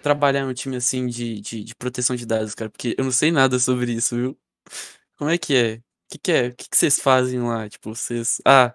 trabalhar 0.02 0.46
um 0.46 0.52
time 0.52 0.76
assim 0.76 1.07
de, 1.07 1.40
de, 1.40 1.64
de 1.64 1.74
proteção 1.74 2.16
de 2.16 2.26
dados, 2.26 2.54
cara? 2.54 2.70
Porque 2.70 2.94
eu 2.98 3.04
não 3.04 3.12
sei 3.12 3.30
nada 3.30 3.59
sobre 3.59 3.92
isso, 3.92 4.16
viu? 4.16 4.38
Como 5.16 5.30
é 5.30 5.38
que 5.38 5.54
é? 5.54 5.83
que, 6.14 6.18
que 6.18 6.33
é? 6.33 6.48
O 6.48 6.54
que, 6.54 6.68
que 6.68 6.76
vocês 6.76 6.98
fazem 6.98 7.40
lá? 7.40 7.68
Tipo, 7.68 7.94
vocês. 7.94 8.40
Ah, 8.44 8.74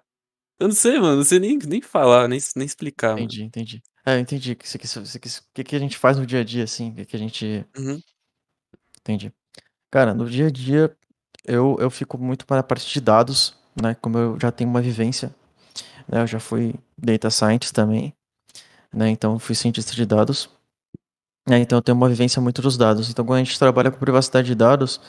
eu 0.58 0.68
não 0.68 0.74
sei, 0.74 0.98
mano. 0.98 1.16
Não 1.16 1.24
sei 1.24 1.38
nem, 1.38 1.58
nem 1.58 1.80
falar, 1.80 2.28
nem, 2.28 2.38
nem 2.56 2.66
explicar. 2.66 3.12
Entendi, 3.12 3.38
mano. 3.38 3.48
entendi. 3.48 3.82
É, 4.04 4.16
eu 4.16 4.20
entendi. 4.20 4.52
O 4.52 4.56
que, 4.56 4.66
que, 5.54 5.64
que 5.64 5.76
a 5.76 5.78
gente 5.78 5.98
faz 5.98 6.18
no 6.18 6.26
dia 6.26 6.40
a 6.40 6.44
dia, 6.44 6.64
assim? 6.64 6.90
O 6.90 6.94
que, 6.94 7.04
que 7.04 7.16
a 7.16 7.18
gente. 7.18 7.66
Uhum. 7.76 8.00
Entendi. 9.00 9.32
Cara, 9.90 10.14
no 10.14 10.28
dia 10.28 10.46
a 10.46 10.50
dia, 10.50 10.96
eu, 11.44 11.76
eu 11.80 11.90
fico 11.90 12.16
muito 12.18 12.46
para 12.46 12.60
a 12.60 12.62
parte 12.62 12.92
de 12.92 13.00
dados, 13.00 13.54
né? 13.80 13.94
Como 14.00 14.18
eu 14.18 14.38
já 14.40 14.50
tenho 14.52 14.70
uma 14.70 14.80
vivência, 14.80 15.34
né? 16.08 16.22
Eu 16.22 16.26
já 16.26 16.40
fui 16.40 16.74
data 16.96 17.30
scientist 17.30 17.74
também, 17.74 18.14
né? 18.92 19.08
Então, 19.08 19.38
fui 19.38 19.54
cientista 19.54 19.94
de 19.94 20.06
dados. 20.06 20.48
Né? 21.48 21.58
Então, 21.58 21.78
eu 21.78 21.82
tenho 21.82 21.96
uma 21.96 22.08
vivência 22.08 22.40
muito 22.40 22.62
dos 22.62 22.76
dados. 22.76 23.10
Então, 23.10 23.24
quando 23.24 23.40
a 23.40 23.44
gente 23.44 23.58
trabalha 23.58 23.90
com 23.90 23.98
privacidade 23.98 24.46
de 24.46 24.54
dados, 24.54 25.00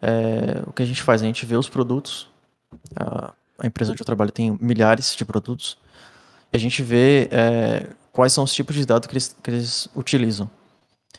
é, 0.00 0.62
o 0.66 0.72
que 0.72 0.82
a 0.82 0.86
gente 0.86 1.02
faz? 1.02 1.22
A 1.22 1.26
gente 1.26 1.44
vê 1.46 1.56
os 1.56 1.68
produtos. 1.68 2.28
A, 2.94 3.32
a, 3.58 3.66
empresa 3.66 3.92
onde 3.92 4.02
eu 4.02 4.06
trabalho 4.06 4.30
tem 4.30 4.56
milhares 4.60 5.16
de 5.16 5.24
produtos. 5.24 5.78
E 6.52 6.56
a 6.56 6.60
gente 6.60 6.82
vê 6.82 7.28
é, 7.32 7.88
quais 8.14 8.32
são 8.32 8.44
os 8.44 8.54
tipos 8.54 8.76
de 8.76 8.86
dados 8.86 9.08
que 9.08 9.14
eles, 9.14 9.36
que 9.42 9.50
eles 9.50 9.88
utilizam. 9.94 10.48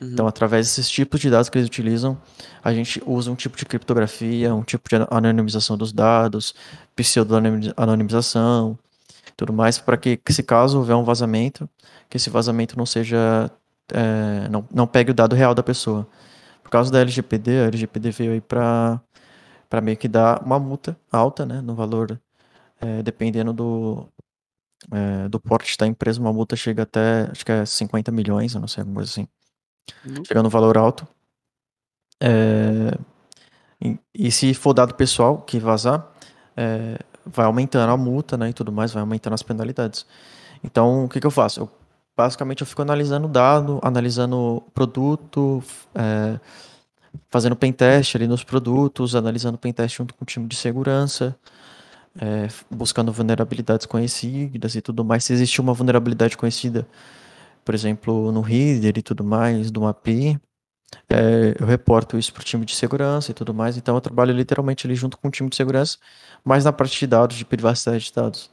Uhum. 0.02 0.12
Então, 0.14 0.28
através 0.28 0.66
desses 0.66 0.90
tipos 0.90 1.20
de 1.20 1.30
dados 1.30 1.50
que 1.50 1.58
eles 1.58 1.68
utilizam, 1.68 2.18
a 2.64 2.74
gente 2.74 3.04
usa 3.06 3.30
um 3.30 3.36
tipo 3.36 3.58
de 3.58 3.66
criptografia, 3.66 4.56
um 4.56 4.64
tipo 4.64 4.88
de 4.88 4.96
anonimização 5.12 5.78
dos 5.78 5.92
dados, 5.92 6.56
pseudo-anonimização, 6.96 8.80
tudo 9.36 9.52
mais, 9.52 9.78
para 9.78 9.98
que, 9.98 10.20
se 10.30 10.42
caso 10.42 10.78
houver 10.78 10.96
um 10.96 11.04
vazamento, 11.04 11.70
que 12.10 12.16
esse 12.16 12.30
vazamento 12.30 12.78
não 12.78 12.86
seja. 12.86 13.52
É, 13.94 14.48
não, 14.50 14.66
não 14.74 14.88
pegue 14.88 15.12
o 15.12 15.14
dado 15.14 15.36
real 15.36 15.54
da 15.54 15.62
pessoa. 15.62 16.08
Por 16.64 16.70
causa 16.72 16.92
da 16.92 17.02
LGPD, 17.02 17.60
a 17.60 17.68
LGPD 17.68 18.12
veio 18.12 18.32
aí 18.32 18.42
para 18.42 19.00
para 19.70 19.82
meio 19.82 19.98
que 19.98 20.08
dar 20.08 20.42
uma 20.44 20.60
multa 20.60 20.98
alta, 21.12 21.46
né, 21.46 21.60
no 21.60 21.76
valor, 21.76 22.20
é, 22.80 23.04
dependendo 23.04 23.52
do, 23.52 24.08
é, 24.92 25.28
do 25.30 25.40
porte 25.40 25.78
da 25.78 25.88
empresa, 25.88 26.20
uma 26.20 26.34
multa 26.34 26.56
chega 26.56 26.84
até, 26.84 27.30
acho 27.32 27.46
que 27.46 27.52
é 27.52 27.66
50 27.66 28.12
milhões, 28.12 28.54
eu 28.54 28.62
não 28.62 28.68
sei, 28.68 28.82
alguma 28.82 28.98
coisa 28.98 29.12
assim. 29.12 29.28
Uhum. 30.06 30.24
Chega 30.26 30.44
no 30.44 30.50
valor 30.50 30.78
alto. 30.78 31.08
É, 32.22 32.98
e, 33.82 34.00
e, 34.14 34.32
se 34.32 34.54
for 34.54 34.74
dado 34.74 34.96
pessoal 34.96 35.40
que 35.40 35.60
vazar, 35.60 36.08
é, 36.56 36.98
vai 37.26 37.46
aumentando 37.46 37.92
a 37.92 37.98
multa, 37.98 38.38
né, 38.38 38.50
e 38.50 38.54
tudo 38.54 38.72
mais, 38.72 38.94
vai 38.94 39.02
aumentando 39.02 39.34
as 39.34 39.44
penalidades. 39.44 40.06
Então, 40.64 41.06
o 41.06 41.10
que, 41.10 41.20
que 41.20 41.28
eu 41.28 41.32
faço? 41.32 41.62
Eu 41.62 41.72
basicamente 42.16 42.62
eu 42.62 42.68
fico 42.68 42.82
analisando 42.82 43.28
o 43.28 43.30
dado, 43.30 43.80
analisando 43.84 44.38
o 44.38 44.62
produto, 44.74 45.64
é, 45.94 46.40
fazendo 47.30 47.56
pentest 47.56 48.16
ali 48.16 48.28
nos 48.28 48.44
produtos, 48.44 49.16
analisando 49.16 49.58
pentest 49.58 49.98
junto 49.98 50.14
com 50.14 50.24
o 50.24 50.26
time 50.26 50.48
de 50.48 50.56
segurança, 50.56 51.36
é, 52.20 52.48
buscando 52.70 53.12
vulnerabilidades 53.12 53.86
conhecidas 53.86 54.76
e 54.76 54.82
tudo 54.82 55.04
mais. 55.04 55.24
Se 55.24 55.34
existe 55.34 55.60
uma 55.62 55.74
vulnerabilidade 55.74 56.38
conhecida, 56.38 56.88
por 57.64 57.76
exemplo, 57.76 58.32
no 58.32 58.42
reader 58.42 58.98
e 58.98 59.02
tudo 59.02 59.24
mais, 59.24 59.72
do 59.72 59.86
API, 59.86 60.40
é, 61.10 61.56
eu 61.60 61.66
reporto 61.66 62.18
isso 62.18 62.34
para 62.34 62.42
o 62.42 62.44
time 62.44 62.66
de 62.66 62.76
segurança 62.76 63.32
e 63.32 63.34
tudo 63.34 63.54
mais. 63.54 63.78
Então 63.78 63.96
eu 63.96 64.02
trabalho 64.02 64.34
literalmente 64.34 64.88
ali 64.88 64.96
junto 64.96 65.18
com 65.18 65.28
o 65.28 65.32
time 65.32 65.50
de 65.50 65.56
segurança, 65.56 65.98
mas 66.44 66.64
na 66.64 66.72
parte 66.72 66.98
de 67.00 67.08
dados, 67.08 67.38
de 67.38 67.46
privacidade 67.46 68.06
de 68.06 68.14
dados. 68.14 68.50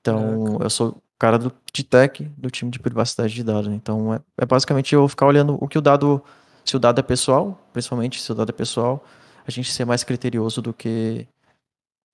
Então, 0.00 0.58
eu 0.60 0.70
sou 0.70 0.90
o 0.90 1.02
cara 1.18 1.38
do, 1.38 1.52
de 1.72 1.82
tech 1.84 2.24
do 2.36 2.50
time 2.50 2.70
de 2.70 2.78
privacidade 2.78 3.34
de 3.34 3.42
dados. 3.42 3.72
Então, 3.72 4.14
é, 4.14 4.20
é 4.38 4.46
basicamente 4.46 4.94
eu 4.94 5.06
ficar 5.08 5.26
olhando 5.26 5.58
o 5.60 5.68
que 5.68 5.76
o 5.76 5.80
dado, 5.80 6.22
se 6.64 6.76
o 6.76 6.78
dado 6.78 7.00
é 7.00 7.02
pessoal, 7.02 7.60
principalmente 7.72 8.20
se 8.20 8.30
o 8.30 8.34
dado 8.34 8.50
é 8.50 8.52
pessoal, 8.52 9.04
a 9.46 9.50
gente 9.50 9.72
ser 9.72 9.84
mais 9.84 10.04
criterioso 10.04 10.62
do 10.62 10.72
que 10.72 11.26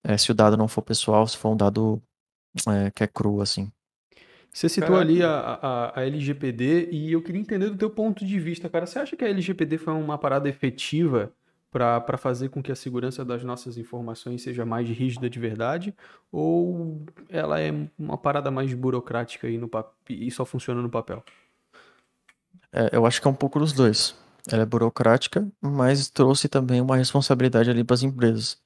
é, 0.05 0.19
se 0.19 0.31
o 0.31 0.35
dado 0.35 0.57
não 0.57 0.69
for 0.69 0.83
pessoal, 0.83 1.27
se 1.27 1.37
for 1.37 1.51
um 1.51 1.57
dado 1.57 2.01
é, 2.69 2.91
que 2.91 3.03
é 3.03 3.07
cru, 3.07 3.41
assim. 3.41 3.73
Você 4.53 4.69
citou 4.69 4.97
ali 4.97 5.21
a, 5.21 5.31
a, 5.31 6.01
a, 6.01 6.07
LGPD 6.07 6.91
e 6.93 7.11
eu 7.11 7.21
queria 7.21 7.41
entender 7.41 7.71
do 7.71 7.77
teu 7.77 7.91
ponto 7.91 8.25
de 8.25 8.39
vista, 8.39 8.69
cara. 8.69 8.87
Você 8.87 9.01
acha 9.01 9.17
que 9.17 9.25
a 9.25 9.29
LGPD 9.29 9.79
foi 9.79 9.93
uma 9.95 10.17
parada 10.17 10.49
efetiva 10.49 11.33
para 11.73 12.17
fazer 12.17 12.51
com 12.51 12.63
que 12.63 12.71
a 12.71 12.77
segurança 12.77 13.25
das 13.25 13.43
nossas 13.43 13.77
informações 13.77 14.43
seja 14.43 14.65
mais 14.65 14.89
rígida 14.89 15.29
de 15.29 15.41
verdade? 15.41 15.93
Ou 16.31 17.05
ela 17.29 17.61
é 17.61 17.73
uma 17.99 18.17
parada 18.17 18.49
mais 18.49 18.73
burocrática 18.73 19.49
e, 19.49 19.59
no 19.59 19.69
e 20.09 20.31
só 20.31 20.45
funciona 20.45 20.81
no 20.81 20.89
papel? 20.89 21.25
É, 22.73 22.91
eu 22.93 23.05
acho 23.05 23.21
que 23.21 23.27
é 23.27 23.31
um 23.31 23.35
pouco 23.35 23.59
dos 23.59 23.73
dois. 23.73 24.15
Ela 24.49 24.63
é 24.63 24.67
burocrática, 24.67 25.49
mas 25.61 26.09
trouxe 26.09 26.49
também 26.49 26.81
uma 26.81 26.97
responsabilidade 26.97 27.71
ali 27.71 27.83
para 27.83 27.95
as 27.95 28.05
empresas. 28.05 28.63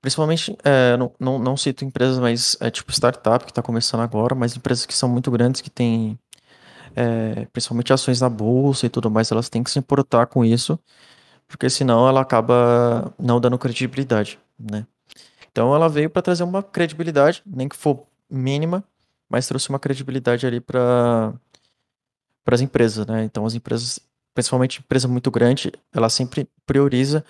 Principalmente, 0.00 0.56
é, 0.64 0.96
não, 0.96 1.12
não, 1.20 1.38
não, 1.38 1.56
cito 1.56 1.84
empresas, 1.84 2.18
mas 2.18 2.56
é 2.60 2.70
tipo 2.70 2.90
startup 2.90 3.44
que 3.44 3.50
está 3.50 3.62
começando 3.62 4.00
agora, 4.00 4.34
mas 4.34 4.56
empresas 4.56 4.86
que 4.86 4.94
são 4.94 5.08
muito 5.08 5.30
grandes, 5.30 5.60
que 5.60 5.68
têm 5.68 6.18
é, 6.96 7.46
principalmente 7.52 7.92
ações 7.92 8.20
na 8.20 8.28
bolsa 8.28 8.86
e 8.86 8.88
tudo 8.88 9.10
mais, 9.10 9.30
elas 9.30 9.48
têm 9.50 9.62
que 9.62 9.70
se 9.70 9.78
importar 9.78 10.26
com 10.26 10.44
isso, 10.44 10.78
porque 11.46 11.68
senão 11.68 12.08
ela 12.08 12.20
acaba 12.22 13.12
não 13.18 13.40
dando 13.40 13.58
credibilidade, 13.58 14.38
né? 14.58 14.86
Então 15.52 15.74
ela 15.74 15.88
veio 15.88 16.08
para 16.08 16.22
trazer 16.22 16.44
uma 16.44 16.62
credibilidade, 16.62 17.42
nem 17.44 17.68
que 17.68 17.76
for 17.76 18.04
mínima, 18.30 18.84
mas 19.28 19.46
trouxe 19.48 19.68
uma 19.68 19.78
credibilidade 19.78 20.46
ali 20.46 20.60
para 20.60 21.34
para 22.44 22.54
as 22.54 22.62
empresas, 22.62 23.06
né? 23.06 23.24
Então 23.24 23.44
as 23.44 23.54
empresas, 23.54 24.00
principalmente 24.34 24.80
empresa 24.80 25.06
muito 25.06 25.30
grande, 25.30 25.72
ela 25.92 26.08
sempre 26.08 26.48
prioriza 26.64 27.24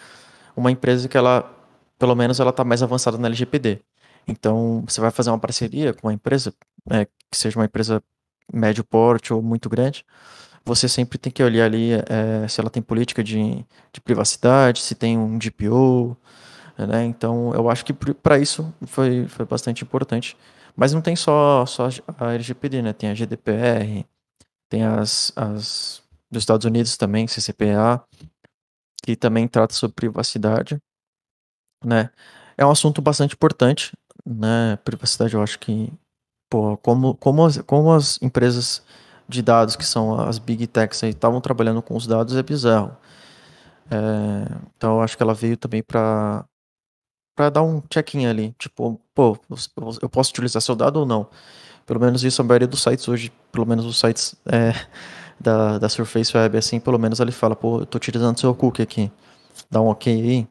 uma 0.56 0.70
empresa 0.70 1.08
que 1.08 1.16
ela 1.16 1.59
pelo 2.00 2.16
menos 2.16 2.40
ela 2.40 2.48
está 2.48 2.64
mais 2.64 2.82
avançada 2.82 3.18
na 3.18 3.28
LGPD. 3.28 3.82
Então, 4.26 4.82
você 4.88 5.00
vai 5.02 5.10
fazer 5.10 5.30
uma 5.30 5.38
parceria 5.38 5.92
com 5.92 6.08
uma 6.08 6.14
empresa, 6.14 6.54
né, 6.88 7.04
que 7.04 7.36
seja 7.36 7.58
uma 7.58 7.66
empresa 7.66 8.02
médio 8.52 8.82
porte 8.82 9.34
ou 9.34 9.42
muito 9.42 9.68
grande, 9.68 10.04
você 10.64 10.88
sempre 10.88 11.18
tem 11.18 11.30
que 11.30 11.42
olhar 11.42 11.66
ali 11.66 11.92
é, 11.92 12.48
se 12.48 12.58
ela 12.58 12.70
tem 12.70 12.82
política 12.82 13.22
de, 13.22 13.64
de 13.92 14.00
privacidade, 14.00 14.80
se 14.80 14.94
tem 14.94 15.18
um 15.18 15.38
DPO, 15.38 16.16
né? 16.78 17.04
Então, 17.04 17.52
eu 17.54 17.68
acho 17.70 17.84
que 17.84 17.92
para 17.92 18.38
isso 18.38 18.72
foi, 18.86 19.26
foi 19.28 19.44
bastante 19.46 19.84
importante. 19.84 20.36
Mas 20.76 20.92
não 20.92 21.00
tem 21.02 21.16
só, 21.16 21.66
só 21.66 21.88
a 22.18 22.32
LGPD, 22.34 22.82
né? 22.82 22.92
Tem 22.92 23.10
a 23.10 23.14
GDPR, 23.14 24.06
tem 24.68 24.84
as, 24.84 25.32
as 25.36 26.02
dos 26.30 26.42
Estados 26.42 26.64
Unidos 26.64 26.96
também, 26.96 27.26
CCPA, 27.26 28.02
que 29.02 29.16
também 29.16 29.48
trata 29.48 29.74
sobre 29.74 29.94
privacidade 29.94 30.80
né? 31.84 32.10
É 32.56 32.64
um 32.64 32.70
assunto 32.70 33.00
bastante 33.02 33.34
importante, 33.34 33.92
né? 34.24 34.76
Privacidade, 34.84 35.34
eu 35.34 35.42
acho 35.42 35.58
que, 35.58 35.92
pô, 36.50 36.76
como, 36.78 37.14
como, 37.16 37.44
as, 37.46 37.58
como 37.58 37.92
as 37.92 38.20
empresas 38.22 38.82
de 39.28 39.42
dados, 39.42 39.76
que 39.76 39.84
são 39.86 40.20
as 40.20 40.38
big 40.38 40.66
techs 40.66 41.02
aí, 41.04 41.10
estavam 41.10 41.40
trabalhando 41.40 41.82
com 41.82 41.96
os 41.96 42.06
dados, 42.06 42.36
é 42.36 42.42
bizarro. 42.42 42.96
É, 43.90 43.96
então, 44.76 44.96
eu 44.96 45.02
acho 45.02 45.16
que 45.16 45.22
ela 45.22 45.34
veio 45.34 45.56
também 45.56 45.82
para 45.82 46.44
para 47.36 47.48
dar 47.48 47.62
um 47.62 47.80
check-in 47.88 48.26
ali, 48.26 48.54
tipo, 48.58 49.00
pô, 49.14 49.38
eu 50.02 50.10
posso 50.10 50.30
utilizar 50.30 50.60
seu 50.60 50.76
dado 50.76 50.98
ou 51.00 51.06
não? 51.06 51.26
Pelo 51.86 51.98
menos 51.98 52.22
isso 52.22 52.42
a 52.42 52.44
maioria 52.44 52.68
dos 52.68 52.82
sites 52.82 53.08
hoje, 53.08 53.32
pelo 53.50 53.64
menos 53.66 53.86
os 53.86 53.98
sites 53.98 54.34
é, 54.46 54.72
da, 55.40 55.78
da 55.78 55.88
Surface 55.88 56.36
Web, 56.36 56.58
assim, 56.58 56.78
pelo 56.78 56.98
menos 56.98 57.18
ele 57.18 57.32
fala, 57.32 57.56
pô, 57.56 57.80
eu 57.80 57.86
tô 57.86 57.96
utilizando 57.96 58.38
seu 58.38 58.54
cookie 58.54 58.82
aqui, 58.82 59.10
dá 59.70 59.80
um 59.80 59.86
ok 59.86 60.12
aí, 60.12 60.48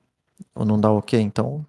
ou 0.54 0.66
não 0.66 0.80
dá 0.80 0.92
ok, 0.92 1.20
então 1.20 1.66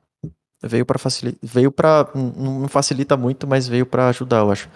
veio 0.62 0.84
para 0.84 0.98
facilitar, 0.98 1.40
veio 1.42 1.72
para 1.72 2.08
não 2.14 2.68
facilita 2.68 3.16
muito, 3.16 3.46
mas 3.46 3.66
veio 3.66 3.86
para 3.86 4.08
ajudar, 4.08 4.38
eu 4.38 4.50
acho. 4.50 4.68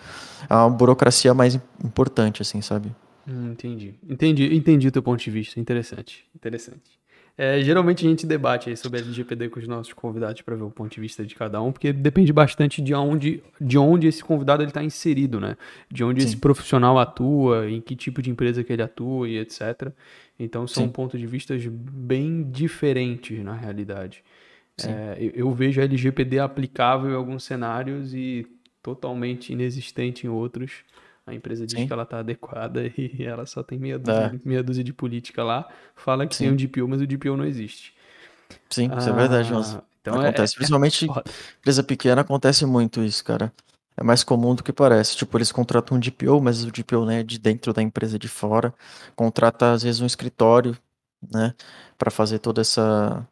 É 0.48 0.54
uma 0.54 0.70
burocracia 0.70 1.34
mais 1.34 1.58
importante 1.82 2.42
assim, 2.42 2.60
sabe? 2.60 2.94
Hum, 3.26 3.52
entendi. 3.52 3.94
Entendi, 4.08 4.54
entendi 4.54 4.88
o 4.88 4.92
teu 4.92 5.02
ponto 5.02 5.22
de 5.22 5.30
vista. 5.30 5.58
Interessante, 5.58 6.24
interessante. 6.34 6.98
É, 7.36 7.60
geralmente 7.62 8.06
a 8.06 8.08
gente 8.08 8.26
debate 8.26 8.70
aí 8.70 8.76
sobre 8.76 9.00
LGPD 9.00 9.48
com 9.48 9.58
os 9.58 9.66
nossos 9.66 9.92
convidados 9.92 10.40
para 10.42 10.54
ver 10.54 10.62
o 10.62 10.70
ponto 10.70 10.94
de 10.94 11.00
vista 11.00 11.26
de 11.26 11.34
cada 11.34 11.60
um, 11.60 11.72
porque 11.72 11.92
depende 11.92 12.32
bastante 12.32 12.80
de 12.80 12.94
onde, 12.94 13.42
de 13.60 13.76
onde 13.76 14.06
esse 14.06 14.22
convidado 14.22 14.62
está 14.62 14.84
inserido, 14.84 15.40
né? 15.40 15.56
De 15.90 16.04
onde 16.04 16.20
Sim. 16.20 16.28
esse 16.28 16.36
profissional 16.36 16.96
atua, 16.96 17.68
em 17.68 17.80
que 17.80 17.96
tipo 17.96 18.22
de 18.22 18.30
empresa 18.30 18.62
que 18.62 18.72
ele 18.72 18.82
atua 18.82 19.28
e 19.28 19.38
etc. 19.38 19.90
Então 20.38 20.66
são 20.66 20.84
Sim. 20.84 20.90
pontos 20.90 21.18
de 21.18 21.26
vista 21.26 21.56
bem 21.68 22.48
diferentes 22.48 23.42
na 23.42 23.54
realidade. 23.54 24.22
É, 24.82 25.16
eu, 25.18 25.30
eu, 25.34 25.52
vejo 25.52 25.80
a 25.80 25.84
LGPD 25.84 26.40
aplicável 26.40 27.10
em 27.10 27.14
alguns 27.14 27.44
cenários 27.44 28.12
e 28.12 28.46
totalmente 28.82 29.52
inexistente 29.52 30.26
em 30.26 30.30
outros. 30.30 30.84
A 31.26 31.34
empresa 31.34 31.66
diz 31.66 31.78
Sim. 31.78 31.86
que 31.86 31.92
ela 31.92 32.02
está 32.02 32.18
adequada 32.18 32.82
e 32.98 33.24
ela 33.24 33.46
só 33.46 33.62
tem 33.62 33.78
meia 33.78 33.98
dúzia, 33.98 34.32
é. 34.34 34.48
meia 34.48 34.62
dúzia 34.62 34.84
de 34.84 34.92
política 34.92 35.42
lá. 35.42 35.68
Fala 35.94 36.26
que 36.26 36.34
Sim. 36.34 36.44
tem 36.44 36.52
um 36.52 36.56
DPO, 36.56 36.88
mas 36.88 37.00
o 37.00 37.06
DPO 37.06 37.36
não 37.36 37.44
existe. 37.44 37.94
Sim, 38.68 38.90
ah, 38.92 38.98
isso 38.98 39.08
é 39.08 39.12
verdade, 39.12 39.52
mas 39.52 39.78
então 40.00 40.22
é, 40.22 40.28
acontece. 40.28 40.54
É, 40.54 40.56
Principalmente 40.56 41.06
é... 41.08 41.22
empresa 41.60 41.82
pequena 41.82 42.20
acontece 42.20 42.66
muito 42.66 43.02
isso, 43.02 43.24
cara. 43.24 43.52
É 43.96 44.02
mais 44.02 44.24
comum 44.24 44.54
do 44.54 44.62
que 44.62 44.72
parece. 44.72 45.16
Tipo, 45.16 45.38
eles 45.38 45.52
contratam 45.52 45.96
um 45.96 46.00
DPO, 46.00 46.40
mas 46.42 46.64
o 46.64 46.70
DPO 46.70 47.06
né, 47.06 47.20
é 47.20 47.22
de 47.22 47.38
dentro 47.38 47.72
da 47.72 47.80
empresa 47.80 48.18
de 48.18 48.28
fora. 48.28 48.74
Contrata, 49.14 49.72
às 49.72 49.82
vezes, 49.84 50.00
um 50.00 50.06
escritório, 50.06 50.76
né? 51.32 51.54
para 51.96 52.10
fazer 52.10 52.38
toda 52.38 52.60
essa 52.60 53.26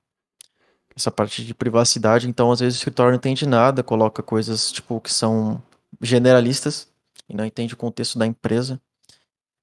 essa 0.94 1.10
parte 1.10 1.44
de 1.44 1.54
privacidade. 1.54 2.28
Então, 2.28 2.52
às 2.52 2.60
vezes, 2.60 2.78
o 2.78 2.80
escritório 2.80 3.12
não 3.12 3.16
entende 3.16 3.46
nada, 3.46 3.82
coloca 3.82 4.22
coisas, 4.22 4.70
tipo, 4.70 5.00
que 5.00 5.10
são 5.12 5.60
generalistas 6.02 6.91
e 7.32 7.36
não 7.36 7.44
entende 7.44 7.74
o 7.74 7.76
contexto 7.76 8.18
da 8.18 8.26
empresa, 8.26 8.80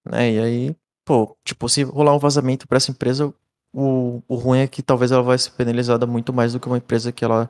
né? 0.06 0.32
E 0.32 0.40
aí, 0.40 0.76
pô, 1.06 1.38
tipo, 1.46 1.70
se 1.70 1.84
rolar 1.84 2.16
um 2.16 2.20
vazamento 2.20 2.68
para 2.68 2.78
essa 2.78 2.92
empresa, 2.92 3.34
o, 3.72 4.22
o 4.28 4.36
ruim 4.36 4.60
é 4.60 4.68
que 4.68 4.82
talvez 4.82 5.12
ela 5.12 5.22
vai 5.22 5.38
ser 5.38 5.52
penalizada 5.52 6.08
muito 6.08 6.34
mais 6.34 6.54
do 6.54 6.60
que 6.60 6.68
uma 6.68 6.78
empresa 6.78 7.12
que 7.12 7.24
ela 7.24 7.50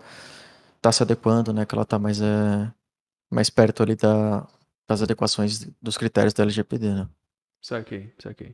tá 0.81 0.91
se 0.91 1.01
adequando, 1.01 1.53
né? 1.53 1.65
Que 1.65 1.73
ela 1.73 1.85
tá 1.85 1.97
mais, 1.97 2.21
é, 2.21 2.71
mais 3.31 3.49
perto 3.49 3.81
ali 3.81 3.95
da, 3.95 4.45
das 4.87 5.01
adequações 5.01 5.69
dos 5.81 5.97
critérios 5.97 6.33
da 6.33 6.43
LGPD, 6.43 6.93
né? 6.93 7.09
Saquei, 7.61 8.13
saquei. 8.19 8.53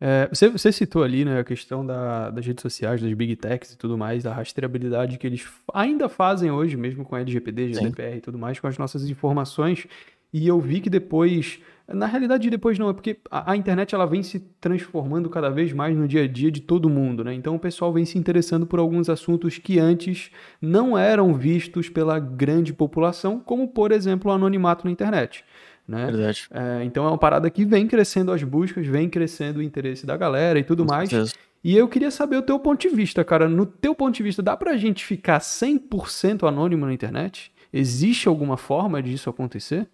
É, 0.00 0.28
você, 0.28 0.50
você, 0.50 0.72
citou 0.72 1.02
ali 1.02 1.24
né, 1.24 1.38
a 1.38 1.44
questão 1.44 1.86
da, 1.86 2.28
das 2.28 2.44
redes 2.44 2.60
sociais, 2.60 3.00
das 3.00 3.12
big 3.14 3.36
techs 3.36 3.72
e 3.72 3.78
tudo 3.78 3.96
mais, 3.96 4.24
da 4.24 4.34
rastreabilidade 4.34 5.16
que 5.16 5.26
eles 5.26 5.48
ainda 5.72 6.08
fazem 6.08 6.50
hoje, 6.50 6.76
mesmo 6.76 7.04
com 7.04 7.14
a 7.14 7.20
LGPD, 7.20 7.72
GDPR 7.72 8.10
Sim. 8.10 8.18
e 8.18 8.20
tudo 8.20 8.38
mais, 8.38 8.58
com 8.58 8.66
as 8.66 8.76
nossas 8.76 9.08
informações. 9.08 9.86
E 10.34 10.48
eu 10.48 10.58
vi 10.58 10.80
que 10.80 10.90
depois, 10.90 11.60
na 11.86 12.06
realidade 12.06 12.50
depois 12.50 12.76
não, 12.76 12.90
é 12.90 12.92
porque 12.92 13.18
a, 13.30 13.52
a, 13.52 13.56
internet 13.56 13.94
ela 13.94 14.04
vem 14.04 14.20
se 14.20 14.40
transformando 14.60 15.30
cada 15.30 15.48
vez 15.48 15.72
mais 15.72 15.96
no 15.96 16.08
dia 16.08 16.24
a 16.24 16.26
dia 16.26 16.50
de 16.50 16.60
todo 16.60 16.90
mundo, 16.90 17.22
né? 17.22 17.32
Então 17.32 17.54
o 17.54 17.58
pessoal 17.58 17.92
vem 17.92 18.04
se 18.04 18.18
interessando 18.18 18.66
por 18.66 18.80
alguns 18.80 19.08
assuntos 19.08 19.58
que 19.58 19.78
antes 19.78 20.32
não 20.60 20.98
eram 20.98 21.32
vistos 21.34 21.88
pela 21.88 22.18
grande 22.18 22.72
população, 22.72 23.38
como 23.38 23.68
por 23.68 23.92
exemplo 23.92 24.28
o 24.28 24.34
anonimato 24.34 24.84
na 24.84 24.90
internet. 24.90 25.44
Né? 25.86 26.06
Verdade. 26.06 26.48
É, 26.50 26.82
então 26.82 27.04
é 27.04 27.08
uma 27.10 27.18
parada 27.18 27.48
que 27.48 27.64
vem 27.64 27.86
crescendo 27.86 28.32
as 28.32 28.42
buscas, 28.42 28.84
vem 28.88 29.08
crescendo 29.08 29.60
o 29.60 29.62
interesse 29.62 30.04
da 30.04 30.16
galera 30.16 30.58
e 30.58 30.64
tudo 30.64 30.84
Com 30.84 30.92
mais. 30.92 31.10
Certeza. 31.10 31.34
E 31.62 31.76
eu 31.76 31.86
queria 31.86 32.10
saber 32.10 32.38
o 32.38 32.42
teu 32.42 32.58
ponto 32.58 32.80
de 32.80 32.88
vista, 32.92 33.22
cara. 33.22 33.48
No 33.48 33.64
teu 33.64 33.94
ponto 33.94 34.16
de 34.16 34.22
vista, 34.24 34.42
dá 34.42 34.56
pra 34.56 34.76
gente 34.76 35.04
ficar 35.04 35.38
100% 35.38 36.48
anônimo 36.48 36.86
na 36.86 36.92
internet? 36.92 37.52
Existe 37.72 38.26
alguma 38.26 38.56
forma 38.56 39.00
disso 39.00 39.30
acontecer? 39.30 39.86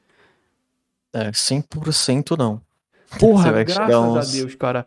É, 1.12 1.30
100% 1.30 2.36
não. 2.38 2.60
Porra, 3.18 3.64
graças 3.64 3.96
uns... 3.96 4.28
a 4.28 4.32
Deus, 4.32 4.54
cara. 4.54 4.86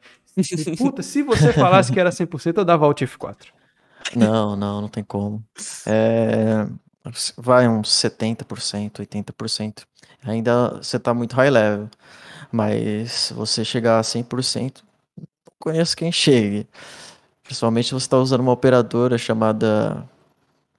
Puta, 0.78 1.04
se 1.04 1.22
você 1.22 1.54
falasse 1.54 1.92
que 1.92 2.00
era 2.00 2.10
100%, 2.10 2.58
eu 2.58 2.66
dava 2.66 2.86
Alt 2.86 3.02
F4. 3.02 3.48
Não, 4.16 4.56
não, 4.56 4.82
não 4.82 4.88
tem 4.88 5.04
como. 5.04 5.44
É, 5.86 6.66
vai 7.38 7.68
uns 7.68 7.90
70%, 7.90 9.06
80%. 9.06 9.84
Ainda 10.26 10.78
você 10.82 11.00
tá 11.00 11.14
muito 11.14 11.36
high 11.36 11.50
level. 11.50 11.90
Mas 12.52 13.34
você 13.36 13.66
chegar 13.66 14.00
a 14.00 14.04
100%, 14.04 14.82
não 15.18 15.26
conheço 15.60 15.98
quem 15.98 16.12
chegue. 16.12 16.68
Principalmente 17.44 17.88
se 17.88 17.94
você 17.94 18.06
está 18.06 18.18
usando 18.18 18.42
uma 18.42 18.52
operadora 18.52 19.18
chamada, 19.18 20.08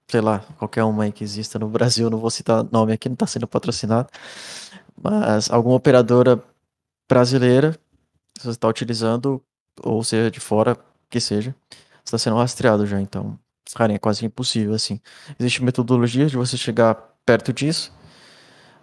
sei 0.09 0.20
lá, 0.20 0.40
qualquer 0.59 0.85
uma 0.85 1.04
aí 1.04 1.12
que 1.12 1.24
exista 1.24 1.59
no 1.59 1.68
Brasil, 1.68 2.09
não 2.09 2.18
vou 2.18 2.30
citar 2.30 2.64
nome 2.70 2.92
aqui, 2.92 3.09
não 3.09 3.14
está 3.14 3.26
sendo 3.26 3.46
patrocinado. 3.46 4.09
Mas 5.04 5.50
alguma 5.50 5.76
operadora 5.76 6.42
brasileira, 7.08 7.78
você 8.38 8.50
está 8.50 8.68
utilizando, 8.68 9.42
ou 9.82 10.02
seja, 10.04 10.30
de 10.30 10.40
fora, 10.40 10.76
que 11.10 11.20
seja, 11.20 11.54
está 12.04 12.18
sendo 12.18 12.36
rastreado 12.36 12.86
já. 12.86 13.00
Então, 13.00 13.38
cara, 13.74 13.92
é 13.92 13.98
quase 13.98 14.24
impossível, 14.26 14.74
assim. 14.74 15.00
Existe 15.38 15.62
metodologia 15.64 16.26
de 16.26 16.36
você 16.36 16.56
chegar 16.56 16.94
perto 17.26 17.52
disso, 17.52 17.92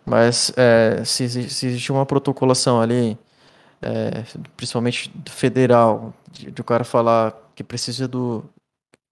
Mas 0.06 0.52
é, 0.58 1.04
se, 1.06 1.30
se 1.30 1.68
existe 1.68 1.92
uma 1.92 2.06
protocolação 2.06 2.82
ali, 2.82 3.18
é, 3.82 4.24
principalmente 4.58 5.12
federal, 5.30 6.14
de, 6.32 6.52
de 6.52 6.62
o 6.62 6.64
cara 6.64 6.84
falar 6.84 7.34
que 7.56 7.64
precisa 7.64 8.08
do 8.08 8.44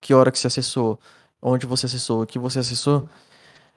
que 0.02 0.14
hora 0.14 0.32
que 0.32 0.40
se 0.40 0.48
acessou, 0.48 1.00
onde 1.42 1.66
você 1.66 1.86
acessou, 1.88 2.24
o 2.24 2.28
que 2.28 2.40
você 2.40 2.60
acessou, 2.60 3.10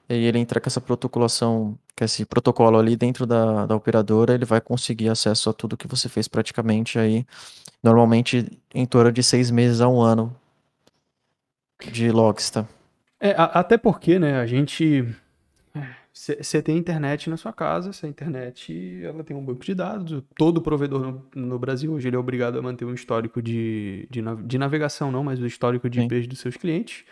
e 0.09 0.13
ele 0.15 0.39
entra 0.39 0.59
com 0.61 0.69
essa 0.69 0.81
protocolação, 0.81 1.77
com 1.97 2.03
esse 2.05 2.25
protocolo 2.25 2.77
ali 2.77 2.95
dentro 2.95 3.25
da, 3.25 3.65
da 3.65 3.75
operadora, 3.75 4.33
ele 4.33 4.45
vai 4.45 4.59
conseguir 4.61 5.09
acesso 5.09 5.49
a 5.49 5.53
tudo 5.53 5.77
que 5.77 5.87
você 5.87 6.09
fez 6.09 6.27
praticamente 6.27 6.97
aí, 6.97 7.25
normalmente 7.83 8.49
em 8.73 8.85
torno 8.85 9.11
de 9.11 9.21
seis 9.23 9.51
meses 9.51 9.81
a 9.81 9.87
um 9.87 10.01
ano 10.01 10.35
de 11.91 12.11
logs, 12.11 12.49
tá? 12.49 12.65
É, 13.19 13.31
a- 13.31 13.45
até 13.45 13.77
porque, 13.77 14.19
né, 14.19 14.39
a 14.39 14.45
gente. 14.45 15.05
Você 16.15 16.61
tem 16.61 16.77
internet 16.77 17.27
na 17.27 17.37
sua 17.37 17.51
casa, 17.51 17.89
essa 17.89 18.07
internet 18.07 19.01
ela 19.03 19.23
tem 19.23 19.35
um 19.35 19.43
banco 19.43 19.65
de 19.65 19.73
dados. 19.73 20.21
Todo 20.37 20.61
provedor 20.61 21.01
no, 21.01 21.25
no 21.35 21.57
Brasil 21.57 21.91
hoje 21.91 22.07
ele 22.07 22.15
é 22.15 22.19
obrigado 22.19 22.59
a 22.59 22.61
manter 22.61 22.85
um 22.85 22.93
histórico 22.93 23.41
de, 23.41 24.07
de, 24.11 24.21
de 24.45 24.57
navegação, 24.59 25.11
não, 25.11 25.23
mas 25.23 25.39
o 25.39 25.47
histórico 25.47 25.89
de 25.89 25.99
Sim. 26.01 26.05
IPs 26.05 26.27
dos 26.27 26.39
seus 26.39 26.55
clientes. 26.55 27.03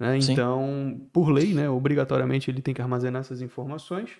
Né? 0.00 0.18
Então, 0.32 1.00
por 1.12 1.28
lei, 1.30 1.54
né, 1.54 1.68
obrigatoriamente 1.70 2.50
ele 2.50 2.60
tem 2.62 2.74
que 2.74 2.82
armazenar 2.82 3.20
essas 3.20 3.40
informações. 3.42 4.10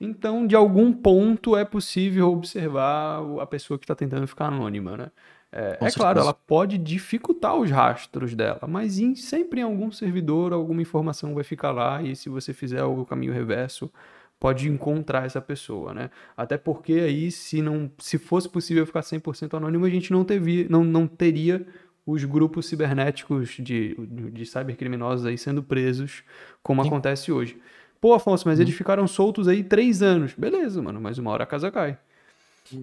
Então, 0.00 0.46
de 0.46 0.56
algum 0.56 0.92
ponto 0.92 1.56
é 1.56 1.64
possível 1.64 2.30
observar 2.32 3.20
a 3.40 3.46
pessoa 3.46 3.78
que 3.78 3.84
está 3.84 3.94
tentando 3.94 4.26
ficar 4.26 4.46
anônima, 4.46 4.96
né? 4.96 5.10
É, 5.50 5.78
é 5.80 5.90
claro, 5.90 6.18
ela 6.20 6.34
pode 6.34 6.76
dificultar 6.76 7.56
os 7.56 7.70
rastros 7.70 8.34
dela, 8.34 8.60
mas 8.68 8.98
em- 8.98 9.14
sempre 9.14 9.60
em 9.60 9.64
algum 9.64 9.90
servidor 9.90 10.52
alguma 10.52 10.82
informação 10.82 11.34
vai 11.34 11.42
ficar 11.42 11.70
lá 11.72 12.02
e 12.02 12.14
se 12.14 12.28
você 12.28 12.52
fizer 12.52 12.84
o 12.84 13.04
caminho 13.06 13.32
reverso, 13.32 13.90
pode 14.38 14.68
encontrar 14.68 15.24
essa 15.24 15.40
pessoa, 15.40 15.92
né? 15.94 16.10
Até 16.36 16.56
porque 16.58 16.92
aí, 16.92 17.30
se 17.30 17.60
não, 17.62 17.90
se 17.98 18.18
fosse 18.18 18.48
possível 18.48 18.86
ficar 18.86 19.02
100% 19.02 19.56
anônimo, 19.56 19.84
a 19.86 19.90
gente 19.90 20.12
não, 20.12 20.24
não, 20.68 20.84
não 20.84 21.06
teria 21.08 21.66
os 22.10 22.24
grupos 22.24 22.66
cibernéticos 22.66 23.50
de, 23.58 23.94
de 24.32 24.46
cybercriminosos 24.46 25.26
aí 25.26 25.36
sendo 25.36 25.62
presos, 25.62 26.22
como 26.62 26.82
Sim. 26.82 26.88
acontece 26.88 27.30
hoje. 27.30 27.58
Pô, 28.00 28.14
Afonso, 28.14 28.48
mas 28.48 28.58
Uhum. 28.58 28.64
eles 28.64 28.74
ficaram 28.74 29.06
soltos 29.06 29.46
aí 29.48 29.62
três 29.62 30.02
anos. 30.02 30.32
Beleza, 30.36 30.80
mano, 30.80 31.00
mas 31.00 31.18
uma 31.18 31.30
hora 31.30 31.44
a 31.44 31.46
casa 31.46 31.70
cai. 31.70 31.98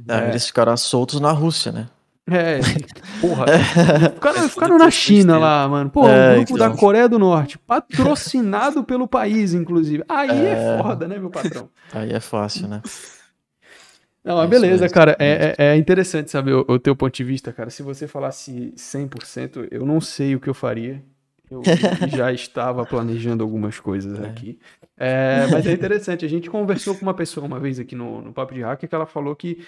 Ah, 0.08 0.22
É. 0.26 0.30
Eles 0.30 0.46
ficaram 0.48 0.76
soltos 0.78 1.20
na 1.20 1.32
Rússia, 1.32 1.72
né? 1.72 1.88
É, 2.28 2.58
porra. 3.22 3.46
Ficaram, 4.14 4.42
Mas 4.42 4.52
ficaram 4.54 4.74
tudo 4.74 4.84
na 4.84 4.92
China 4.92 5.38
lá, 5.38 5.68
mano. 5.68 5.90
Pô, 5.92 6.08
É, 6.08 6.34
o 6.34 6.36
grupo 6.38 6.58
da 6.58 6.66
então. 6.66 6.78
Coreia 6.78 7.08
do 7.08 7.20
Norte, 7.20 7.58
patrocinado 7.60 8.84
pelo 8.84 9.08
país, 9.08 9.54
inclusive. 9.54 10.04
Aí 10.10 10.30
é, 10.46 10.52
É. 10.54 10.82
foda, 10.82 11.08
né, 11.08 11.18
meu 11.20 11.30
patrão? 11.30 11.70
Aí 11.94 12.12
é 12.12 12.20
fácil, 12.20 12.68
né? 12.68 12.82
Não, 14.26 14.38
mas 14.38 14.46
É 14.46 14.48
beleza, 14.50 14.90
cara. 14.90 15.16
É, 15.20 15.56
é, 15.58 15.66
é 15.68 15.78
interessante 15.78 16.32
saber 16.32 16.54
o, 16.54 16.66
o 16.68 16.80
teu 16.80 16.96
ponto 16.96 17.14
de 17.16 17.24
vista, 17.24 17.54
cara. 17.54 17.70
Se 17.70 17.84
você 17.84 18.08
falasse 18.08 18.74
100%, 18.76 19.68
eu 19.72 19.86
não 19.86 20.02
sei 20.02 20.36
o 20.36 20.40
que 20.40 20.50
eu 20.50 20.54
faria. 20.54 21.02
Eu 21.50 21.62
já 22.10 22.34
estava 22.34 22.86
planejando 22.86 23.44
algumas 23.44 23.80
coisas 23.80 24.20
É. 24.20 24.26
aqui. 24.26 24.60
É, 24.98 25.46
mas 25.52 25.68
é 25.68 25.74
interessante. 25.74 26.26
A 26.26 26.30
gente 26.30 26.50
conversou 26.50 26.96
com 26.96 27.04
uma 27.04 27.14
pessoa 27.14 27.46
uma 27.46 27.60
vez 27.60 27.80
aqui 27.80 27.96
no, 27.96 28.22
no 28.22 28.34
Papo 28.34 28.54
de 28.54 28.62
Hacker 28.62 28.90
que 28.90 28.96
ela 28.96 29.06
falou 29.06 29.36
que 29.36 29.60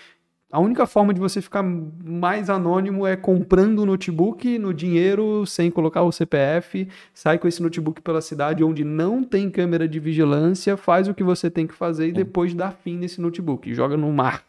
a 0.50 0.60
única 0.60 0.88
forma 0.88 1.14
de 1.14 1.20
você 1.20 1.42
ficar 1.42 1.62
mais 1.62 2.50
anônimo 2.50 3.06
é 3.06 3.18
comprando 3.18 3.80
o 3.80 3.86
notebook 3.86 4.58
no 4.58 4.74
dinheiro, 4.74 5.46
sem 5.46 5.70
colocar 5.70 6.04
o 6.04 6.12
CPF, 6.12 6.88
sai 7.14 7.38
com 7.38 7.48
esse 7.50 7.62
notebook 7.62 8.02
pela 8.02 8.22
cidade 8.22 8.64
onde 8.64 8.84
não 8.86 9.24
tem 9.24 9.50
câmera 9.50 9.88
de 9.88 10.00
vigilância, 10.00 10.78
faz 10.78 11.10
o 11.10 11.14
que 11.14 11.24
você 11.24 11.50
tem 11.50 11.68
que 11.68 11.74
fazer 11.74 12.08
e 12.08 12.14
depois 12.14 12.54
dá 12.54 12.72
fim 12.72 12.98
nesse 12.98 13.20
notebook, 13.20 13.74
joga 13.74 13.98
no 13.98 14.12
mar. 14.14 14.44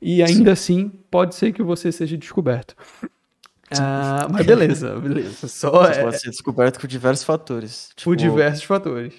E 0.00 0.22
ainda 0.22 0.52
assim, 0.52 0.92
pode 1.10 1.34
ser 1.34 1.52
que 1.52 1.62
você 1.62 1.90
seja 1.90 2.18
descoberto. 2.18 2.76
Ah, 3.80 4.28
mas 4.30 4.44
beleza, 4.46 4.94
beleza. 5.00 5.48
Só 5.48 5.90
Isso 5.90 6.00
é, 6.00 6.02
pode 6.02 6.20
ser 6.20 6.30
descoberto 6.30 6.78
por 6.78 6.86
diversos 6.86 7.24
fatores. 7.24 7.88
por 7.94 8.14
Tipo, 8.14 8.16
diversos 8.16 8.64
fatores. 8.64 9.14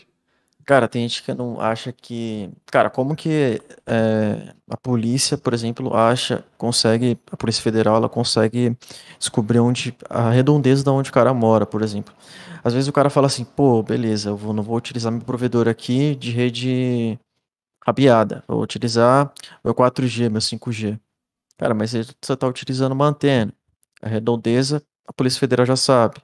Cara, 0.66 0.88
tem 0.88 1.08
gente 1.08 1.22
que 1.22 1.34
não 1.34 1.62
acha 1.62 1.92
que. 1.92 2.50
Cara, 2.66 2.90
como 2.90 3.16
que 3.16 3.62
é, 3.86 4.54
a 4.68 4.76
polícia, 4.76 5.38
por 5.38 5.54
exemplo, 5.54 5.96
acha, 5.96 6.44
consegue, 6.58 7.20
a 7.32 7.38
Polícia 7.38 7.62
Federal, 7.62 7.98
ela 7.98 8.10
consegue 8.10 8.76
descobrir 9.20 9.60
onde, 9.60 9.96
a 10.10 10.32
redondeza 10.32 10.84
de 10.84 10.90
onde 10.90 11.12
o 11.12 11.14
cara 11.14 11.34
mora, 11.36 11.68
por 11.68 11.84
exemplo. 11.84 12.16
Às 12.64 12.74
vezes 12.74 12.88
o 12.88 12.94
cara 12.94 13.12
fala 13.12 13.28
assim, 13.28 13.46
pô, 13.46 13.84
beleza, 13.84 14.30
eu 14.30 14.38
vou, 14.38 14.54
não 14.54 14.64
vou 14.64 14.76
utilizar 14.76 15.12
meu 15.12 15.22
provedor 15.22 15.68
aqui 15.68 16.16
de 16.16 16.32
rede 16.32 17.20
rabeada, 17.86 18.44
vou 18.48 18.62
utilizar 18.64 19.32
meu 19.64 19.76
4G, 19.76 20.32
meu 20.32 20.42
5G. 20.42 21.00
Cara, 21.58 21.76
mas 21.76 21.92
você 21.92 22.00
está 22.34 22.48
utilizando 22.48 22.94
uma 22.94 23.06
antena. 23.08 23.54
A 24.02 24.08
redondeza, 24.10 24.82
a 25.08 25.14
Polícia 25.14 25.40
Federal 25.40 25.66
já 25.66 25.76
sabe, 25.76 26.16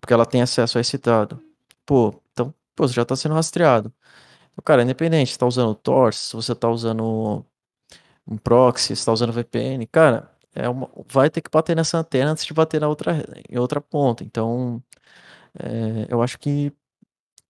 porque 0.00 0.14
ela 0.14 0.24
tem 0.26 0.42
acesso 0.42 0.78
a 0.78 0.80
esse 0.80 0.96
dado. 0.98 1.38
Pô, 1.84 2.14
então, 2.32 2.54
pô, 2.80 2.88
você 2.88 2.94
já 2.94 3.02
está 3.02 3.14
sendo 3.16 3.34
rastreado. 3.34 3.92
Então, 4.52 4.62
cara, 4.64 4.82
independente, 4.82 5.32
se 5.32 5.38
tá 5.38 5.46
usando 5.46 5.74
Tor, 5.74 6.14
se 6.14 6.34
você 6.36 6.54
tá 6.54 6.68
usando 6.70 7.44
um 8.26 8.36
proxy, 8.38 8.96
se 8.96 9.04
tá 9.06 9.12
usando 9.12 9.32
VPN, 9.32 9.86
cara, 9.86 10.30
é 10.54 10.68
uma, 10.68 10.90
vai 11.08 11.30
ter 11.30 11.42
que 11.42 11.50
bater 11.50 11.76
nessa 11.76 11.98
antena 11.98 12.32
antes 12.32 12.44
de 12.46 12.54
bater 12.54 12.80
na 12.80 12.88
outra, 12.88 13.24
em 13.50 13.58
outra 13.58 13.80
ponta. 13.80 14.24
Então, 14.24 14.82
é, 15.58 16.06
eu 16.10 16.22
acho 16.22 16.38
que, 16.38 16.72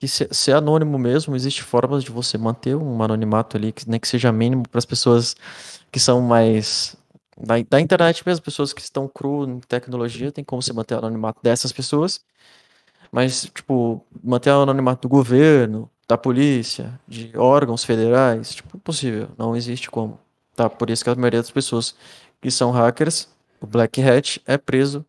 que 0.01 0.09
ser, 0.09 0.35
ser 0.35 0.55
anônimo 0.55 0.99
mesmo, 0.99 1.37
existe 1.37 1.63
formas 1.63 2.05
de 2.05 2.11
você 2.13 2.39
manter 2.39 2.77
um 2.77 3.03
anonimato 3.03 3.57
ali, 3.57 3.73
que 3.73 3.89
nem 3.91 4.01
que 4.01 4.09
seja 4.09 4.33
mínimo 4.33 4.65
para 4.69 4.79
as 4.79 4.87
pessoas 4.87 5.37
que 5.93 6.01
são 6.01 6.21
mais 6.23 6.97
da, 7.39 7.57
da 7.71 7.81
internet 7.81 8.25
mesmo, 8.27 8.45
pessoas 8.45 8.73
que 8.73 8.81
estão 8.83 9.09
cru 9.09 9.45
em 9.49 9.61
tecnologia, 9.61 10.33
tem 10.33 10.45
como 10.45 10.63
você 10.63 10.73
manter 10.73 10.95
o 10.97 10.99
anonimato 10.99 11.41
dessas 11.43 11.73
pessoas. 11.73 12.21
Mas, 13.13 13.45
tipo, 13.55 14.05
manter 14.23 14.51
o 14.51 14.63
anonimato 14.63 15.09
do 15.09 15.09
governo, 15.09 15.91
da 16.09 16.17
polícia, 16.17 16.99
de 17.07 17.37
órgãos 17.37 17.85
federais, 17.85 18.55
tipo, 18.55 18.77
impossível, 18.77 19.29
não 19.37 19.57
existe 19.57 19.91
como. 19.91 20.19
Tá? 20.55 20.69
Por 20.69 20.91
isso 20.91 21.03
que 21.05 21.11
a 21.11 21.15
maioria 21.15 21.41
das 21.41 21.51
pessoas 21.51 21.95
que 22.41 22.51
são 22.51 22.71
hackers, 22.71 23.29
o 23.61 23.67
Black 23.67 24.03
Hat 24.03 24.41
é 24.47 24.57
preso 24.57 25.05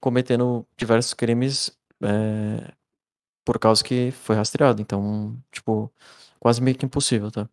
cometendo 0.00 0.66
diversos 0.76 1.12
crimes 1.14 1.70
é, 2.02 2.72
por 3.44 3.58
causa 3.58 3.84
que 3.84 4.10
foi 4.10 4.36
rastreado. 4.36 4.80
Então, 4.80 5.36
tipo, 5.52 5.92
quase 6.38 6.62
meio 6.62 6.76
que 6.76 6.86
impossível, 6.86 7.30
tá? 7.30 7.48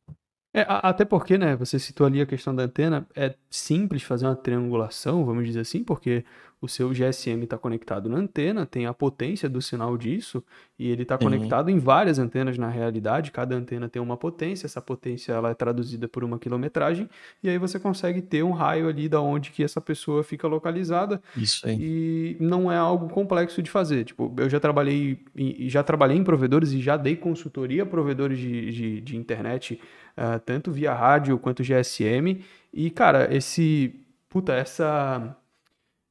É, 0.53 0.65
até 0.67 1.05
porque, 1.05 1.37
né, 1.37 1.55
você 1.55 1.77
citou 1.77 2.07
ali 2.07 2.21
a 2.21 2.25
questão 2.25 2.55
da 2.55 2.63
antena, 2.63 3.07
é 3.15 3.35
simples 3.49 4.01
fazer 4.01 4.25
uma 4.25 4.35
triangulação, 4.35 5.23
vamos 5.23 5.45
dizer 5.45 5.59
assim, 5.59 5.83
porque 5.83 6.25
o 6.61 6.67
seu 6.67 6.89
GSM 6.89 7.43
está 7.43 7.57
conectado 7.57 8.09
na 8.09 8.17
antena, 8.17 8.65
tem 8.65 8.85
a 8.85 8.93
potência 8.93 9.47
do 9.47 9.61
sinal 9.61 9.97
disso, 9.97 10.43
e 10.77 10.89
ele 10.89 11.03
está 11.03 11.17
conectado 11.17 11.69
em 11.69 11.77
várias 11.77 12.17
antenas 12.19 12.57
na 12.57 12.69
realidade, 12.69 13.31
cada 13.31 13.55
antena 13.55 13.87
tem 13.87 14.01
uma 14.01 14.17
potência, 14.17 14.65
essa 14.65 14.81
potência 14.81 15.33
ela 15.33 15.51
é 15.51 15.53
traduzida 15.53 16.07
por 16.07 16.23
uma 16.23 16.39
quilometragem, 16.39 17.09
e 17.43 17.49
aí 17.49 17.57
você 17.57 17.79
consegue 17.79 18.21
ter 18.21 18.43
um 18.43 18.51
raio 18.51 18.87
ali 18.87 19.07
da 19.07 19.21
onde 19.21 19.51
que 19.51 19.63
essa 19.63 19.79
pessoa 19.79 20.23
fica 20.23 20.47
localizada, 20.47 21.21
Isso 21.35 21.67
aí. 21.67 21.77
e 21.79 22.37
não 22.39 22.71
é 22.71 22.77
algo 22.77 23.09
complexo 23.09 23.61
de 23.61 23.69
fazer. 23.69 24.03
Tipo, 24.03 24.33
eu 24.37 24.49
já 24.49 24.59
trabalhei 24.59 25.19
em, 25.35 25.69
já 25.69 25.83
trabalhei 25.83 26.17
em 26.17 26.23
provedores 26.23 26.71
e 26.71 26.81
já 26.81 26.97
dei 26.97 27.15
consultoria 27.15 27.83
a 27.83 27.85
provedores 27.85 28.37
de, 28.39 28.71
de, 28.71 29.01
de 29.01 29.17
internet, 29.17 29.79
ah, 30.15 30.39
tanto 30.39 30.71
via 30.71 30.93
rádio 30.93 31.37
quanto 31.37 31.63
GSM. 31.63 32.41
E, 32.73 32.89
cara, 32.89 33.33
esse. 33.33 33.93
Puta, 34.27 34.53
essa. 34.53 35.37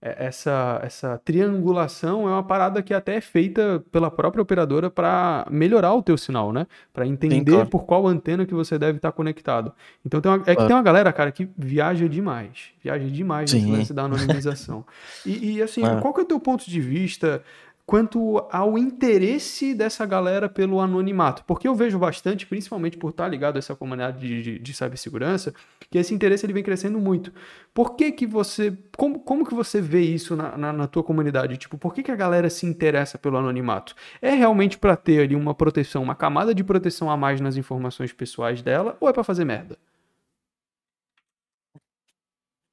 É- 0.03 0.27
Essa, 0.27 0.81
essa 0.83 1.21
triangulação 1.25 2.29
é 2.29 2.33
uma 2.33 2.43
parada 2.43 2.83
que 2.83 2.93
até 2.93 3.17
é 3.17 3.21
feita 3.21 3.83
pela 3.91 4.11
própria 4.11 4.43
operadora 4.43 4.91
para 4.91 5.47
melhorar 5.51 5.95
o 5.95 6.03
teu 6.03 6.17
sinal, 6.19 6.53
né? 6.53 6.67
Para 6.93 7.07
entender 7.07 7.53
claro. 7.53 7.69
por 7.69 7.85
qual 7.85 8.07
antena 8.07 8.45
que 8.47 8.55
você 8.55 8.79
deve 8.79 8.99
estar 8.99 9.11
conectado. 9.13 9.73
Então 10.05 10.21
tem 10.21 10.31
uma- 10.31 10.43
é 10.47 10.55
que 10.55 10.67
tem 10.67 10.77
uma 10.77 10.83
galera, 10.83 11.13
cara, 11.13 11.33
que 11.33 11.49
viaja 11.57 12.09
demais. 12.09 12.71
Viaja 12.83 13.07
demais 13.09 13.53
nesse 13.53 13.65
Sim. 13.65 13.73
lance 13.73 13.93
da 13.95 14.03
anonimização. 14.05 14.85
E, 15.25 15.57
e, 15.57 15.63
assim, 15.63 15.83
É. 15.85 16.01
qual 16.01 16.13
que 16.15 16.21
é 16.21 16.25
o 16.25 16.27
teu 16.27 16.39
ponto 16.41 16.69
de 16.69 16.81
vista 16.81 17.43
quanto 17.87 18.44
ao 18.51 18.77
interesse 18.77 19.72
dessa 19.72 20.05
galera 20.05 20.49
pelo 20.49 20.81
anonimato? 20.81 21.44
Porque 21.44 21.68
eu 21.68 21.75
vejo 21.75 21.96
bastante, 21.99 22.44
principalmente 22.44 22.96
por 22.96 23.11
estar 23.11 23.29
ligado 23.29 23.57
a 23.57 23.59
essa 23.61 23.77
comunidade 23.77 24.18
de, 24.18 24.42
de, 24.42 24.59
de 24.59 24.75
cibersegurança, 24.75 25.55
que 25.88 25.96
esse 25.96 26.12
interesse 26.12 26.44
ele 26.44 26.53
vem 26.53 26.64
crescendo 26.64 26.99
muito. 26.99 27.33
Por 27.72 27.94
que 27.94 28.11
que 28.11 28.27
você... 28.27 28.77
Como, 28.96 29.20
como 29.20 29.46
que 29.46 29.55
você 29.55 29.81
vê 29.81 30.01
isso 30.01 30.35
na, 30.35 30.59
na, 30.59 30.72
na 30.72 30.87
tua 30.88 31.05
comunidade? 31.05 31.57
Tipo, 31.57 31.79
por 31.79 31.94
que 31.94 32.03
que 32.03 32.11
a 32.11 32.16
galera 32.16 32.51
se 32.51 32.66
interessa 32.66 33.16
pelo 33.16 33.37
anonimato? 33.37 33.94
É 34.20 34.31
realmente 34.35 34.77
para 34.77 34.96
ter 34.96 35.20
ali 35.20 35.37
uma 35.37 35.55
proteção, 35.55 36.03
uma 36.03 36.16
camada 36.16 36.53
de 36.53 36.64
proteção 36.64 37.09
a 37.09 37.16
mais 37.16 37.40
nas 37.40 37.57
informações 37.57 38.12
pessoais 38.12 38.62
dela, 38.62 38.96
ou 38.99 39.09
é 39.09 39.12
para 39.12 39.22
fazer 39.22 39.44
merda? 39.44 39.79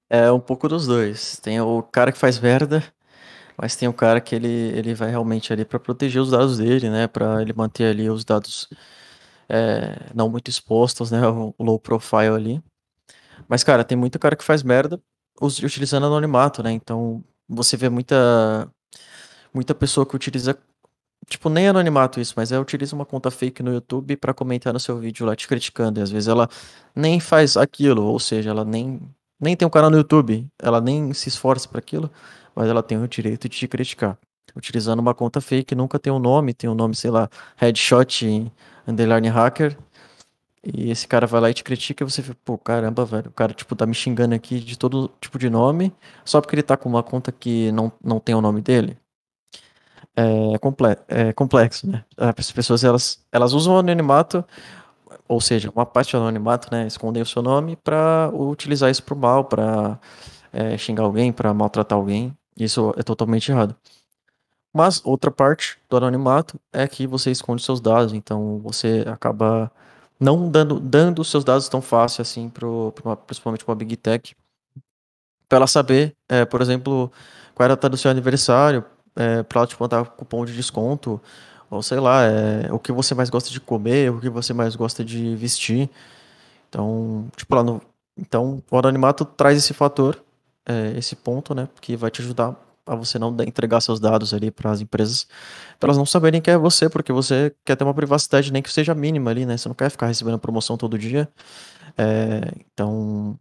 É 0.09 0.31
um 0.31 0.39
pouco 0.39 0.67
dos 0.67 0.87
dois. 0.87 1.37
Tem 1.37 1.61
o 1.61 1.83
cara 1.83 2.11
que 2.11 2.17
faz 2.17 2.39
merda, 2.39 2.83
mas 3.57 3.75
tem 3.75 3.87
o 3.87 3.93
cara 3.93 4.19
que 4.21 4.35
ele, 4.35 4.47
ele 4.47 4.93
vai 4.93 5.09
realmente 5.09 5.53
ali 5.53 5.65
para 5.65 5.79
proteger 5.79 6.21
os 6.21 6.31
dados 6.31 6.57
dele, 6.57 6.89
né? 6.89 7.07
Para 7.07 7.41
ele 7.41 7.53
manter 7.53 7.85
ali 7.85 8.09
os 8.09 8.25
dados 8.25 8.69
é, 9.49 10.11
não 10.13 10.29
muito 10.29 10.49
expostos, 10.49 11.11
né? 11.11 11.19
O 11.57 11.63
low 11.63 11.79
profile 11.79 12.35
ali. 12.35 12.63
Mas, 13.47 13.63
cara, 13.63 13.83
tem 13.83 13.97
muita 13.97 14.19
cara 14.19 14.35
que 14.35 14.43
faz 14.43 14.63
merda 14.63 15.01
utilizando 15.41 16.05
anonimato, 16.05 16.63
né? 16.63 16.71
Então, 16.71 17.23
você 17.47 17.77
vê 17.77 17.89
muita 17.89 18.69
muita 19.53 19.75
pessoa 19.75 20.05
que 20.05 20.15
utiliza 20.15 20.57
tipo 21.27 21.49
nem 21.49 21.67
anonimato 21.67 22.19
isso, 22.19 22.33
mas 22.35 22.51
é 22.51 22.59
utiliza 22.59 22.95
uma 22.95 23.05
conta 23.05 23.31
fake 23.31 23.63
no 23.63 23.73
YouTube 23.73 24.17
para 24.17 24.33
comentar 24.33 24.73
no 24.73 24.79
seu 24.79 24.97
vídeo 24.97 25.25
lá 25.25 25.35
te 25.35 25.47
criticando, 25.47 25.99
e 25.99 26.03
às 26.03 26.11
vezes 26.11 26.27
ela 26.27 26.49
nem 26.95 27.19
faz 27.19 27.55
aquilo, 27.57 28.03
ou 28.03 28.19
seja, 28.19 28.49
ela 28.49 28.65
nem 28.65 28.99
nem 29.39 29.55
tem 29.57 29.67
um 29.67 29.71
canal 29.71 29.89
no 29.89 29.97
YouTube, 29.97 30.47
ela 30.61 30.79
nem 30.81 31.13
se 31.13 31.29
esforça 31.29 31.67
para 31.67 31.79
aquilo, 31.79 32.09
mas 32.55 32.69
ela 32.69 32.83
tem 32.83 33.01
o 33.01 33.07
direito 33.07 33.49
de 33.49 33.57
te 33.57 33.67
criticar. 33.67 34.17
Utilizando 34.55 34.99
uma 34.99 35.13
conta 35.13 35.41
fake, 35.41 35.73
nunca 35.75 35.97
tem 35.97 36.11
um 36.13 36.19
nome, 36.19 36.53
tem 36.53 36.69
um 36.69 36.75
nome, 36.75 36.95
sei 36.95 37.09
lá, 37.11 37.29
headshot 37.57 38.51
underline 38.87 39.27
hacker, 39.29 39.77
e 40.63 40.89
esse 40.89 41.05
cara 41.07 41.27
vai 41.27 41.41
lá 41.41 41.49
e 41.49 41.53
te 41.53 41.63
critica 41.63 42.03
e 42.03 42.09
você 42.09 42.21
fica, 42.21 42.37
pô, 42.45 42.57
caramba, 42.57 43.03
velho, 43.03 43.29
o 43.29 43.33
cara, 43.33 43.53
tipo, 43.53 43.75
tá 43.75 43.85
me 43.85 43.93
xingando 43.93 44.33
aqui 44.33 44.59
de 44.59 44.77
todo 44.77 45.11
tipo 45.19 45.37
de 45.37 45.49
nome, 45.49 45.93
só 46.23 46.39
porque 46.39 46.55
ele 46.55 46.63
tá 46.63 46.77
com 46.77 46.87
uma 46.87 47.03
conta 47.03 47.31
que 47.33 47.69
não, 47.73 47.91
não 48.01 48.19
tem 48.19 48.33
o 48.33 48.41
nome 48.41 48.61
dele. 48.61 48.97
É, 50.15 50.57
comple 50.59 50.95
é 51.07 51.33
complexo, 51.33 51.89
né? 51.89 52.05
As 52.15 52.51
pessoas, 52.51 52.83
elas, 52.83 53.19
elas 53.31 53.53
usam 53.53 53.73
o 53.75 53.77
anonimato, 53.79 54.45
ou 55.27 55.41
seja, 55.41 55.69
uma 55.75 55.85
parte 55.85 56.13
do 56.13 56.19
anonimato, 56.19 56.69
né, 56.71 56.87
esconder 56.87 57.21
o 57.21 57.25
seu 57.25 57.41
nome 57.41 57.75
para 57.75 58.29
utilizar 58.33 58.89
isso 58.91 59.03
pro 59.03 59.15
mal, 59.15 59.45
para 59.45 59.99
é, 60.53 60.77
xingar 60.77 61.03
alguém, 61.03 61.31
para 61.33 61.53
maltratar 61.53 61.97
alguém. 61.97 62.35
Isso 62.57 62.93
é 62.97 63.03
totalmente 63.03 63.51
errado. 63.51 63.75
Mas 64.73 65.01
outra 65.05 65.29
parte 65.29 65.77
do 65.89 65.97
anonimato 65.97 66.59
é 66.71 66.87
que 66.87 67.05
você 67.05 67.29
esconde 67.31 67.63
seus 67.63 67.79
dados, 67.79 68.13
então 68.13 68.59
você 68.59 69.03
acaba 69.07 69.71
não 70.19 70.49
dando, 70.49 70.79
dando 70.79 71.23
seus 71.23 71.43
dados 71.43 71.69
tão 71.69 71.81
fácil 71.81 72.21
assim, 72.21 72.49
pro, 72.49 72.91
pro 72.93 73.15
principalmente 73.17 73.63
para 73.63 73.73
a 73.73 73.75
Big 73.75 73.95
Tech, 73.97 74.35
para 75.47 75.57
ela 75.57 75.67
saber, 75.67 76.15
é, 76.27 76.45
por 76.45 76.61
exemplo, 76.61 77.11
qual 77.53 77.65
era 77.65 77.73
a 77.73 77.75
data 77.75 77.89
do 77.89 77.97
seu 77.97 78.09
aniversário, 78.09 78.83
é, 79.15 79.43
para 79.43 79.59
ela 79.59 79.67
te 79.67 79.79
mandar 79.79 80.05
cupom 80.05 80.43
de 80.45 80.55
desconto, 80.55 81.21
ou 81.69 81.83
sei 81.83 81.99
lá, 81.99 82.23
é, 82.23 82.71
o 82.71 82.79
que 82.79 82.91
você 82.91 83.13
mais 83.13 83.29
gosta 83.29 83.49
de 83.49 83.59
comer, 83.59 84.11
o 84.11 84.19
que 84.19 84.29
você 84.29 84.53
mais 84.53 84.75
gosta 84.75 85.03
de 85.03 85.35
vestir. 85.35 85.89
Então, 86.69 87.27
tipo, 87.35 87.55
lá 87.55 87.63
no, 87.63 87.81
então 88.17 88.63
o 88.71 88.77
anonimato 88.77 89.25
traz 89.25 89.57
esse 89.57 89.73
fator, 89.73 90.23
é, 90.67 90.97
esse 90.97 91.15
ponto, 91.15 91.53
né, 91.53 91.67
que 91.81 91.95
vai 91.95 92.11
te 92.11 92.21
ajudar 92.21 92.55
a 92.85 92.95
você 92.95 93.17
não 93.17 93.35
entregar 93.47 93.81
seus 93.81 93.99
dados 93.99 94.33
ali 94.33 94.51
para 94.51 94.71
as 94.71 94.81
empresas, 94.81 95.27
para 95.79 95.87
elas 95.87 95.97
não 95.97 96.05
saberem 96.05 96.41
que 96.41 96.51
é 96.51 96.57
você, 96.57 96.89
porque 96.89 97.13
você 97.13 97.55
quer 97.65 97.75
ter 97.75 97.83
uma 97.83 97.93
privacidade 97.93 98.51
nem 98.51 98.61
que 98.61 98.71
seja 98.71 98.93
mínima 98.93 99.31
ali, 99.31 99.45
né? 99.45 99.57
Você 99.57 99.69
não 99.69 99.75
quer 99.75 99.89
ficar 99.89 100.07
recebendo 100.07 100.37
promoção 100.39 100.77
todo 100.77 100.97
dia. 100.99 101.29
É, 101.97 102.41
então, 102.73 103.39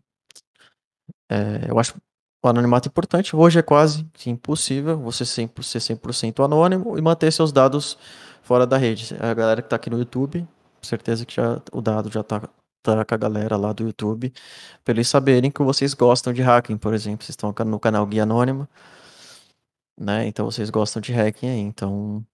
é, 1.30 1.66
eu 1.68 1.78
acho 1.78 1.94
o 2.42 2.48
anonimato 2.48 2.88
importante. 2.88 3.34
Hoje 3.36 3.58
é 3.58 3.62
quase 3.62 4.06
impossível 4.26 4.98
você 4.98 5.24
ser 5.24 5.48
100% 5.48 6.44
anônimo 6.44 6.98
e 6.98 7.02
manter 7.02 7.32
seus 7.32 7.52
dados 7.52 7.96
fora 8.42 8.66
da 8.66 8.76
rede. 8.76 9.16
A 9.20 9.32
galera 9.34 9.62
que 9.62 9.66
está 9.66 9.76
aqui 9.76 9.88
no 9.90 9.98
YouTube, 9.98 10.46
certeza 10.82 11.24
que 11.24 11.34
já, 11.34 11.60
o 11.72 11.80
dado 11.80 12.10
já 12.10 12.20
está 12.20 12.40
tá 12.40 12.48
com 12.84 13.14
a 13.14 13.18
galera 13.18 13.56
lá 13.56 13.72
do 13.72 13.84
YouTube, 13.84 14.32
para 14.84 14.94
eles 14.94 15.08
saberem 15.08 15.50
que 15.50 15.62
vocês 15.62 15.94
gostam 15.94 16.32
de 16.32 16.42
hacking, 16.42 16.76
por 16.76 16.94
exemplo. 16.94 17.24
Vocês 17.24 17.30
estão 17.30 17.54
no 17.66 17.78
canal 17.78 18.06
Guia 18.06 18.24
Anônimo 18.24 18.68
né? 19.98 20.26
Então 20.26 20.44
vocês 20.44 20.70
gostam 20.70 21.00
de 21.00 21.12
hacking 21.12 21.48
aí, 21.48 21.60
então 21.60 22.24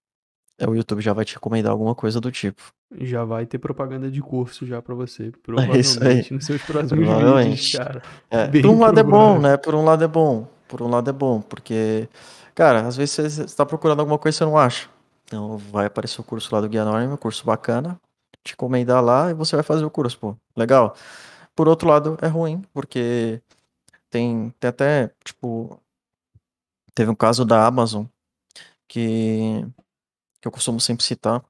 é, 0.57 0.67
o 0.67 0.75
YouTube 0.75 1.01
já 1.01 1.13
vai 1.13 1.25
te 1.25 1.35
recomendar 1.35 1.71
alguma 1.71 1.95
coisa 1.95 2.19
do 2.19 2.31
tipo. 2.31 2.61
Já 2.99 3.23
vai 3.23 3.45
ter 3.45 3.59
propaganda 3.59 4.09
de 4.09 4.21
curso 4.21 4.65
já 4.65 4.81
para 4.81 4.95
você, 4.95 5.31
provavelmente, 5.43 5.77
é 5.77 5.79
isso 5.79 6.03
aí. 6.03 6.25
nos 6.31 6.45
seus 6.45 6.61
próximos 6.63 7.07
vídeos, 7.07 7.75
cara. 7.75 8.01
É, 8.29 8.47
por 8.61 8.65
um 8.69 8.79
lado 8.79 8.99
é 8.99 9.03
bom, 9.03 9.39
né? 9.39 9.57
Por 9.57 9.75
um 9.75 9.83
lado 9.83 10.03
é 10.03 10.07
bom. 10.07 10.47
Por 10.67 10.81
um 10.81 10.87
lado 10.87 11.09
é 11.09 11.13
bom, 11.13 11.41
porque, 11.41 12.07
cara, 12.53 12.85
às 12.85 12.95
vezes 12.95 13.15
você 13.15 13.43
está 13.43 13.65
procurando 13.65 14.01
alguma 14.01 14.19
coisa 14.19 14.35
e 14.35 14.37
você 14.37 14.45
não 14.45 14.57
acha. 14.57 14.87
Então 15.25 15.57
vai 15.57 15.85
aparecer 15.85 16.21
o 16.21 16.23
curso 16.23 16.53
lá 16.53 16.61
do 16.61 16.69
Guia 16.69 16.81
Anônimo, 16.81 17.17
curso 17.17 17.45
bacana, 17.45 17.99
te 18.43 18.53
encomendar 18.53 19.03
lá 19.03 19.31
e 19.31 19.33
você 19.33 19.55
vai 19.55 19.63
fazer 19.63 19.85
o 19.85 19.91
curso, 19.91 20.17
pô. 20.19 20.35
Legal. 20.55 20.95
Por 21.55 21.67
outro 21.67 21.87
lado, 21.89 22.17
é 22.21 22.27
ruim, 22.27 22.61
porque 22.73 23.41
tem, 24.09 24.53
tem 24.59 24.69
até, 24.69 25.11
tipo, 25.23 25.81
Teve 26.99 27.11
um 27.11 27.15
caso 27.15 27.45
da 27.45 27.65
Amazon 27.65 28.05
que, 28.85 29.65
que 30.41 30.47
eu 30.47 30.51
costumo 30.51 30.81
sempre 30.81 31.03
citar 31.03 31.43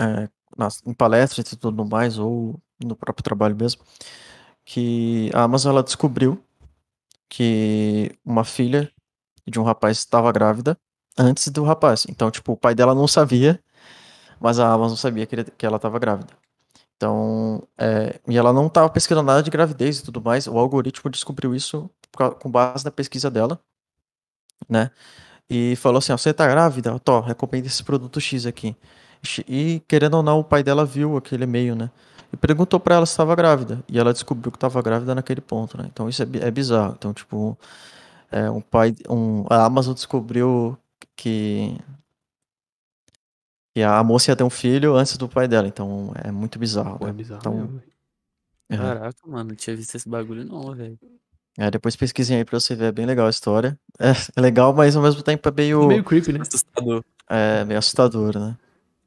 é, 0.00 0.28
nas, 0.56 0.82
em 0.86 0.94
palestras 0.94 1.52
e 1.52 1.56
tudo 1.56 1.84
mais, 1.84 2.18
ou 2.18 2.58
no 2.82 2.96
próprio 2.96 3.22
trabalho 3.22 3.56
mesmo, 3.56 3.82
que 4.64 5.30
a 5.34 5.42
Amazon 5.42 5.72
ela 5.72 5.82
descobriu 5.82 6.42
que 7.28 8.16
uma 8.24 8.44
filha 8.44 8.90
de 9.46 9.60
um 9.60 9.62
rapaz 9.62 9.98
estava 9.98 10.32
grávida 10.32 10.78
antes 11.18 11.48
do 11.48 11.64
rapaz. 11.64 12.06
Então, 12.08 12.30
tipo, 12.30 12.52
o 12.52 12.56
pai 12.56 12.74
dela 12.74 12.94
não 12.94 13.06
sabia, 13.06 13.62
mas 14.44 14.60
a 14.60 14.72
Amazon 14.72 14.96
sabia 14.96 15.26
que, 15.26 15.34
ele, 15.34 15.44
que 15.44 15.66
ela 15.66 15.76
estava 15.76 15.98
grávida. 15.98 16.32
Então, 16.96 17.62
é, 17.78 18.20
e 18.28 18.38
ela 18.38 18.52
não 18.52 18.68
estava 18.68 18.88
pesquisando 18.88 19.26
nada 19.26 19.42
de 19.42 19.50
gravidez 19.50 19.98
e 19.98 20.04
tudo 20.04 20.22
mais. 20.22 20.46
O 20.46 20.56
algoritmo 20.58 21.10
descobriu 21.10 21.54
isso 21.54 21.90
com 22.40 22.50
base 22.50 22.84
na 22.84 22.90
pesquisa 22.90 23.30
dela 23.30 23.60
né? 24.68 24.90
E 25.48 25.76
falou 25.76 25.98
assim: 25.98 26.12
ó, 26.12 26.16
você 26.16 26.32
tá 26.32 26.46
grávida? 26.46 26.98
Tô, 27.00 27.20
recomendo 27.20 27.66
esse 27.66 27.82
produto 27.82 28.20
X 28.20 28.46
aqui. 28.46 28.76
E 29.48 29.82
querendo 29.88 30.14
ou 30.14 30.22
não, 30.22 30.40
o 30.40 30.44
pai 30.44 30.62
dela 30.62 30.84
viu 30.84 31.16
aquele 31.16 31.44
e-mail, 31.44 31.74
né? 31.74 31.90
E 32.32 32.36
perguntou 32.36 32.80
para 32.80 32.96
ela 32.96 33.06
se 33.06 33.12
estava 33.12 33.34
grávida. 33.34 33.82
E 33.88 33.98
ela 33.98 34.12
descobriu 34.12 34.50
que 34.50 34.56
estava 34.56 34.80
grávida 34.82 35.14
naquele 35.14 35.40
ponto, 35.40 35.78
né? 35.78 35.88
Então 35.92 36.08
isso 36.08 36.22
é, 36.22 36.26
é 36.40 36.50
bizarro. 36.50 36.94
Então, 36.98 37.12
tipo, 37.12 37.58
é, 38.30 38.50
um 38.50 38.60
pai. 38.60 38.94
Um, 39.08 39.44
a 39.50 39.64
Amazon 39.64 39.94
descobriu 39.94 40.76
que. 41.16 41.78
Que 43.74 43.82
a 43.82 44.02
moça 44.04 44.30
ia 44.30 44.36
ter 44.36 44.44
um 44.44 44.50
filho 44.50 44.94
antes 44.94 45.16
do 45.16 45.28
pai 45.28 45.48
dela. 45.48 45.66
Então 45.66 46.12
é 46.22 46.30
muito 46.30 46.58
bizarro. 46.58 46.98
Pô, 46.98 47.06
né? 47.06 47.10
É 47.10 47.14
bizarro. 47.14 47.40
Então, 47.40 47.54
mesmo, 47.54 47.82
é. 48.70 48.76
Caraca, 48.76 49.18
mano, 49.26 49.50
não 49.50 49.56
tinha 49.56 49.76
visto 49.76 49.94
esse 49.94 50.08
bagulho 50.08 50.44
não, 50.44 50.74
velho. 50.74 50.98
É, 51.56 51.70
depois 51.70 51.94
pesquisem 51.94 52.36
aí 52.36 52.44
pra 52.44 52.58
você 52.58 52.74
ver, 52.74 52.86
é 52.86 52.92
bem 52.92 53.06
legal 53.06 53.26
a 53.26 53.30
história. 53.30 53.78
É, 53.98 54.10
é 54.36 54.40
legal, 54.40 54.72
mas 54.72 54.96
ao 54.96 55.02
mesmo 55.02 55.22
tempo 55.22 55.48
é 55.48 55.52
meio. 55.52 55.86
Meio 55.86 56.04
creepy, 56.04 56.32
né? 56.32 56.40
Assustador. 56.40 57.04
É, 57.28 57.64
meio 57.64 57.78
assustador, 57.78 58.38
né? 58.38 58.56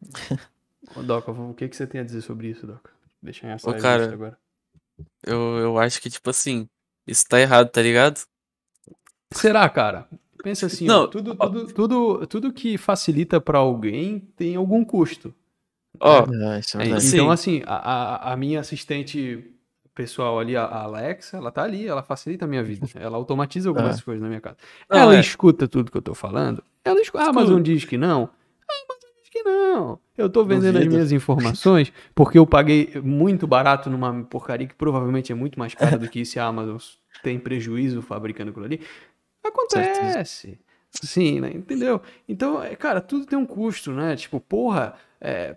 Ô, 0.96 1.04
Doca, 1.04 1.32
o 1.32 1.54
que, 1.54 1.68
que 1.68 1.76
você 1.76 1.86
tem 1.86 2.02
a 2.02 2.04
dizer 2.04 2.22
sobre 2.22 2.50
isso, 2.50 2.66
Doca? 2.66 2.92
Deixa 3.22 3.48
em 3.48 3.50
essa 3.50 3.70
Ô, 3.70 3.78
cara, 3.78 4.12
agora. 4.12 4.38
Eu, 5.26 5.58
eu 5.58 5.78
acho 5.78 6.02
que, 6.02 6.10
tipo 6.10 6.30
assim, 6.30 6.68
isso 7.06 7.26
tá 7.28 7.40
errado, 7.40 7.70
tá 7.70 7.82
ligado? 7.82 8.22
Será, 9.34 9.68
cara? 9.70 10.08
Pensa 10.48 10.68
assim, 10.68 10.86
Não, 10.86 11.04
ó, 11.04 11.08
tudo, 11.08 11.36
tudo, 11.36 11.68
tudo, 11.74 12.26
tudo 12.28 12.54
que 12.54 12.78
facilita 12.78 13.42
para 13.42 13.58
alguém 13.58 14.30
tem 14.38 14.56
algum 14.56 14.82
custo. 14.86 15.34
Ó, 16.00 16.20
É, 16.56 16.60
isso 16.60 16.78
é 16.80 16.84
é. 16.84 16.88
Então, 16.88 17.00
Sim. 17.02 17.30
assim, 17.30 17.62
a, 17.66 17.76
a, 17.76 18.32
a 18.34 18.38
minha 18.38 18.62
assistente 18.62 19.44
pessoal 19.94 20.40
ali, 20.40 20.56
a 20.56 20.64
Alexa, 20.64 21.36
ela 21.36 21.52
tá 21.52 21.64
ali, 21.64 21.86
ela 21.86 22.02
facilita 22.02 22.46
a 22.46 22.48
minha 22.48 22.64
vida. 22.64 22.88
Ela 22.96 23.18
automatiza 23.18 23.68
algumas 23.68 24.00
É. 24.00 24.02
coisas 24.02 24.22
na 24.24 24.30
minha 24.30 24.40
casa. 24.40 24.56
Não, 24.90 24.98
ela 24.98 25.18
é. 25.18 25.20
escuta 25.20 25.68
tudo 25.68 25.92
que 25.92 25.98
eu 25.98 26.02
tô 26.02 26.14
falando. 26.14 26.64
Ela 26.86 27.02
escuta. 27.02 27.26
A 27.26 27.28
Amazon 27.30 27.62
diz 27.62 27.84
que 27.84 27.98
não. 27.98 28.30
A 28.70 28.74
Amazon 28.86 29.10
diz 29.22 29.30
que 29.30 29.44
não. 29.44 30.00
Eu 30.18 30.30
tô 30.30 30.46
vendendo 30.46 30.68
as 30.78 30.84
Duvido. 30.86 30.92
minhas 30.94 31.12
informações 31.12 31.92
porque 32.16 32.38
eu 32.40 32.48
paguei 32.48 32.90
muito 33.04 33.46
barato 33.46 33.90
numa 33.90 34.24
porcaria 34.24 34.66
que 34.66 34.76
provavelmente 34.76 35.30
é 35.34 35.36
muito 35.36 35.60
mais 35.60 35.76
cara 35.76 35.98
do 35.98 36.08
que 36.08 36.24
se 36.24 36.40
a 36.40 36.46
Amazon 36.46 36.78
tem 37.22 37.38
prejuízo 37.38 38.02
fabricando 38.02 38.52
aquilo 38.52 38.66
ali. 38.66 38.80
Acontece. 39.48 40.60
Sim, 40.92 41.40
né? 41.42 41.52
Entendeu? 41.54 42.02
Então, 42.28 42.64
é, 42.64 42.76
cara, 42.76 43.02
tudo 43.02 43.26
tem 43.26 43.38
um 43.38 43.46
custo, 43.46 43.92
né? 43.92 44.16
Tipo, 44.16 44.40
porra, 44.40 44.96
é, 45.22 45.56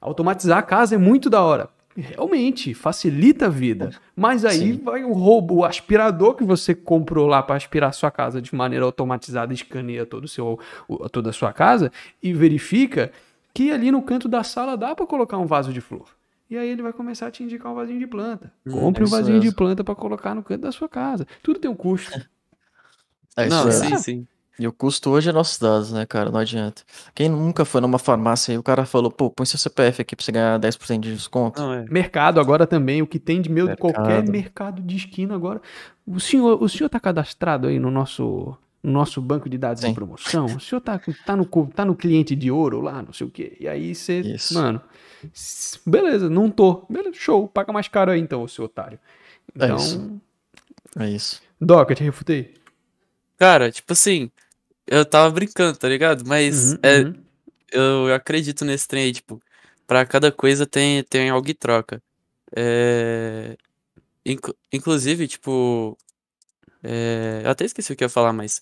automatizar 0.00 0.58
a 0.58 0.62
casa 0.62 0.94
é 0.94 0.98
muito 0.98 1.28
da 1.28 1.42
hora. 1.42 1.68
Realmente, 1.96 2.72
facilita 2.72 3.46
a 3.46 3.48
vida. 3.48 3.90
Mas 4.14 4.44
aí 4.44 4.74
Sim. 4.74 4.80
vai 4.82 5.02
o 5.04 5.12
roubo, 5.12 5.56
o 5.56 5.64
aspirador 5.64 6.34
que 6.34 6.44
você 6.44 6.74
comprou 6.74 7.26
lá 7.26 7.42
para 7.42 7.56
aspirar 7.56 7.90
a 7.90 7.92
sua 7.92 8.10
casa 8.10 8.40
de 8.40 8.54
maneira 8.54 8.84
automatizada, 8.84 9.52
escaneia 9.52 10.06
todo 10.06 10.24
o 10.24 10.28
seu, 10.28 10.58
toda 11.10 11.30
a 11.30 11.32
sua 11.32 11.52
casa 11.52 11.90
e 12.22 12.32
verifica 12.32 13.10
que 13.52 13.72
ali 13.72 13.90
no 13.90 14.02
canto 14.02 14.28
da 14.28 14.44
sala 14.44 14.76
dá 14.76 14.94
para 14.94 15.06
colocar 15.06 15.36
um 15.38 15.46
vaso 15.46 15.72
de 15.72 15.80
flor. 15.80 16.08
E 16.48 16.56
aí 16.56 16.68
ele 16.68 16.82
vai 16.82 16.92
começar 16.92 17.26
a 17.26 17.30
te 17.30 17.42
indicar 17.42 17.70
um 17.70 17.74
vasinho 17.74 17.98
de 17.98 18.06
planta. 18.06 18.52
Hum, 18.66 18.72
Compre 18.72 19.04
um 19.04 19.08
vasinho 19.08 19.40
de 19.40 19.52
planta 19.52 19.84
para 19.84 19.94
colocar 19.94 20.34
no 20.34 20.42
canto 20.42 20.62
da 20.62 20.72
sua 20.72 20.88
casa. 20.88 21.26
Tudo 21.42 21.58
tem 21.58 21.70
um 21.70 21.76
custo. 21.76 22.20
É 23.36 23.46
isso 23.46 23.56
Não, 23.56 23.66
aí. 23.66 23.72
sim, 23.72 23.98
sim. 23.98 24.26
E 24.58 24.66
o 24.68 24.72
custo 24.72 25.08
hoje 25.08 25.30
é 25.30 25.32
nossos 25.32 25.58
dados, 25.58 25.90
né, 25.90 26.04
cara? 26.04 26.30
Não 26.30 26.38
adianta. 26.38 26.82
Quem 27.14 27.30
nunca 27.30 27.64
foi 27.64 27.80
numa 27.80 27.98
farmácia 27.98 28.52
e 28.52 28.58
o 28.58 28.62
cara 28.62 28.84
falou, 28.84 29.10
pô, 29.10 29.30
põe 29.30 29.46
seu 29.46 29.58
CPF 29.58 30.02
aqui 30.02 30.14
pra 30.14 30.22
você 30.22 30.30
ganhar 30.32 30.58
10% 30.60 31.00
de 31.00 31.14
desconto. 31.14 31.62
Não, 31.62 31.72
é. 31.72 31.86
Mercado 31.88 32.38
agora 32.38 32.66
também, 32.66 33.00
o 33.00 33.06
que 33.06 33.18
tem 33.18 33.40
de 33.40 33.48
meu 33.48 33.68
de 33.68 33.76
qualquer 33.76 34.02
Mercado. 34.06 34.30
mercado 34.30 34.82
de 34.82 34.96
esquina 34.96 35.34
agora. 35.34 35.62
O 36.06 36.20
senhor, 36.20 36.62
o 36.62 36.68
senhor 36.68 36.90
tá 36.90 37.00
cadastrado 37.00 37.68
aí 37.68 37.78
no 37.78 37.90
nosso 37.90 38.54
no 38.82 38.92
nosso 38.92 39.20
banco 39.20 39.48
de 39.48 39.58
dados 39.58 39.82
Sim. 39.82 39.88
em 39.88 39.94
promoção. 39.94 40.46
O 40.46 40.60
senhor 40.60 40.80
tá, 40.80 40.98
tá, 41.26 41.36
no, 41.36 41.46
tá 41.74 41.84
no 41.84 41.94
cliente 41.94 42.34
de 42.34 42.50
ouro 42.50 42.80
lá, 42.80 43.02
não 43.02 43.12
sei 43.12 43.26
o 43.26 43.30
quê. 43.30 43.56
E 43.60 43.68
aí 43.68 43.94
você, 43.94 44.20
Isso. 44.20 44.54
mano, 44.54 44.80
beleza, 45.86 46.28
não 46.30 46.50
tô. 46.50 46.86
Beleza, 46.88 47.14
show, 47.14 47.46
paga 47.46 47.72
mais 47.72 47.88
caro 47.88 48.10
aí 48.10 48.20
então, 48.20 48.46
seu 48.48 48.64
otário. 48.64 48.98
É 49.58 49.64
Então, 49.66 49.76
isso. 49.76 50.20
É 50.98 51.08
isso. 51.08 51.42
Doca, 51.60 51.94
te 51.94 52.02
refutei. 52.02 52.54
Cara, 53.40 53.72
tipo 53.72 53.92
assim, 53.94 54.30
eu 54.86 55.04
tava 55.06 55.30
brincando, 55.32 55.78
tá 55.78 55.88
ligado? 55.88 56.24
Mas 56.26 56.74
Uhum, 56.74 56.78
é, 56.84 57.00
uhum. 57.02 57.24
eu 57.72 58.14
acredito 58.14 58.64
nesse 58.64 58.88
trem 58.88 59.04
aí, 59.04 59.12
tipo, 59.12 59.42
pra 59.86 60.06
cada 60.06 60.32
coisa 60.32 60.66
tem, 60.66 61.04
tem 61.04 61.30
algo 61.30 61.50
em 61.50 61.54
troca. 61.54 62.02
É, 62.56 63.56
inclu- 64.26 64.56
inclusive, 64.72 65.28
tipo, 65.28 65.98
é, 66.84 67.42
eu 67.44 67.50
até 67.50 67.64
esqueci 67.66 67.92
o 67.92 67.96
que 67.96 68.04
eu 68.04 68.06
ia 68.06 68.10
falar, 68.10 68.32
mas 68.32 68.60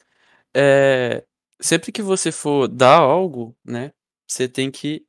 é, 0.56 1.24
sempre 1.60 1.92
que 1.92 2.02
você 2.02 2.32
for 2.32 2.68
dar 2.68 2.98
algo, 2.98 3.56
né, 3.64 3.92
você 4.28 4.48
tem 4.48 4.70
que 4.70 5.04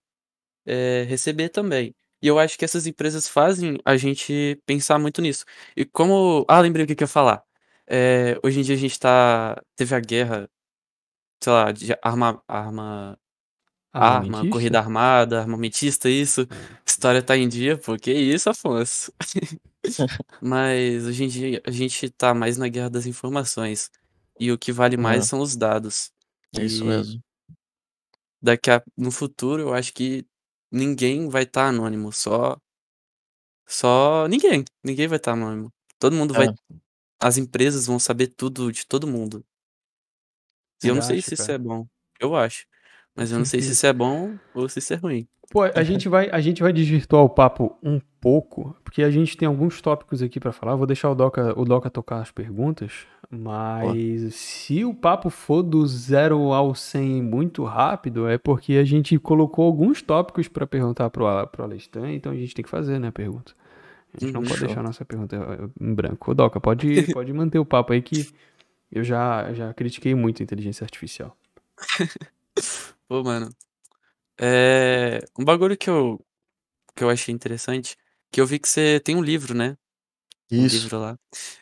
é, 0.66 1.04
receber 1.10 1.50
também. 1.50 1.96
E 2.22 2.28
eu 2.28 2.40
acho 2.40 2.58
que 2.58 2.66
essas 2.66 2.88
empresas 2.88 3.28
fazem 3.30 3.78
a 3.86 3.98
gente 3.98 4.60
pensar 4.66 5.00
muito 5.00 5.22
nisso. 5.22 5.46
E 5.78 5.86
como. 5.86 6.46
Ah, 6.50 6.60
lembrei 6.62 6.86
o 6.86 6.88
que 6.88 6.96
que 6.96 7.04
eu 7.04 7.06
ia 7.06 7.10
falar. 7.10 7.44
É, 7.90 8.38
hoje 8.44 8.60
em 8.60 8.64
dia 8.64 8.76
a 8.76 8.78
gente 8.78 9.00
tá. 9.00 9.62
Teve 9.76 9.96
a 9.96 10.00
guerra, 10.00 10.50
sei 11.44 11.54
lá, 11.54 11.72
de 11.72 11.94
arma, 12.04 12.44
arma, 12.48 13.20
arma, 13.94 14.50
corrida 14.50 14.80
armada, 14.80 15.40
armamentista, 15.42 16.10
isso. 16.10 16.48
História 16.86 17.24
tá 17.24 17.38
em 17.38 17.48
dia, 17.50 17.78
pô, 17.78 17.98
que 17.98 18.12
isso, 18.14 18.50
Afonso? 18.50 19.14
Mas 20.42 21.06
hoje 21.06 21.24
em 21.26 21.28
dia 21.28 21.62
a 21.66 21.72
gente 21.72 22.10
tá 22.12 22.34
mais 22.34 22.58
na 22.58 22.68
guerra 22.70 22.90
das 22.90 23.06
informações. 23.06 23.92
E 24.40 24.52
o 24.52 24.58
que 24.58 24.72
vale 24.72 24.98
mais 24.98 25.26
É. 25.26 25.28
são 25.28 25.40
os 25.42 25.56
dados. 25.56 26.12
É 26.58 26.64
isso 26.66 26.84
E 26.84 26.88
mesmo. 26.88 27.22
daqui 28.42 28.72
a, 28.72 28.84
no 28.98 29.12
futuro 29.12 29.62
eu 29.64 29.74
acho 29.74 29.94
que 29.94 30.26
ninguém 30.72 31.30
vai 31.30 31.44
estar 31.44 31.68
anônimo, 31.68 32.12
só 32.12 32.58
só 33.68 34.28
ninguém, 34.28 34.64
ninguém 34.84 35.08
vai 35.08 35.18
estar 35.18 35.34
anônimo. 35.34 35.72
Todo 36.00 36.16
mundo 36.16 36.34
vai, 36.34 36.48
É. 36.48 36.54
as 37.20 37.38
empresas 37.38 37.86
vão 37.86 38.00
saber 38.00 38.28
tudo 38.28 38.72
de 38.72 38.86
todo 38.86 39.08
mundo. 39.08 39.44
E 40.84 40.88
eu 40.88 40.96
não 40.96 41.02
sei 41.02 41.20
acha, 41.20 41.28
se 41.28 41.34
isso 41.34 41.44
cara? 41.44 41.56
é 41.56 41.58
bom. 41.58 41.88
Eu 42.20 42.36
acho. 42.36 42.66
Mas 43.16 43.32
eu 43.32 43.38
não 43.38 43.46
sei 43.46 43.62
se 43.62 43.72
isso 43.74 43.86
é 43.86 43.92
bom 43.92 44.38
ou 44.54 44.70
se 44.70 44.80
isso 44.80 44.94
é 44.94 44.96
ruim. 44.96 45.28
Pô, 45.52 45.64
a 45.64 45.84
gente 45.84 46.08
vai, 46.08 46.30
a 46.30 46.40
gente 46.40 46.62
vai 46.62 46.72
desvirtuar 46.72 47.24
o 47.24 47.30
papo 47.30 47.76
um 47.82 48.00
pouco, 48.22 48.76
porque 48.84 49.02
a 49.02 49.10
gente 49.10 49.36
tem 49.36 49.48
alguns 49.48 49.82
tópicos 49.82 50.22
aqui 50.22 50.40
pra 50.40 50.52
falar. 50.52 50.76
Vou 50.76 50.86
deixar 50.86 51.10
o 51.10 51.16
Doca, 51.16 51.60
o 51.60 51.66
Doca 51.66 51.90
tocar 51.90 52.22
as 52.22 52.32
perguntas, 52.32 53.08
mas 53.32 54.36
se 54.36 54.86
o 54.86 54.94
papo 54.94 55.32
for 55.32 55.64
do 55.64 55.86
zero 55.88 56.54
ao 56.54 56.76
100 56.76 57.24
muito 57.24 57.64
rápido, 57.64 58.28
é 58.28 58.38
porque 58.38 58.74
a 58.74 58.84
gente 58.84 59.18
colocou 59.18 59.66
alguns 59.66 60.04
tópicos 60.04 60.48
pra 60.48 60.68
perguntar 60.68 61.10
pro, 61.10 61.26
pro 61.48 61.64
Alestan, 61.64 62.12
então 62.14 62.32
a 62.32 62.36
gente 62.36 62.54
tem 62.54 62.64
que 62.64 62.70
fazer, 62.70 63.00
né, 63.00 63.08
a 63.08 63.12
pergunta. 63.12 63.54
A 64.14 64.20
gente 64.20 64.34
não 64.34 64.42
Uhum. 64.42 64.48
pode 64.48 64.60
Show. 64.60 64.68
deixar 64.68 64.80
a 64.82 64.84
nossa 64.84 65.06
pergunta 65.06 65.36
eh, 65.36 65.70
em 65.84 65.94
branco. 65.94 66.32
Ô, 66.32 66.34
Doca, 66.34 66.60
pode, 66.60 66.88
pode 67.14 67.32
manter 67.34 67.60
o 67.60 67.66
papo 67.66 67.94
aí 67.94 68.02
que 68.02 68.28
eu 68.92 69.04
já, 69.04 69.54
já 69.54 69.74
critiquei 69.74 70.16
muito 70.16 70.42
a 70.42 70.44
inteligência 70.44 70.84
artificial. 70.84 71.38
Pô, 73.08 73.24
mano. 73.24 73.50
É. 74.40 75.20
Um 75.38 75.44
bagulho 75.46 75.78
que 75.78 75.90
eu, 75.90 76.20
que 76.96 77.04
eu 77.04 77.10
achei 77.10 77.34
interessante, 77.34 77.96
que 78.32 78.42
eu 78.42 78.46
vi 78.46 78.60
que 78.60 78.68
você 78.68 79.00
tem 79.00 79.16
um 79.16 79.22
livro, 79.22 79.54
né? 79.54 79.78
Um 80.52 80.66
Isso. 80.66 80.76
livro 80.84 81.00
lá. 81.00 81.20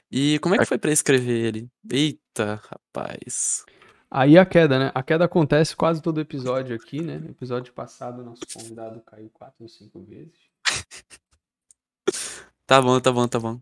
E 0.10 0.40
como 0.40 0.56
é 0.56 0.58
que 0.58 0.66
foi 0.66 0.78
pra 0.78 0.92
escrever 0.92 1.46
ele? 1.46 1.70
Eita, 1.92 2.62
rapaz. 2.70 3.66
Aí 4.10 4.38
a 4.38 4.46
queda, 4.46 4.80
né? 4.80 4.92
A 4.96 5.04
queda 5.04 5.26
acontece 5.26 5.76
quase 5.76 6.02
todo 6.02 6.22
episódio 6.22 6.74
aqui, 6.76 7.02
né? 7.02 7.18
No 7.18 7.30
episódio 7.30 7.74
passado, 7.74 8.24
nosso 8.24 8.42
convidado 8.54 9.02
caiu 9.02 9.30
quatro 9.34 9.64
ou 9.64 9.68
cinco 9.68 10.02
vezes. 10.04 10.32
Tá 12.68 12.82
bom, 12.82 13.00
tá 13.00 13.12
bom, 13.12 13.28
tá 13.28 13.40
bom. 13.40 13.60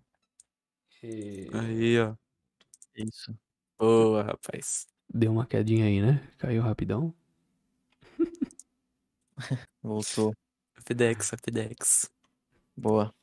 E 1.03 1.47
Aí, 1.53 1.99
ó. 1.99 2.15
Isso. 2.95 3.37
Boa, 3.79 4.23
rapaz. 4.23 4.87
Deu 5.13 5.31
uma 5.31 5.45
quedinha 5.47 5.85
aí, 5.85 6.01
né? 6.01 6.21
Caiu 6.37 6.61
rapidão. 6.63 7.13
Voltou. 9.83 10.33
Fidex, 10.85 11.31
Fidex. 11.43 12.09
Boa. 12.77 13.13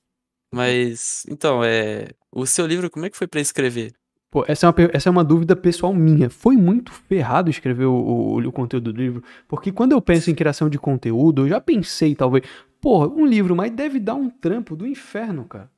Mas, 0.55 1.25
então, 1.29 1.65
é. 1.65 2.11
O 2.33 2.47
seu 2.47 2.67
livro, 2.67 2.91
como 2.91 3.07
é 3.07 3.11
que 3.11 3.17
foi 3.17 3.29
pra 3.29 3.41
escrever? 3.41 3.95
Pô, 4.31 4.45
essa 4.49 4.67
é 4.67 4.71
uma, 4.71 4.77
essa 4.95 5.09
é 5.09 5.13
uma 5.13 5.25
dúvida 5.25 5.55
pessoal 5.55 5.93
minha. 5.95 6.31
Foi 6.31 6.57
muito 6.57 6.93
ferrado 6.93 7.51
escrever 7.51 7.85
o, 7.87 7.95
o, 7.95 8.39
o 8.49 8.53
conteúdo 8.53 8.93
do 8.93 8.99
livro? 8.99 9.23
Porque 9.47 9.71
quando 9.71 9.93
eu 9.93 10.01
penso 10.01 10.31
em 10.31 10.35
criação 10.35 10.71
de 10.71 10.79
conteúdo, 10.79 11.43
eu 11.43 11.49
já 11.49 11.61
pensei, 11.61 12.15
talvez, 12.15 12.45
porra, 12.83 13.07
um 13.09 13.25
livro, 13.25 13.55
mas 13.57 13.71
deve 13.71 13.99
dar 14.01 14.15
um 14.15 14.29
trampo 14.29 14.77
do 14.77 14.87
inferno, 14.87 15.47
cara. 15.47 15.71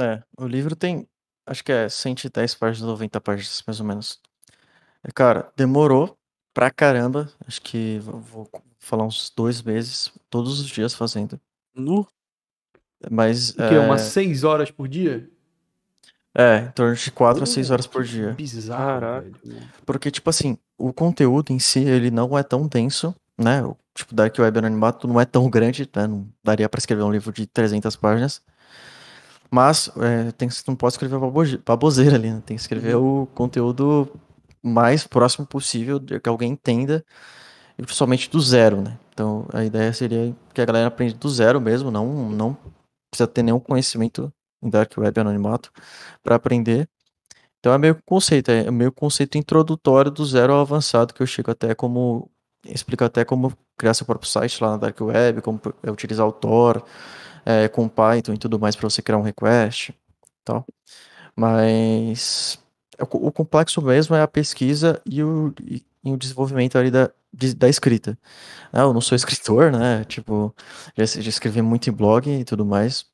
É, 0.00 0.22
o 0.38 0.46
livro 0.46 0.74
tem, 0.74 1.06
acho 1.46 1.62
que 1.62 1.70
é 1.70 1.88
110 1.88 2.54
páginas, 2.54 2.88
90 2.88 3.20
páginas, 3.20 3.62
mais 3.66 3.78
ou 3.78 3.86
menos. 3.86 4.20
É, 5.04 5.12
cara, 5.12 5.52
demorou 5.54 6.16
pra 6.54 6.70
caramba. 6.70 7.30
Acho 7.46 7.60
que 7.60 7.98
vou 8.00 8.48
falar 8.78 9.04
uns 9.04 9.30
dois 9.36 9.62
meses, 9.62 10.10
todos 10.30 10.58
os 10.58 10.66
dias 10.66 10.94
fazendo. 10.94 11.38
Nu? 11.74 12.06
Mas, 13.10 13.50
O 13.50 13.56
quê? 13.56 13.62
é, 13.62 13.78
Umas 13.80 14.00
seis 14.02 14.42
horas 14.44 14.70
por 14.70 14.88
dia? 14.88 15.28
é, 16.34 16.58
em 16.60 16.70
torno 16.70 16.94
de 16.94 17.10
4 17.10 17.42
a 17.42 17.46
6 17.46 17.66
Pô, 17.68 17.72
horas 17.74 17.86
por 17.86 18.04
dia. 18.04 18.32
Bizarro, 18.32 19.00
Caraca. 19.00 19.20
velho. 19.44 19.68
Porque, 19.84 20.10
tipo 20.10 20.30
assim, 20.30 20.56
o 20.78 20.92
conteúdo 20.92 21.52
em 21.52 21.58
si, 21.58 21.80
ele 21.80 22.10
não 22.10 22.38
é 22.38 22.42
tão 22.42 22.66
denso, 22.66 23.14
né? 23.38 23.62
O, 23.62 23.76
tipo, 23.94 24.14
Dark 24.14 24.36
Web 24.38 24.58
Anonimato 24.58 25.06
não 25.08 25.20
é 25.20 25.24
tão 25.24 25.48
grande, 25.50 25.88
né? 25.94 26.06
Não 26.06 26.28
daria 26.42 26.68
pra 26.68 26.78
escrever 26.78 27.02
um 27.02 27.12
livro 27.12 27.32
de 27.32 27.46
300 27.46 27.96
páginas. 27.96 28.42
Mas, 29.50 29.90
é, 29.98 30.32
tem, 30.32 30.48
não 30.66 30.74
pode 30.74 30.94
escrever 30.94 31.18
baboseira 31.64 32.16
ali, 32.16 32.30
né? 32.30 32.42
Tem 32.44 32.56
que 32.56 32.62
escrever 32.62 32.96
o 32.96 33.26
conteúdo 33.34 34.08
mais 34.62 35.06
próximo 35.06 35.46
possível 35.46 35.98
de 35.98 36.18
que 36.20 36.28
alguém 36.28 36.52
entenda, 36.52 37.04
e 37.78 37.82
principalmente 37.82 38.30
do 38.30 38.40
zero, 38.40 38.80
né? 38.80 38.98
Então, 39.12 39.46
a 39.52 39.64
ideia 39.64 39.92
seria 39.92 40.34
que 40.54 40.60
a 40.60 40.64
galera 40.64 40.88
aprenda 40.88 41.14
do 41.14 41.28
zero 41.28 41.60
mesmo, 41.60 41.90
não, 41.90 42.30
não 42.30 42.56
precisa 43.10 43.26
ter 43.26 43.42
nenhum 43.42 43.60
conhecimento 43.60 44.32
em 44.62 44.70
Dark 44.70 44.96
Web 44.96 45.20
Anonimato 45.20 45.70
para 46.22 46.36
aprender. 46.36 46.88
Então 47.58 47.72
é 47.72 47.78
meio 47.78 47.98
conceito, 48.04 48.50
é 48.50 48.70
meio 48.70 48.90
conceito 48.90 49.38
introdutório 49.38 50.10
do 50.10 50.24
zero 50.24 50.52
ao 50.52 50.60
avançado, 50.60 51.12
que 51.14 51.22
eu 51.22 51.26
chego 51.26 51.50
até 51.50 51.74
como. 51.74 52.30
Explico 52.64 53.04
até 53.04 53.24
como 53.24 53.52
criar 53.82 53.94
seu 53.94 54.06
próprio 54.06 54.30
site 54.30 54.62
lá 54.62 54.70
na 54.72 54.76
Dark 54.78 55.00
Web, 55.00 55.42
como 55.42 55.60
é, 55.82 55.90
utilizar 55.90 56.26
o 56.26 56.32
Tor, 56.32 56.84
é, 57.44 57.68
com 57.68 57.88
Python 57.88 58.34
e 58.34 58.38
tudo 58.38 58.58
mais 58.60 58.76
para 58.76 58.88
você 58.90 59.02
criar 59.02 59.18
um 59.18 59.22
request 59.22 59.92
tal. 60.44 60.66
Mas 61.36 62.58
o, 63.00 63.06
co- 63.06 63.18
o 63.18 63.32
complexo 63.32 63.82
mesmo 63.82 64.14
é 64.16 64.22
a 64.22 64.28
pesquisa 64.28 65.00
e 65.06 65.22
o, 65.22 65.54
e, 65.62 65.84
e 66.04 66.12
o 66.12 66.16
desenvolvimento 66.16 66.78
ali 66.78 66.90
da, 66.90 67.10
de- 67.32 67.54
da 67.54 67.68
escrita. 67.68 68.18
Ah, 68.72 68.82
eu 68.82 68.94
não 68.94 69.00
sou 69.02 69.16
escritor, 69.16 69.72
né? 69.72 70.04
Tipo, 70.06 70.54
já, 70.96 71.04
já 71.06 71.28
escrevi 71.30 71.62
muito 71.62 71.90
em 71.90 71.92
blog 71.94 72.28
e 72.30 72.44
tudo 72.44 72.64
mais. 72.66 73.06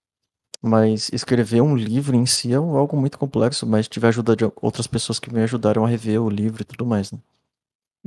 Mas 0.62 1.10
escrever 1.12 1.60
um 1.62 1.76
livro 1.76 2.16
em 2.16 2.26
si 2.26 2.52
é 2.52 2.56
algo 2.56 2.96
muito 2.96 3.18
complexo, 3.18 3.66
mas 3.66 3.88
tive 3.88 4.06
a 4.06 4.10
ajuda 4.10 4.36
de 4.36 4.44
outras 4.62 4.86
pessoas 4.86 5.18
que 5.20 5.32
me 5.32 5.42
ajudaram 5.42 5.84
a 5.84 5.88
rever 5.88 6.22
o 6.22 6.30
livro 6.30 6.62
e 6.62 6.64
tudo 6.64 6.86
mais, 6.86 7.12
né? 7.12 7.18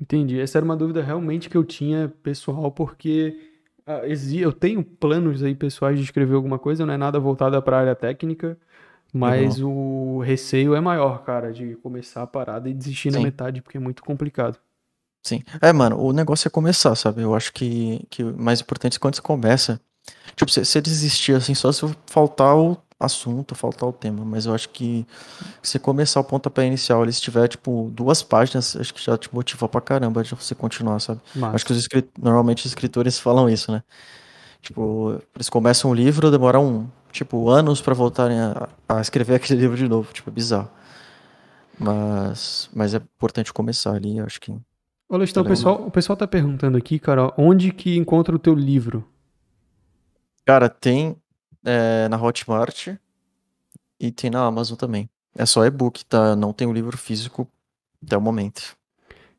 Entendi. 0.02 0.40
Essa 0.40 0.58
era 0.58 0.66
uma 0.66 0.76
dúvida 0.76 1.04
realmente 1.04 1.48
que 1.48 1.56
eu 1.56 1.64
tinha 1.64 2.12
pessoal, 2.24 2.72
porque 2.72 3.38
ah, 3.86 4.02
eu 4.34 4.52
tenho 4.52 4.84
planos 4.84 5.44
aí 5.44 5.54
pessoais 5.54 6.00
de 6.00 6.04
escrever 6.04 6.34
alguma 6.34 6.58
coisa, 6.58 6.86
não 6.86 6.94
é 6.94 6.98
nada 6.98 7.20
voltada 7.20 7.62
para 7.62 7.78
a 7.78 7.80
área 7.82 7.96
técnica, 7.96 8.58
mas 9.14 9.62
o 9.62 10.20
receio 10.20 10.74
é 10.74 10.82
maior, 10.82 11.24
cara, 11.24 11.54
de 11.54 11.76
começar 11.76 12.24
a 12.24 12.28
parada 12.28 12.68
e 12.68 12.74
desistir 12.74 13.12
na 13.12 13.18
Sim. 13.18 13.24
metade, 13.24 13.62
porque 13.62 13.78
é 13.78 13.80
muito 13.80 14.04
complicado. 14.04 14.58
Sim. 15.24 15.44
É, 15.62 15.72
mano, 15.72 16.02
o 16.02 16.12
negócio 16.12 16.48
é 16.48 16.52
começar, 16.52 16.96
sabe? 16.96 17.22
Eu 17.22 17.36
acho 17.36 17.54
que, 17.54 18.06
que 18.10 18.24
o 18.24 18.36
mais 18.36 18.60
importante 18.60 18.98
é 18.98 19.00
quando 19.00 19.16
você 19.16 19.22
começa. 19.22 19.80
Tipo, 20.36 20.52
você 20.52 20.82
desistir 20.82 21.36
assim, 21.36 21.54
só 21.54 21.72
se 21.72 21.86
faltar 22.08 22.56
o 22.58 22.76
assunto, 23.02 23.56
faltar 23.56 23.90
o 23.90 23.94
tema. 23.94 24.24
Mas 24.24 24.46
eu 24.46 24.54
acho 24.54 24.70
que 24.70 25.06
se 25.62 25.80
começar 25.80 26.20
o 26.20 26.24
pontapé 26.24 26.66
inicial, 26.66 27.04
ele 27.04 27.12
se 27.12 27.22
tiver, 27.22 27.48
tipo, 27.48 27.92
duas 27.94 28.22
páginas, 28.22 28.76
acho 28.76 28.94
que 28.94 29.04
já 29.04 29.18
te 29.18 29.34
motiva 29.34 29.68
pra 29.68 29.82
caramba 29.82 30.24
de 30.24 30.34
você 30.36 30.54
continuar, 30.56 31.00
sabe? 31.00 31.20
Acho 31.54 31.66
que 31.66 31.72
os 31.72 31.78
escrit... 31.78 32.08
normalmente 32.22 32.60
os 32.60 32.72
escritores 32.72 33.20
falam 33.20 33.50
isso, 33.50 33.72
né? 33.72 33.84
Tipo, 34.62 35.20
eles 35.36 35.50
começam 35.50 35.90
um 35.90 35.94
livro, 35.94 36.30
demoram, 36.30 36.90
tipo, 37.12 37.50
anos 37.50 37.82
pra 37.82 37.94
voltarem 37.94 38.40
a, 38.40 38.70
a 38.88 39.02
escrever 39.02 39.36
aquele 39.42 39.60
livro 39.60 39.76
de 39.76 39.88
novo. 39.88 40.14
Tipo, 40.14 40.30
é 40.30 40.34
bizarro. 40.34 40.70
Mas, 41.80 42.70
mas 42.74 42.94
é 42.94 42.98
importante 42.98 43.52
começar 43.52 43.96
ali, 43.96 44.18
eu 44.18 44.26
acho 44.26 44.40
que. 44.40 44.56
Ô, 45.10 45.18
Lestão, 45.18 45.44
o 45.44 45.46
pessoal, 45.46 45.88
o 45.88 45.92
pessoal 45.92 46.16
tá 46.16 46.28
perguntando 46.28 46.78
aqui, 46.78 47.00
cara, 47.00 47.34
onde 47.38 47.72
que 47.72 47.98
encontra 47.98 48.36
o 48.36 48.40
teu 48.40 48.54
livro? 48.54 49.04
Cara, 50.46 50.70
tem 50.70 51.16
é, 51.66 52.08
na 52.10 52.22
Hotmart 52.22 52.90
e 54.00 54.12
tem 54.12 54.30
na 54.30 54.46
Amazon 54.46 54.78
também. 54.78 55.10
É 55.36 55.46
só 55.46 55.66
e-book, 55.66 56.04
tá? 56.06 56.36
Não 56.36 56.52
tem 56.52 56.68
o 56.68 56.74
livro 56.74 56.98
físico 56.98 57.48
até 58.04 58.18
o 58.18 58.22
momento. 58.22 58.76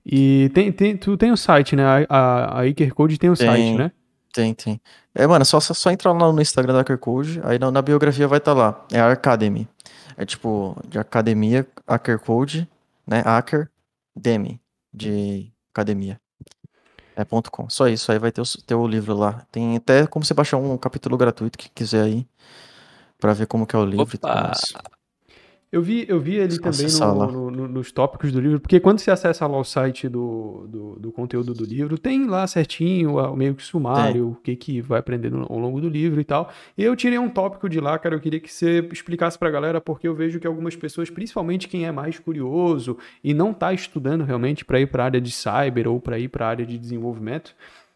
E 0.04 0.50
tem, 0.54 0.72
tem, 0.72 0.96
tu 0.96 1.16
tem 1.16 1.30
o 1.30 1.36
site, 1.36 1.76
né? 1.76 1.84
A, 2.08 2.60
a, 2.60 2.66
Iker 2.66 2.94
Code 2.94 3.18
tem 3.18 3.30
o 3.30 3.36
Tem. 3.36 3.46
site, 3.46 3.74
né? 3.76 3.92
Tem, 4.32 4.54
tem. 4.54 4.80
É, 5.14 5.26
mano, 5.26 5.44
só, 5.44 5.60
só, 5.60 5.74
só 5.74 5.90
entrar 5.90 6.12
lá 6.12 6.32
no 6.32 6.40
Instagram 6.40 6.72
da 6.72 6.80
Hacker 6.80 6.98
Code, 6.98 7.40
aí 7.44 7.58
na, 7.58 7.70
na 7.70 7.82
biografia 7.82 8.26
vai 8.26 8.38
estar 8.38 8.54
lá. 8.54 8.84
É 8.90 8.98
a 8.98 9.12
Academy. 9.12 9.68
É 10.16 10.24
tipo, 10.24 10.76
de 10.88 10.98
academia, 10.98 11.66
Hacker 11.86 12.18
Code, 12.18 12.68
né? 13.06 13.20
Hacker 13.20 13.70
Demi, 14.16 14.60
de 14.92 15.52
academia. 15.72 16.20
É 17.16 17.24
ponto 17.24 17.50
.com. 17.50 17.68
Só 17.68 17.88
isso, 17.88 18.10
aí 18.10 18.18
vai 18.18 18.32
ter 18.32 18.40
o, 18.40 18.78
o 18.78 18.86
livro 18.88 19.14
lá. 19.16 19.46
Tem 19.52 19.76
até 19.76 20.06
como 20.06 20.24
você 20.24 20.34
baixar 20.34 20.56
um 20.56 20.76
capítulo 20.78 21.16
gratuito 21.16 21.58
que 21.58 21.68
quiser 21.68 22.04
aí, 22.04 22.26
pra 23.20 23.34
ver 23.34 23.46
como 23.46 23.66
que 23.66 23.76
é 23.76 23.78
o 23.78 23.84
livro 23.84 24.14
e 24.16 24.18
tudo 24.18 24.30
Opa! 24.30 24.42
mais. 24.42 24.74
Eu 25.72 25.80
vi, 25.80 26.04
eu 26.06 26.20
vi 26.20 26.38
ali 26.38 26.52
Só 26.56 26.60
também 26.60 26.86
no- 27.32 27.32
no- 27.32 27.50
no- 27.50 27.68
nos 27.68 27.90
tópicos 27.90 28.30
do 28.30 28.38
livro, 28.38 28.60
porque 28.60 28.78
quando 28.78 28.98
você 28.98 29.10
acessa 29.10 29.46
lá 29.46 29.58
o 29.58 29.64
site 29.64 30.06
do, 30.06 30.66
do, 30.68 30.96
do 31.00 31.10
conteúdo 31.10 31.54
do 31.54 31.64
livro, 31.64 31.96
tem 31.96 32.26
lá 32.26 32.46
certinho, 32.46 33.14
meio 33.34 33.54
que 33.54 33.62
sumário, 33.64 34.28
o 34.32 34.34
que, 34.34 34.54
que 34.54 34.82
vai 34.82 35.00
aprender 35.00 35.32
ao 35.32 35.58
longo 35.58 35.80
do 35.80 35.88
livro 35.88 36.20
e 36.20 36.24
tal. 36.24 36.52
Eu 36.76 36.94
tirei 36.94 37.18
um 37.18 37.30
tópico 37.30 37.70
de 37.70 37.80
lá, 37.80 37.98
cara, 37.98 38.14
eu 38.14 38.20
queria 38.20 38.38
que 38.38 38.52
você 38.52 38.86
explicasse 38.92 39.38
pra 39.38 39.50
galera, 39.50 39.80
porque 39.80 40.06
eu 40.06 40.14
vejo 40.14 40.38
que 40.38 40.46
algumas 40.46 40.76
pessoas, 40.76 41.08
principalmente 41.08 41.66
quem 41.66 41.86
é 41.86 41.90
mais 41.90 42.18
curioso 42.18 42.98
e 43.24 43.32
não 43.32 43.54
tá 43.54 43.72
estudando 43.72 44.24
realmente 44.24 44.66
para 44.66 44.78
ir 44.78 44.88
para 44.88 45.04
a 45.04 45.06
área 45.06 45.20
de 45.22 45.30
cyber 45.30 45.88
ou 45.88 45.98
para 45.98 46.18
ir 46.18 46.28
para 46.28 46.44
a 46.44 46.48
área 46.50 46.66
de 46.66 46.76
desenvolvimento, 46.78 47.54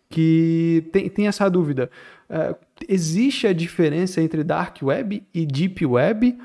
que 0.09 0.85
tem, 0.93 1.11
tem 1.11 1.27
essa 1.27 1.47
dúvida. 1.51 1.91
É, 2.31 2.55
existe 2.89 3.47
a 3.47 3.53
diferença 3.53 4.23
entre 4.23 4.43
Dark 4.43 4.79
Web 4.83 5.23
e 5.35 5.45
Deep 5.45 5.85
Web? 5.85 6.39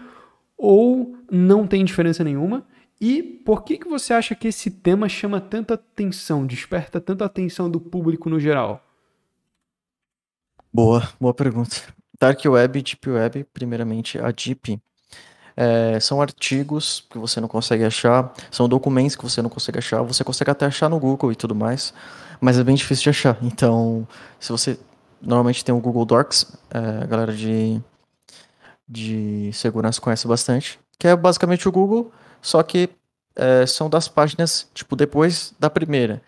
Ou 0.62 1.18
não 1.30 1.66
tem 1.66 1.84
diferença 1.84 2.24
nenhuma? 2.24 2.64
E 3.00 3.24
por 3.24 3.64
que, 3.64 3.80
que 3.80 3.90
você 3.90 4.14
acha 4.14 4.36
que 4.36 4.48
esse 4.48 4.70
tema 4.70 5.10
chama 5.10 5.42
tanta 5.42 5.74
atenção, 5.74 6.46
desperta 6.46 7.02
tanta 7.02 7.26
atenção 7.26 7.68
do 7.68 7.80
público 7.80 8.30
no 8.30 8.40
geral? 8.40 8.86
Boa, 10.72 11.10
boa 11.20 11.34
pergunta. 11.34 11.78
Dark 12.20 12.40
Web 12.46 12.78
e 12.78 12.82
Deep 12.84 13.10
Web, 13.10 13.44
primeiramente, 13.52 14.20
a 14.20 14.30
Deep 14.30 14.80
é, 15.58 16.00
são 16.00 16.22
artigos 16.22 17.08
que 17.10 17.18
você 17.18 17.42
não 17.42 17.48
consegue 17.48 17.84
achar, 17.84 18.32
são 18.52 18.70
documentos 18.70 19.16
que 19.16 19.24
você 19.24 19.42
não 19.42 19.50
consegue 19.50 19.80
achar, 19.80 20.04
você 20.04 20.24
consegue 20.24 20.52
até 20.52 20.68
achar 20.68 20.88
no 20.88 21.00
Google 21.00 21.32
e 21.32 21.36
tudo 21.36 21.56
mais, 21.56 21.92
mas 22.40 22.60
é 22.60 22.64
bem 22.64 22.76
difícil 22.76 23.06
de 23.06 23.10
achar. 23.10 23.36
Então, 23.42 24.08
se 24.40 24.52
você 24.52 24.80
normalmente 25.20 25.66
tem 25.66 25.74
o 25.74 25.80
Google 25.80 26.06
Docs, 26.06 26.56
é, 26.70 27.04
a 27.04 27.06
galera 27.08 27.34
de, 27.34 27.82
de 28.92 29.52
segurança 29.54 30.02
conhece 30.02 30.28
bastante, 30.28 30.80
que 31.00 31.08
é 31.08 31.16
basicamente 31.16 31.68
o 31.68 31.72
Google, 31.72 32.12
só 32.42 32.62
que 32.62 32.90
é, 33.36 33.66
são 33.66 33.90
das 33.90 34.08
páginas, 34.10 34.68
tipo, 34.74 34.96
depois 34.96 35.54
da 35.60 35.70
primeira. 35.70 36.22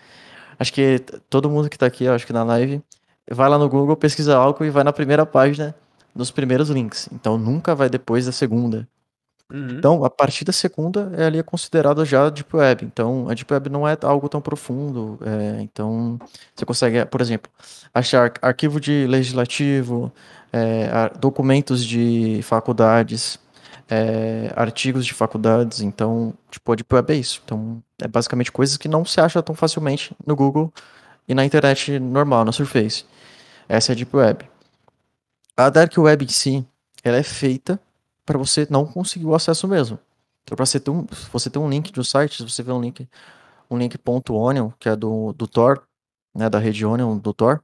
Acho 0.58 0.72
que 0.74 1.00
todo 1.30 1.50
mundo 1.50 1.70
que 1.70 1.78
tá 1.78 1.86
aqui, 1.86 2.08
acho 2.08 2.26
que 2.26 2.34
na 2.34 2.44
live, 2.44 2.82
vai 3.30 3.50
lá 3.50 3.58
no 3.58 3.68
Google, 3.68 3.98
pesquisa 3.98 4.38
algo 4.38 4.64
e 4.64 4.70
vai 4.70 4.84
na 4.84 4.94
primeira 4.94 5.26
página 5.26 5.76
dos 6.16 6.32
primeiros 6.32 6.70
links. 6.70 7.10
Então 7.12 7.38
nunca 7.38 7.76
vai 7.76 7.90
depois 7.90 8.26
da 8.26 8.32
segunda. 8.32 8.88
Então, 9.78 10.04
a 10.04 10.10
partir 10.10 10.46
da 10.46 10.52
segunda, 10.52 11.12
é 11.16 11.26
ali 11.26 11.38
é 11.38 11.44
considerada 11.44 12.04
já 12.06 12.28
Deep 12.30 12.56
Web. 12.56 12.86
Então, 12.86 13.30
a 13.30 13.36
Deep 13.36 13.54
Web 13.54 13.70
não 13.70 13.88
é 13.88 13.96
algo 14.02 14.28
tão 14.28 14.42
profundo. 14.42 15.20
é, 15.22 15.62
então, 15.62 16.18
você 16.56 16.66
consegue, 16.66 17.06
por 17.06 17.22
exemplo, 17.22 17.52
achar 17.94 18.24
ar- 18.26 18.34
arquivo 18.42 18.80
de 18.80 19.06
legislativo, 19.06 20.12
é, 20.54 21.10
documentos 21.20 21.84
de 21.84 22.42
faculdades, 22.44 23.40
é, 23.90 24.54
artigos 24.56 25.04
de 25.06 25.14
faculdades. 25.14 25.82
Então, 25.82 26.34
tipo, 26.52 26.72
a 26.72 26.76
Deep 26.76 26.94
Web 26.94 27.14
é 27.14 27.16
isso. 27.16 27.42
Então, 27.44 27.84
é 28.00 28.08
basicamente 28.08 28.52
coisas 28.52 28.78
que 28.78 28.88
não 28.88 29.04
se 29.04 29.20
acha 29.20 29.42
tão 29.42 29.56
facilmente 29.56 30.16
no 30.26 30.36
Google 30.36 30.72
e 31.28 31.34
na 31.34 31.44
internet 31.44 32.00
normal, 32.00 32.46
na 32.46 32.52
Surface. 32.52 33.04
Essa 33.68 33.92
é 33.92 33.94
a 33.94 33.96
Deep 33.96 34.16
Web. 34.16 34.46
A 35.58 35.70
Dark 35.70 35.98
Web 35.98 36.26
em 36.26 36.28
si, 36.28 36.66
ela 37.04 37.18
é 37.18 37.24
feita 37.24 37.80
para 38.26 38.38
você 38.38 38.68
não 38.70 38.86
conseguir 38.86 39.26
o 39.26 39.36
acesso 39.36 39.68
mesmo. 39.68 39.98
Então, 40.44 40.56
para 40.56 40.66
você 40.66 40.80
ter 40.80 40.92
um, 40.92 41.06
você 41.32 41.50
tem 41.50 41.62
um 41.62 41.70
link 41.70 41.92
de 41.92 42.00
um 42.00 42.04
site, 42.04 42.38
se 42.38 42.50
você 42.50 42.62
vê 42.62 42.72
um 42.72 42.82
link, 42.82 43.08
um 43.70 43.78
link 43.78 43.98
.onion, 44.30 44.70
que 44.80 44.88
é 44.88 44.96
do, 44.96 45.34
do 45.34 45.48
Tor, 45.48 45.84
né, 46.36 46.50
da 46.50 46.60
rede 46.60 46.86
Onion 46.86 47.18
do 47.18 47.34
Tor, 47.34 47.64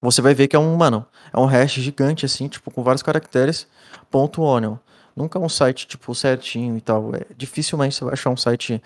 você 0.00 0.20
vai 0.20 0.34
ver 0.34 0.48
que 0.48 0.56
é 0.56 0.58
um, 0.58 0.76
mano, 0.76 1.06
é 1.32 1.38
um 1.38 1.46
hash 1.46 1.72
gigante 1.72 2.24
assim, 2.26 2.48
tipo, 2.48 2.70
com 2.70 2.82
vários 2.82 3.02
caracteres, 3.02 3.66
.onion. 4.12 4.76
Nunca 5.14 5.38
é 5.38 5.42
um 5.42 5.48
site, 5.48 5.86
tipo, 5.86 6.14
certinho 6.14 6.76
e 6.76 6.80
tal. 6.80 7.14
É, 7.14 7.26
dificilmente 7.36 7.94
você 7.94 8.04
vai 8.04 8.12
achar 8.12 8.30
um 8.30 8.36
site, 8.36 8.82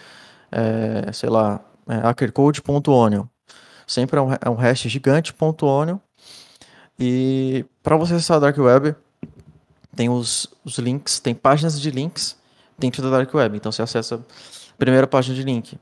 é, 0.52 1.12
sei 1.12 1.28
lá, 1.28 1.61
é, 1.88 1.96
hackercode.onion. 1.96 3.24
Sempre 3.86 4.18
é 4.18 4.22
um, 4.22 4.32
é 4.32 4.48
um 4.48 4.54
hash 4.54 4.82
gigante, 4.82 5.34
.onion. 5.62 5.98
E 6.98 7.64
para 7.82 7.96
você 7.96 8.14
acessar 8.14 8.36
a 8.36 8.40
Dark 8.40 8.58
Web, 8.58 8.94
tem 9.96 10.08
os, 10.08 10.46
os 10.64 10.78
links, 10.78 11.18
tem 11.18 11.34
páginas 11.34 11.80
de 11.80 11.90
links 11.90 12.36
dentro 12.78 13.02
da 13.02 13.11
Dark 13.11 13.34
Web. 13.34 13.56
Então 13.56 13.72
você 13.72 13.82
acessa 13.82 14.16
a 14.16 14.76
primeira 14.78 15.06
página 15.06 15.34
de 15.34 15.42
link, 15.42 15.78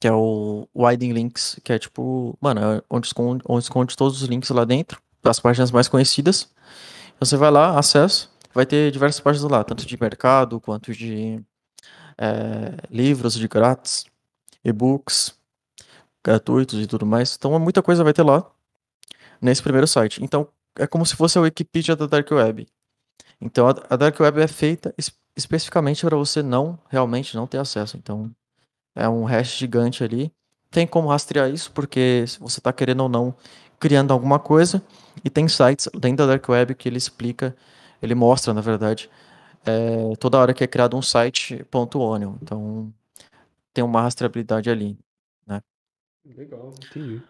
que 0.00 0.08
é 0.08 0.12
o 0.12 0.66
Widen 0.74 1.12
Links, 1.12 1.60
que 1.62 1.72
é 1.72 1.78
tipo, 1.78 2.36
mano, 2.40 2.60
é 2.60 2.82
onde 2.88 3.06
esconde, 3.06 3.42
onde 3.46 3.64
esconde 3.64 3.94
todos 3.96 4.22
os 4.22 4.28
links 4.28 4.48
lá 4.50 4.64
dentro, 4.64 5.00
das 5.22 5.38
páginas 5.38 5.70
mais 5.70 5.86
conhecidas. 5.88 6.48
Você 7.20 7.36
vai 7.36 7.50
lá, 7.50 7.78
acessa, 7.78 8.28
vai 8.54 8.64
ter 8.64 8.90
diversas 8.90 9.20
páginas 9.20 9.50
lá, 9.50 9.62
tanto 9.62 9.84
de 9.86 10.00
mercado 10.00 10.58
quanto 10.58 10.92
de 10.92 11.38
é, 12.16 12.74
livros 12.90 13.34
de 13.34 13.46
grátis, 13.46 14.06
e-books 14.64 15.34
gratuitos 16.24 16.80
e 16.80 16.86
tudo 16.86 17.04
mais. 17.06 17.36
Então 17.36 17.58
muita 17.58 17.82
coisa 17.82 18.02
vai 18.02 18.12
ter 18.12 18.22
lá 18.22 18.50
nesse 19.40 19.62
primeiro 19.62 19.86
site. 19.86 20.22
Então 20.24 20.48
é 20.78 20.86
como 20.86 21.04
se 21.04 21.14
fosse 21.16 21.38
a 21.38 21.42
Wikipedia 21.42 21.94
da 21.94 22.06
Dark 22.06 22.30
Web. 22.30 22.66
Então 23.40 23.66
a, 23.68 23.96
Dark 23.96 24.18
Web 24.18 24.40
é 24.40 24.48
feita 24.48 24.94
es- 24.98 25.12
especificamente 25.36 26.04
para 26.04 26.16
você 26.16 26.42
não 26.42 26.78
realmente 26.88 27.34
não 27.36 27.46
ter 27.46 27.58
acesso. 27.58 27.96
Então 27.96 28.30
é 29.00 29.08
um 29.08 29.24
hash 29.24 29.56
gigante 29.56 30.04
ali. 30.04 30.32
Tem 30.70 30.86
como 30.86 31.08
rastrear 31.08 31.50
isso 31.50 31.72
porque 31.72 32.24
se 32.26 32.38
você 32.38 32.60
está 32.60 32.72
querendo 32.72 33.00
ou 33.00 33.08
não 33.08 33.34
criando 33.78 34.12
alguma 34.12 34.38
coisa 34.38 34.82
e 35.24 35.30
tem 35.30 35.48
sites 35.48 35.88
dentro 35.98 36.18
da 36.18 36.26
Dark 36.26 36.48
Web 36.48 36.74
que 36.74 36.88
ele 36.88 36.98
explica, 36.98 37.56
ele 38.00 38.14
mostra 38.14 38.54
na 38.54 38.60
verdade 38.60 39.10
é, 39.66 40.14
toda 40.16 40.38
hora 40.38 40.54
que 40.54 40.62
é 40.62 40.66
criado 40.66 40.96
um 40.96 41.02
site 41.02 41.66
.onion. 41.94 42.34
Então 42.42 42.92
tem 43.74 43.82
uma 43.82 44.02
rastreabilidade 44.02 44.70
ali. 44.70 44.98
Legal, 46.24 46.74
entendi. 46.84 47.22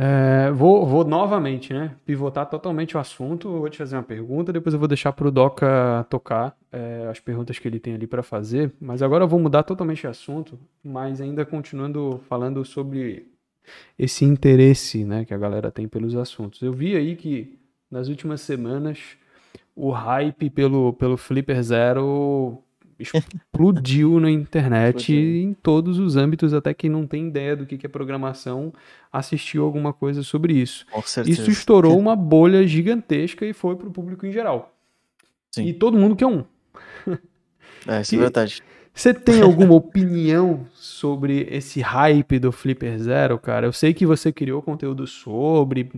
É, 0.00 0.52
vou, 0.52 0.86
vou 0.86 1.04
novamente, 1.04 1.74
né? 1.74 1.96
Pivotar 2.06 2.48
totalmente 2.48 2.96
o 2.96 3.00
assunto. 3.00 3.50
Vou 3.50 3.68
te 3.68 3.78
fazer 3.78 3.96
uma 3.96 4.02
pergunta, 4.04 4.52
depois 4.52 4.72
eu 4.72 4.78
vou 4.78 4.86
deixar 4.86 5.12
pro 5.12 5.28
Doca 5.28 6.06
tocar 6.08 6.56
é, 6.70 7.08
as 7.10 7.18
perguntas 7.18 7.58
que 7.58 7.66
ele 7.66 7.80
tem 7.80 7.94
ali 7.94 8.06
para 8.06 8.22
fazer. 8.22 8.72
Mas 8.80 9.02
agora 9.02 9.24
eu 9.24 9.28
vou 9.28 9.40
mudar 9.40 9.64
totalmente 9.64 10.06
o 10.06 10.10
assunto, 10.10 10.56
mas 10.84 11.20
ainda 11.20 11.44
continuando 11.44 12.20
falando 12.28 12.64
sobre 12.64 13.26
esse 13.98 14.24
interesse, 14.24 15.04
né, 15.04 15.24
que 15.24 15.34
a 15.34 15.38
galera 15.38 15.70
tem 15.70 15.88
pelos 15.88 16.14
assuntos. 16.14 16.62
Eu 16.62 16.72
vi 16.72 16.94
aí 16.94 17.16
que 17.16 17.58
nas 17.90 18.06
últimas 18.08 18.40
semanas 18.40 19.16
o 19.74 19.90
hype 19.90 20.48
pelo, 20.50 20.92
pelo 20.92 21.16
Flipper 21.16 21.60
Zero 21.60 22.62
explodiu 22.98 24.18
na 24.20 24.30
internet 24.30 25.12
Explodiu. 25.12 25.42
em 25.42 25.54
todos 25.54 25.98
os 25.98 26.16
âmbitos, 26.16 26.52
até 26.52 26.74
quem 26.74 26.90
não 26.90 27.06
tem 27.06 27.28
ideia 27.28 27.54
do 27.56 27.64
que 27.66 27.84
é 27.84 27.88
programação 27.88 28.72
assistiu 29.12 29.64
alguma 29.64 29.92
coisa 29.92 30.22
sobre 30.22 30.52
isso. 30.54 30.84
Isso 31.26 31.50
estourou 31.50 31.98
uma 31.98 32.14
bolha 32.16 32.66
gigantesca 32.66 33.46
e 33.46 33.52
foi 33.52 33.76
para 33.76 33.88
o 33.88 33.90
público 33.92 34.26
em 34.26 34.32
geral. 34.32 34.74
Sim. 35.54 35.66
E 35.66 35.72
todo 35.72 35.96
mundo 35.98 36.14
quer 36.16 36.26
um. 36.26 36.44
É, 37.86 38.00
isso 38.02 38.14
é 38.14 38.18
E- 38.18 38.20
verdade. 38.20 38.62
Você 38.92 39.14
tem 39.14 39.40
alguma 39.42 39.74
opinião 39.74 40.66
sobre 40.74 41.46
esse 41.52 41.80
hype 41.80 42.40
do 42.40 42.50
Flipper 42.50 42.98
Zero, 42.98 43.38
cara? 43.38 43.64
Eu 43.66 43.72
sei 43.72 43.94
que 43.94 44.04
você 44.04 44.32
criou 44.32 44.60
conteúdo 44.60 45.06
sobre, 45.06 45.88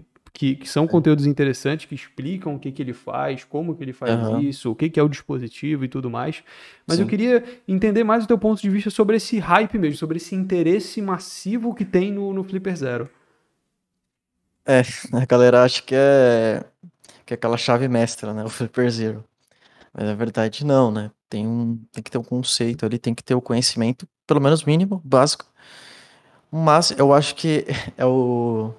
que, 0.40 0.56
que 0.56 0.66
são 0.66 0.86
conteúdos 0.86 1.26
interessantes, 1.26 1.84
que 1.84 1.94
explicam 1.94 2.54
o 2.54 2.58
que, 2.58 2.72
que 2.72 2.80
ele 2.80 2.94
faz, 2.94 3.44
como 3.44 3.74
que 3.74 3.84
ele 3.84 3.92
faz 3.92 4.14
Aham. 4.14 4.40
isso, 4.40 4.70
o 4.70 4.74
que, 4.74 4.88
que 4.88 4.98
é 4.98 5.02
o 5.02 5.08
dispositivo 5.08 5.84
e 5.84 5.88
tudo 5.88 6.08
mais. 6.08 6.42
Mas 6.86 6.98
eu 6.98 7.04
Sim. 7.04 7.10
queria 7.10 7.44
entender 7.68 8.04
mais 8.04 8.24
o 8.24 8.26
teu 8.26 8.38
ponto 8.38 8.58
de 8.58 8.70
vista 8.70 8.88
sobre 8.88 9.16
esse 9.16 9.38
hype 9.38 9.78
mesmo, 9.78 9.98
sobre 9.98 10.16
esse 10.16 10.34
interesse 10.34 11.02
massivo 11.02 11.74
que 11.74 11.84
tem 11.84 12.10
no, 12.10 12.32
no 12.32 12.42
Flipper 12.42 12.74
Zero. 12.74 13.10
É, 14.64 14.80
a 15.12 15.26
galera 15.26 15.62
acha 15.62 15.82
que 15.82 15.94
é, 15.94 16.64
que 17.26 17.34
é 17.34 17.36
aquela 17.36 17.58
chave 17.58 17.86
mestra, 17.86 18.32
né? 18.32 18.42
O 18.42 18.48
Flipper 18.48 18.90
Zero. 18.90 19.22
Mas 19.92 20.06
na 20.06 20.14
verdade 20.14 20.64
não, 20.64 20.90
né? 20.90 21.10
Tem, 21.28 21.46
um, 21.46 21.78
tem 21.92 22.02
que 22.02 22.10
ter 22.10 22.16
um 22.16 22.24
conceito 22.24 22.86
ali, 22.86 22.98
tem 22.98 23.14
que 23.14 23.22
ter 23.22 23.34
o 23.34 23.42
conhecimento, 23.42 24.08
pelo 24.26 24.40
menos 24.40 24.64
mínimo, 24.64 25.02
básico. 25.04 25.44
Mas 26.50 26.92
eu 26.92 27.12
acho 27.12 27.34
que 27.34 27.66
é, 27.98 28.06
o, 28.06 28.72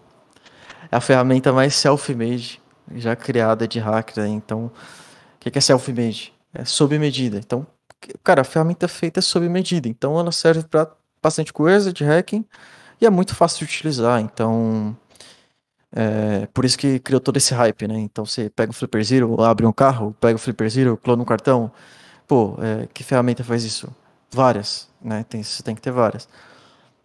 é 0.92 0.96
a 0.96 1.02
ferramenta 1.02 1.54
mais 1.54 1.76
self-made 1.76 2.62
já 2.96 3.16
criada 3.16 3.68
de 3.68 3.80
hacker. 3.80 4.24
né? 4.24 4.30
Então, 4.30 4.66
o 4.66 4.72
que 5.40 5.58
é 5.58 5.62
self-made? 5.62 6.34
É 6.54 6.66
sob 6.66 6.98
medida. 7.00 7.38
Então, 7.38 7.66
cara, 8.24 8.42
a 8.42 8.44
ferramenta 8.44 8.88
feita 8.88 9.20
é 9.20 9.22
sob 9.22 9.48
medida. 9.48 9.88
Então, 9.88 10.20
ela 10.20 10.32
serve 10.32 10.64
para 10.64 10.92
bastante 11.22 11.54
coisa 11.54 11.94
de 11.94 12.04
hacking 12.04 12.46
e 13.00 13.06
é 13.06 13.10
muito 13.10 13.36
fácil 13.36 13.60
de 13.60 13.74
utilizar, 13.74 14.20
então 14.22 14.96
é, 15.92 16.48
por 16.54 16.66
isso 16.66 16.78
que 16.78 17.00
criou 17.00 17.20
todo 17.20 17.38
esse 17.38 17.54
hype, 17.54 17.88
né? 17.88 18.00
Então 18.00 18.26
você 18.26 18.50
pega 18.50 18.72
o 18.72 18.74
Flipper 18.74 19.04
Zero, 19.04 19.42
abre 19.42 19.66
um 19.66 19.74
carro, 19.74 20.16
pega 20.20 20.36
o 20.36 20.40
Flipper 20.40 20.70
Zero, 20.70 20.98
clona 20.98 21.22
um 21.22 21.26
cartão. 21.26 21.72
Pô, 22.28 22.58
é, 22.62 22.88
que 22.94 23.04
ferramenta 23.04 23.44
faz 23.44 23.64
isso? 23.64 23.90
Várias, 24.32 24.90
né? 25.02 25.26
Tem, 25.28 25.44
você 25.44 25.62
tem 25.64 25.76
que 25.76 25.82
ter 25.82 25.92
várias. 25.92 26.30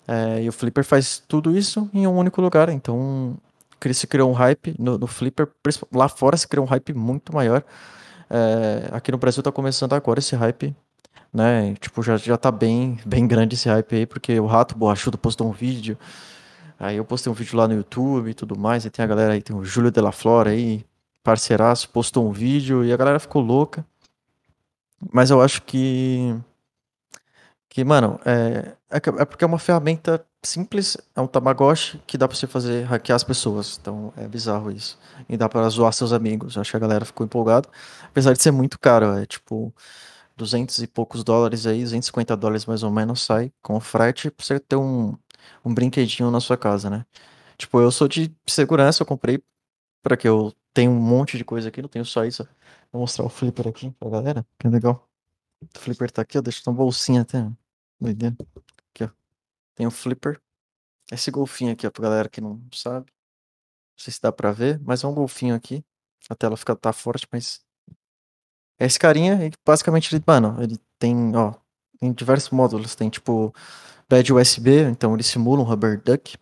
É, 0.07 0.43
e 0.43 0.49
o 0.49 0.53
Flipper 0.53 0.85
faz 0.85 1.19
tudo 1.27 1.57
isso 1.57 1.91
em 1.93 2.07
um 2.07 2.17
único 2.17 2.41
lugar. 2.41 2.69
Então 2.69 3.37
se 3.93 4.07
criou 4.07 4.31
um 4.31 4.35
hype 4.35 4.75
no, 4.79 4.99
no 4.99 5.07
Flipper. 5.07 5.49
Lá 5.93 6.09
fora 6.09 6.37
se 6.37 6.49
criou 6.49 6.67
um 6.67 6.69
hype 6.69 6.95
muito 6.95 7.35
maior. 7.35 7.63
É, 8.29 8.89
aqui 8.93 9.13
no 9.13 9.19
Brasil 9.19 9.43
tá 9.43 9.53
começando 9.53 9.93
agora 9.93 10.19
esse 10.19 10.35
hype 10.35 10.75
né? 11.37 11.75
Tipo, 11.81 12.03
já, 12.03 12.17
já 12.17 12.37
tá 12.39 12.51
bem, 12.51 12.99
bem 13.05 13.27
grande 13.27 13.55
esse 13.55 13.69
hype 13.69 13.95
aí, 13.95 14.07
porque 14.07 14.41
o 14.41 14.47
Rato 14.47 14.75
Borrachudo 14.77 15.19
postou 15.19 15.47
um 15.47 15.53
vídeo, 15.53 15.99
aí 16.79 16.97
eu 16.97 17.05
postei 17.05 17.31
um 17.31 17.35
vídeo 17.35 17.57
lá 17.59 17.69
no 17.69 17.75
YouTube 17.75 18.31
e 18.31 18.35
tudo 18.35 18.59
mais, 18.59 18.87
e 18.87 18.91
tem 18.91 19.05
a 19.05 19.09
galera 19.09 19.35
aí, 19.35 19.43
tem 19.43 19.55
o 19.55 19.65
Júlio 19.65 19.91
de 19.91 20.01
la 20.01 20.13
Flora 20.13 20.51
aí, 20.51 20.85
parceiraço, 21.23 21.91
postou 21.91 22.27
um 22.27 22.33
vídeo 22.33 22.85
e 22.85 22.93
a 22.93 22.97
galera 22.97 23.21
ficou 23.21 23.43
louca. 23.43 23.85
Mas 25.13 25.31
eu 25.31 25.43
acho 25.43 25.63
que. 25.63 26.35
Que, 27.69 27.85
mano, 27.85 28.19
é, 28.25 28.73
é, 28.91 28.97
é 28.97 29.25
porque 29.27 29.45
é 29.45 29.47
uma 29.47 29.59
ferramenta 29.59 30.25
simples, 30.47 30.97
é 31.15 31.21
um 31.21 31.27
Tamagotchi 31.27 32.01
que 32.07 32.17
dá 32.19 32.27
pra 32.29 32.37
você 32.37 32.47
fazer 32.47 32.85
hackear 32.85 33.17
as 33.17 33.25
pessoas. 33.25 33.79
Então 33.81 34.13
é 34.17 34.27
bizarro 34.27 34.71
isso. 34.71 34.99
E 35.29 35.37
dá 35.37 35.49
pra 35.49 35.69
zoar 35.69 35.93
seus 35.93 36.13
amigos. 36.13 36.57
Acho 36.59 36.71
que 36.71 36.77
a 36.77 36.81
galera 36.81 37.05
ficou 37.05 37.25
empolgada. 37.27 37.69
Apesar 38.05 38.33
de 38.33 38.43
ser 38.43 38.51
muito 38.53 38.79
caro, 38.79 39.07
é 39.19 39.27
tipo. 39.27 39.73
200 40.37 40.79
e 40.81 40.87
poucos 40.87 41.25
dólares 41.25 41.67
aí, 41.67 41.83
250 41.83 42.37
dólares 42.37 42.67
mais 42.67 42.83
ou 42.83 42.91
menos, 42.91 43.23
sai 43.23 43.53
com 43.63 43.81
frete 43.81 44.31
pra 44.31 44.45
você 44.45 44.61
ter 44.61 44.77
um, 44.77 45.17
um 45.65 45.73
brinquedinho 45.73 46.31
na 46.31 46.41
sua 46.41 46.57
casa, 46.57 46.91
né? 46.91 47.07
Tipo, 47.57 47.81
eu 47.81 47.91
sou 47.91 48.07
de 48.07 48.31
segurança, 48.47 49.03
eu 49.03 49.07
comprei 49.07 49.43
para 50.03 50.17
que 50.17 50.29
eu 50.29 50.53
tenho 50.75 50.91
um 50.93 51.01
monte 51.01 51.39
de 51.39 51.45
coisa 51.45 51.69
aqui, 51.69 51.81
não 51.81 51.89
tenho 51.89 52.05
só 52.05 52.25
isso. 52.25 52.47
Vou 52.93 53.01
mostrar 53.01 53.25
o 53.25 53.29
flipper 53.31 53.67
aqui 53.69 53.91
pra 53.99 54.11
galera, 54.11 54.47
que 54.59 54.69
legal. 54.69 55.09
O 55.63 55.79
flipper 55.79 56.11
tá 56.11 56.23
aqui, 56.23 56.39
ó, 56.39 56.43
deixa 56.43 56.63
uma 56.67 56.77
bolsinha 56.77 57.23
até. 57.23 57.49
Doideira. 57.99 58.37
Tem 59.77 59.87
o 59.87 59.91
flipper. 59.91 60.41
Esse 61.13 61.31
golfinho 61.31 61.73
aqui, 61.73 61.87
ó, 61.87 61.91
pra 61.91 62.03
galera 62.03 62.29
que 62.29 62.41
não 62.41 62.61
sabe. 62.73 63.07
Não 63.07 64.03
sei 64.03 64.13
se 64.13 64.21
dá 64.21 64.33
pra 64.33 64.51
ver, 64.51 64.81
mas 64.83 65.05
é 65.05 65.07
um 65.07 65.15
golfinho 65.15 65.55
aqui. 65.55 65.85
A 66.29 66.35
tela 66.35 66.57
fica 66.57 66.75
tá 66.75 66.93
forte, 66.93 67.29
mas 67.31 67.65
esse 68.79 68.99
carinha, 68.99 69.35
ele, 69.45 69.55
basicamente, 69.65 70.15
ele, 70.15 70.23
mano, 70.27 70.57
ele 70.63 70.79
tem, 70.99 71.35
ó, 71.37 71.55
tem 71.99 72.13
diversos 72.13 72.51
módulos. 72.51 72.95
Tem, 72.95 73.09
tipo, 73.09 73.55
bad 74.09 74.33
USB, 74.33 74.83
então 74.91 75.15
ele 75.15 75.23
simula 75.23 75.63
um 75.63 75.65
rubber 75.65 76.01
duck, 76.03 76.37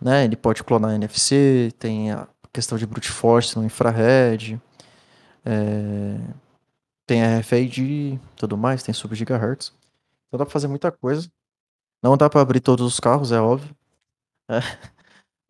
né? 0.00 0.24
Ele 0.24 0.36
pode 0.36 0.64
clonar 0.64 0.94
NFC, 0.94 1.72
tem 1.78 2.12
a 2.12 2.28
questão 2.52 2.78
de 2.78 2.86
brute 2.86 3.10
force 3.10 3.56
no 3.56 3.64
infrared, 3.64 4.60
é, 5.44 6.18
tem 7.06 7.22
RFID, 7.22 8.20
tudo 8.36 8.56
mais, 8.56 8.82
tem 8.82 8.94
sub-gigahertz. 8.94 9.72
Então 10.28 10.38
dá 10.38 10.44
pra 10.44 10.52
fazer 10.52 10.68
muita 10.68 10.90
coisa. 10.90 11.30
Não 12.06 12.16
dá 12.16 12.30
pra 12.30 12.40
abrir 12.40 12.60
todos 12.60 12.86
os 12.86 13.00
carros, 13.00 13.32
é 13.32 13.40
óbvio. 13.40 13.74
É, 14.48 14.60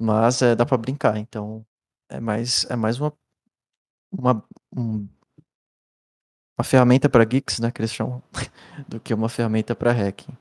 mas 0.00 0.40
é, 0.40 0.54
dá 0.54 0.64
pra 0.64 0.78
brincar, 0.78 1.18
então 1.18 1.62
é 2.10 2.18
mais, 2.18 2.64
é 2.70 2.76
mais 2.76 2.98
uma, 2.98 3.12
uma 4.10 4.42
um 4.74 5.06
uma 6.58 6.64
ferramenta 6.64 7.08
para 7.10 7.22
geeks, 7.24 7.60
né, 7.60 7.70
que 7.70 7.82
eles 7.82 7.92
chamam, 7.92 8.22
do 8.88 8.98
que 8.98 9.12
uma 9.12 9.28
ferramenta 9.28 9.74
para 9.74 9.92
hacking. 9.92 10.32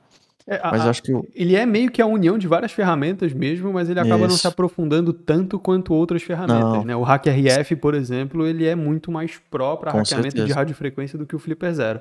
É, 0.46 0.60
mas 0.62 0.80
a, 0.80 0.90
acho 0.90 1.02
que 1.02 1.12
ele 1.34 1.56
é 1.56 1.66
meio 1.66 1.90
que 1.90 2.00
a 2.00 2.06
união 2.06 2.38
de 2.38 2.46
várias 2.46 2.72
ferramentas 2.72 3.32
mesmo, 3.32 3.72
mas 3.72 3.90
ele 3.90 3.98
acaba 3.98 4.20
Isso. 4.20 4.28
não 4.28 4.36
se 4.36 4.46
aprofundando 4.46 5.12
tanto 5.12 5.58
quanto 5.58 5.92
outras 5.92 6.22
ferramentas, 6.22 6.62
não. 6.62 6.84
né? 6.84 6.96
O 6.96 7.04
HackRF, 7.04 7.74
por 7.76 7.94
exemplo, 7.94 8.46
ele 8.46 8.64
é 8.64 8.74
muito 8.74 9.10
mais 9.10 9.36
pró 9.50 9.76
para 9.76 9.90
hackeamento 9.90 10.30
certeza. 10.30 10.46
de 10.46 10.52
radiofrequência 10.52 11.18
do 11.18 11.26
que 11.26 11.34
o 11.34 11.38
Flipper 11.38 11.74
Zero. 11.74 12.00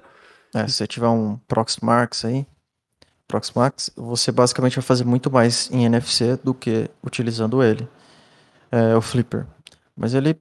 É, 0.53 0.67
se 0.67 0.73
você 0.73 0.87
tiver 0.87 1.07
um 1.07 1.37
Proxmark 1.47 2.13
aí, 2.23 2.45
Proxmark, 3.27 3.79
você 3.95 4.31
basicamente 4.31 4.75
vai 4.75 4.83
fazer 4.83 5.05
muito 5.05 5.31
mais 5.31 5.69
em 5.71 5.85
NFC 5.85 6.37
do 6.37 6.53
que 6.53 6.89
utilizando 7.03 7.63
ele, 7.63 7.87
é, 8.71 8.95
o 8.95 9.01
Flipper. 9.01 9.47
Mas 9.95 10.13
ele 10.13 10.39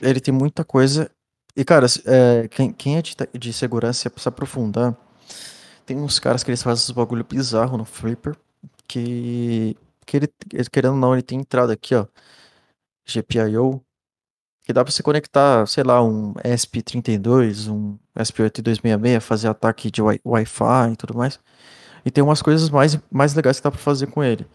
ele 0.00 0.20
tem 0.20 0.32
muita 0.32 0.64
coisa 0.64 1.10
e, 1.56 1.64
cara, 1.64 1.86
é, 2.06 2.48
quem, 2.48 2.72
quem 2.72 2.96
é 2.96 3.02
de, 3.02 3.14
de 3.38 3.52
segurança 3.52 4.10
se 4.16 4.28
aprofundar. 4.28 4.96
Tem 5.86 5.96
uns 5.98 6.18
caras 6.18 6.42
que 6.44 6.50
eles 6.50 6.62
fazem 6.62 6.82
esses 6.82 6.90
bagulho 6.92 7.24
bizarro 7.24 7.76
no 7.76 7.84
Flipper. 7.84 8.36
Que, 8.88 9.76
que 10.06 10.16
ele, 10.16 10.28
querendo 10.70 10.94
ou 10.94 10.98
não, 10.98 11.12
ele 11.14 11.22
tem 11.22 11.40
entrada 11.40 11.72
aqui, 11.72 11.94
ó. 11.94 12.06
GPIO. 13.06 13.82
Que 14.62 14.72
dá 14.72 14.84
pra 14.84 14.92
você 14.92 15.02
conectar, 15.02 15.66
sei 15.66 15.82
lá, 15.84 16.02
um 16.02 16.34
ESP32, 16.34 17.68
um 17.70 17.98
ESP8266, 18.16 19.20
fazer 19.20 19.48
ataque 19.48 19.90
de 19.90 20.00
Wi-Fi 20.02 20.92
e 20.92 20.96
tudo 20.96 21.16
mais. 21.16 21.40
E 22.04 22.10
tem 22.10 22.22
umas 22.22 22.42
coisas 22.42 22.70
mais, 22.70 22.98
mais 23.10 23.34
legais 23.34 23.58
que 23.58 23.64
dá 23.64 23.70
pra 23.70 23.80
fazer 23.80 24.06
com 24.06 24.22
ele. 24.22 24.46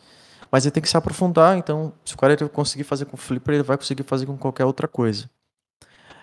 Mas 0.52 0.66
ele 0.66 0.72
tem 0.72 0.84
que 0.84 0.90
se 0.90 0.98
aprofundar, 0.98 1.58
então, 1.58 1.92
se 2.04 2.14
o 2.14 2.18
cara 2.18 2.36
conseguir 2.50 2.84
fazer 2.84 3.06
com 3.06 3.16
o 3.16 3.20
Flipper, 3.20 3.56
ele 3.56 3.64
vai 3.64 3.78
conseguir 3.78 4.04
fazer 4.04 4.26
com 4.26 4.38
qualquer 4.38 4.66
outra 4.66 4.88
coisa. 4.88 5.30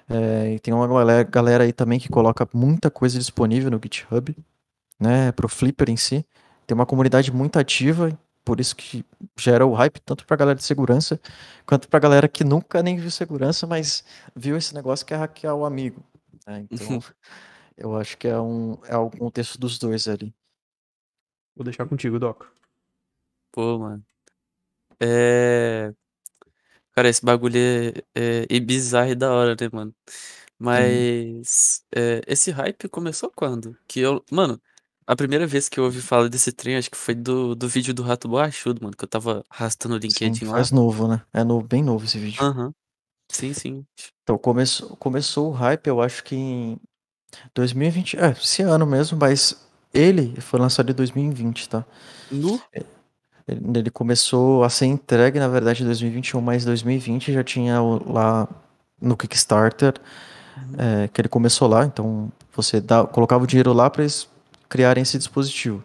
É, 0.09 0.55
e 0.55 0.59
tem 0.59 0.73
uma 0.73 0.87
galera, 0.87 1.23
galera 1.23 1.65
aí 1.65 1.73
também 1.73 1.99
que 1.99 2.09
coloca 2.09 2.49
muita 2.53 2.91
coisa 2.91 3.19
disponível 3.19 3.71
no 3.71 3.81
GitHub, 3.83 4.37
né, 4.99 5.33
pro 5.33 5.49
Flipper 5.49 5.91
em 5.91 5.97
si. 5.97 6.25
Tem 6.67 6.75
uma 6.75 6.87
comunidade 6.87 7.33
muito 7.33 7.59
ativa, 7.59 8.17
por 8.45 8.61
isso 8.61 8.75
que 8.75 9.05
gera 9.39 9.67
o 9.67 9.73
hype 9.73 10.01
tanto 10.01 10.27
pra 10.27 10.37
galera 10.37 10.57
de 10.57 10.65
segurança, 10.65 11.21
quanto 11.67 11.89
pra 11.89 12.01
galera 12.01 12.29
que 12.29 12.45
nunca 12.45 12.83
nem 12.83 12.97
viu 12.97 13.11
segurança, 13.11 13.67
mas 13.67 14.05
viu 14.35 14.57
esse 14.57 14.75
negócio 14.75 15.07
que 15.07 15.15
é 15.15 15.17
hackear 15.17 15.55
o 15.55 15.65
amigo. 15.65 16.03
Né? 16.47 16.67
Então, 16.71 17.03
eu 17.77 17.97
acho 17.97 18.17
que 18.19 18.29
é 18.29 18.41
um, 18.41 18.79
é 18.87 18.97
um 18.97 19.11
contexto 19.11 19.59
dos 19.59 19.79
dois 19.79 20.09
ali. 20.09 20.35
Vou 21.55 21.65
deixar 21.65 21.87
contigo, 21.87 22.19
Doc. 22.19 22.45
Pô, 23.53 23.79
mano. 23.79 24.05
É. 25.01 25.93
Cara, 26.93 27.09
esse 27.09 27.25
bagulho 27.25 27.57
é, 27.57 27.89
é, 28.15 28.47
é 28.51 28.61
bizarro 28.61 29.11
e 29.11 29.15
da 29.15 29.33
hora, 29.33 29.57
né, 29.59 29.69
mano? 29.73 29.95
Mas 30.59 31.85
é, 31.95 32.21
esse 32.27 32.51
hype 32.51 32.89
começou 32.89 33.31
quando? 33.35 33.77
Que 33.89 34.01
eu, 34.01 34.23
mano, 34.31 34.61
a 35.07 35.17
primeira 35.17 35.47
vez 35.47 35.69
que 35.69 35.81
eu 35.81 35.85
ouvi 35.85 36.01
falar 36.01 36.29
desse 36.29 36.53
trem, 36.53 36.77
acho 36.77 36.91
que 36.91 36.97
foi 36.97 37.15
do, 37.15 37.55
do 37.55 37.67
vídeo 37.69 37.95
do 37.95 38.03
Rato 38.03 38.29
Borrachudo, 38.29 38.83
mano, 38.83 38.97
que 38.97 39.05
eu 39.05 39.09
tava 39.09 39.43
arrastando 39.51 39.95
o 39.95 39.99
LinkedIn 39.99 40.35
Sim, 40.35 40.47
lá. 40.47 40.53
faz 40.55 40.71
novo, 40.71 41.09
né? 41.09 41.23
É 41.33 41.43
no, 41.43 41.63
bem 41.63 41.83
novo 41.83 42.05
esse 42.05 42.19
vídeo. 42.19 42.43
Aham. 42.43 42.73
Sim, 43.31 43.53
sim. 43.55 43.87
Então 44.23 44.37
começou, 44.39 44.97
começou 44.97 45.49
o 45.49 45.53
hype, 45.53 45.87
eu 45.87 46.03
acho 46.03 46.23
que 46.23 46.37
em 46.37 46.79
2020, 47.55 48.19
é, 48.19 48.31
esse 48.31 48.63
ano 48.63 48.87
mesmo, 48.87 49.19
mas 49.19 49.57
ele 49.93 50.41
foi 50.41 50.59
lançado 50.59 50.91
em 50.91 50.95
2020, 50.95 51.69
tá? 51.69 51.85
No? 52.31 52.61
Ele 53.47 53.91
começou 53.91 54.63
a 54.65 54.71
ser 54.71 54.87
entregue, 54.87 55.39
na 55.39 55.49
verdade, 55.49 55.83
em 55.83 55.87
2021, 55.87 56.41
mas 56.41 56.65
2020 56.65 57.33
já 57.33 57.43
tinha 57.43 57.81
lá 57.81 58.49
no 59.01 59.17
Kickstarter, 59.17 59.95
uhum. 60.57 60.75
é, 60.79 61.09
que 61.09 61.21
ele 61.21 61.29
começou 61.29 61.69
lá, 61.69 61.85
então 61.85 62.31
você 62.55 62.81
dá, 62.81 63.05
colocava 63.05 63.43
o 63.43 63.47
dinheiro 63.47 63.73
lá 63.73 63.91
para 63.91 64.03
eles 64.03 64.29
criarem 64.69 65.03
esse 65.03 65.19
dispositivo. 65.19 65.83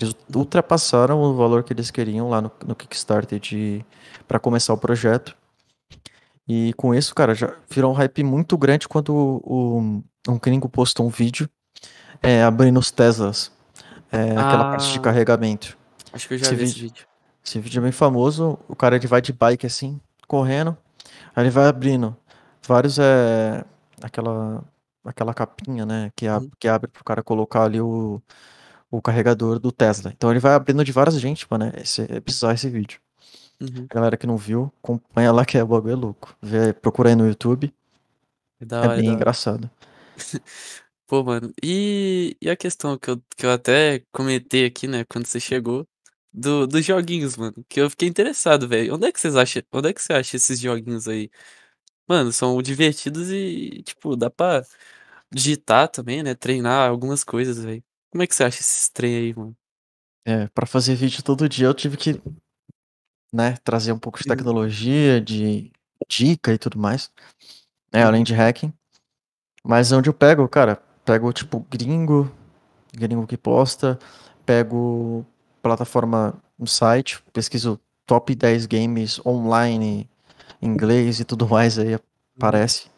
Eles 0.00 0.14
ultrapassaram 0.34 1.20
o 1.20 1.34
valor 1.34 1.64
que 1.64 1.72
eles 1.72 1.90
queriam 1.90 2.30
lá 2.30 2.40
no, 2.40 2.50
no 2.64 2.74
Kickstarter 2.74 3.40
para 4.26 4.38
começar 4.38 4.72
o 4.72 4.78
projeto. 4.78 5.36
E 6.48 6.72
com 6.74 6.94
isso, 6.94 7.14
cara, 7.14 7.34
já 7.34 7.54
virou 7.68 7.92
um 7.92 7.94
hype 7.94 8.22
muito 8.22 8.56
grande 8.56 8.88
quando 8.88 9.10
o, 9.44 10.02
um 10.28 10.38
gringo 10.38 10.68
postou 10.68 11.06
um 11.06 11.10
vídeo 11.10 11.48
é, 12.22 12.42
abrindo 12.42 12.78
os 12.78 12.90
Teslas, 12.90 13.50
é, 14.10 14.36
ah. 14.36 14.48
aquela 14.48 14.70
parte 14.70 14.92
de 14.92 15.00
carregamento. 15.00 15.76
Acho 16.12 16.28
que 16.28 16.34
eu 16.34 16.38
já 16.38 16.46
esse 16.46 16.54
vi 16.54 16.64
vídeo, 16.64 16.70
esse 16.70 16.80
vídeo. 16.80 17.06
Esse 17.44 17.58
vídeo 17.60 17.78
é 17.78 17.82
bem 17.82 17.92
famoso. 17.92 18.58
O 18.68 18.76
cara 18.76 18.96
ele 18.96 19.06
vai 19.06 19.20
de 19.20 19.32
bike 19.32 19.66
assim, 19.66 20.00
correndo. 20.26 20.76
Aí 21.34 21.44
ele 21.44 21.50
vai 21.50 21.66
abrindo 21.66 22.16
vários 22.66 22.98
é 22.98 23.64
aquela 24.02 24.62
aquela 25.04 25.32
capinha, 25.32 25.86
né, 25.86 26.12
que 26.14 26.26
abre, 26.26 26.46
uhum. 26.46 26.52
que 26.58 26.68
abre 26.68 26.88
pro 26.88 27.02
cara 27.02 27.22
colocar 27.22 27.64
ali 27.64 27.80
o, 27.80 28.20
o 28.90 29.00
carregador 29.00 29.58
do 29.58 29.72
Tesla. 29.72 30.12
Então 30.14 30.30
ele 30.30 30.40
vai 30.40 30.52
abrindo 30.52 30.84
de 30.84 30.92
várias 30.92 31.18
gente, 31.18 31.46
mano. 31.50 31.72
Esse, 31.76 32.02
é 32.02 32.20
bizarro 32.20 32.54
esse 32.54 32.68
vídeo. 32.68 33.00
Uhum. 33.60 33.86
Galera 33.90 34.16
que 34.16 34.26
não 34.26 34.36
viu, 34.36 34.72
acompanha 34.82 35.32
lá 35.32 35.44
que 35.44 35.56
é 35.56 35.62
o 35.62 35.66
bagulho 35.66 35.92
é 35.92 35.96
louco. 35.96 36.36
Vê, 36.40 36.72
procura 36.72 37.08
aí 37.08 37.14
no 37.14 37.26
YouTube. 37.26 37.72
É, 38.60 38.86
é 38.86 38.96
bem 38.96 39.08
engraçado. 39.08 39.70
Pô, 41.10 41.24
mano, 41.24 41.52
e, 41.60 42.36
e 42.40 42.48
a 42.48 42.56
questão 42.56 42.96
que 42.96 43.10
eu, 43.10 43.20
que 43.36 43.44
eu 43.44 43.50
até 43.50 44.04
comentei 44.12 44.64
aqui, 44.64 44.86
né, 44.86 45.04
quando 45.04 45.26
você 45.26 45.40
chegou, 45.40 45.84
do, 46.32 46.68
dos 46.68 46.84
joguinhos, 46.86 47.36
mano. 47.36 47.64
Que 47.68 47.80
eu 47.80 47.90
fiquei 47.90 48.08
interessado, 48.08 48.68
velho. 48.68 48.94
Onde 48.94 49.08
é 49.08 49.12
que 49.12 49.18
vocês 49.18 49.34
acham? 49.34 49.60
Onde 49.72 49.88
é 49.88 49.92
que 49.92 50.00
você 50.00 50.12
acha 50.12 50.36
esses 50.36 50.60
joguinhos 50.60 51.08
aí? 51.08 51.28
Mano, 52.08 52.32
são 52.32 52.62
divertidos 52.62 53.28
e, 53.28 53.82
tipo, 53.82 54.14
dá 54.14 54.30
pra 54.30 54.64
digitar 55.32 55.88
também, 55.88 56.22
né? 56.22 56.36
Treinar 56.36 56.88
algumas 56.88 57.24
coisas, 57.24 57.58
velho. 57.58 57.82
Como 58.12 58.22
é 58.22 58.26
que 58.28 58.32
você 58.36 58.44
acha 58.44 58.60
esses 58.60 58.88
trem 58.88 59.16
aí, 59.16 59.34
mano? 59.34 59.56
É, 60.24 60.46
para 60.46 60.64
fazer 60.64 60.94
vídeo 60.94 61.24
todo 61.24 61.48
dia 61.48 61.66
eu 61.66 61.74
tive 61.74 61.96
que, 61.96 62.22
né, 63.32 63.56
trazer 63.64 63.90
um 63.90 63.98
pouco 63.98 64.18
de 64.18 64.22
Sim. 64.22 64.30
tecnologia, 64.30 65.20
de 65.20 65.72
dica 66.08 66.52
e 66.52 66.58
tudo 66.58 66.78
mais, 66.78 67.10
né, 67.92 68.04
além 68.04 68.22
de 68.22 68.32
hacking. 68.32 68.72
Mas 69.64 69.90
onde 69.90 70.08
eu 70.08 70.14
pego, 70.14 70.48
cara, 70.48 70.80
pego 71.10 71.32
tipo 71.32 71.66
gringo, 71.68 72.30
gringo 72.94 73.26
que 73.26 73.36
posta, 73.36 73.98
pego 74.46 75.26
plataforma 75.60 76.34
no 76.56 76.68
site, 76.68 77.20
pesquiso 77.32 77.80
top 78.06 78.32
10 78.32 78.66
games 78.66 79.20
online, 79.26 80.08
inglês 80.62 81.18
e 81.18 81.24
tudo 81.24 81.48
mais 81.48 81.80
aí 81.80 81.98
aparece. 82.38 82.88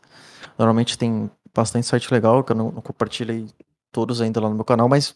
Normalmente 0.59 0.99
tem 0.99 1.31
bastante 1.55 1.87
site 1.87 2.13
legal, 2.13 2.45
que 2.45 2.53
eu 2.53 2.57
não, 2.57 2.71
não 2.71 2.83
compartilhei 2.83 3.47
todos 3.91 4.21
ainda 4.21 4.43
lá 4.43 4.51
no 4.51 4.57
meu 4.57 4.65
canal, 4.65 4.91
mas 4.91 5.15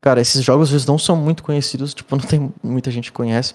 Cara, 0.00 0.20
esses 0.20 0.44
jogos 0.44 0.68
às 0.68 0.72
vezes 0.72 0.86
não 0.86 0.98
são 0.98 1.16
muito 1.16 1.42
conhecidos, 1.42 1.92
tipo, 1.92 2.14
não 2.16 2.24
tem 2.24 2.52
muita 2.62 2.90
gente 2.90 3.10
que 3.10 3.16
conhece. 3.16 3.54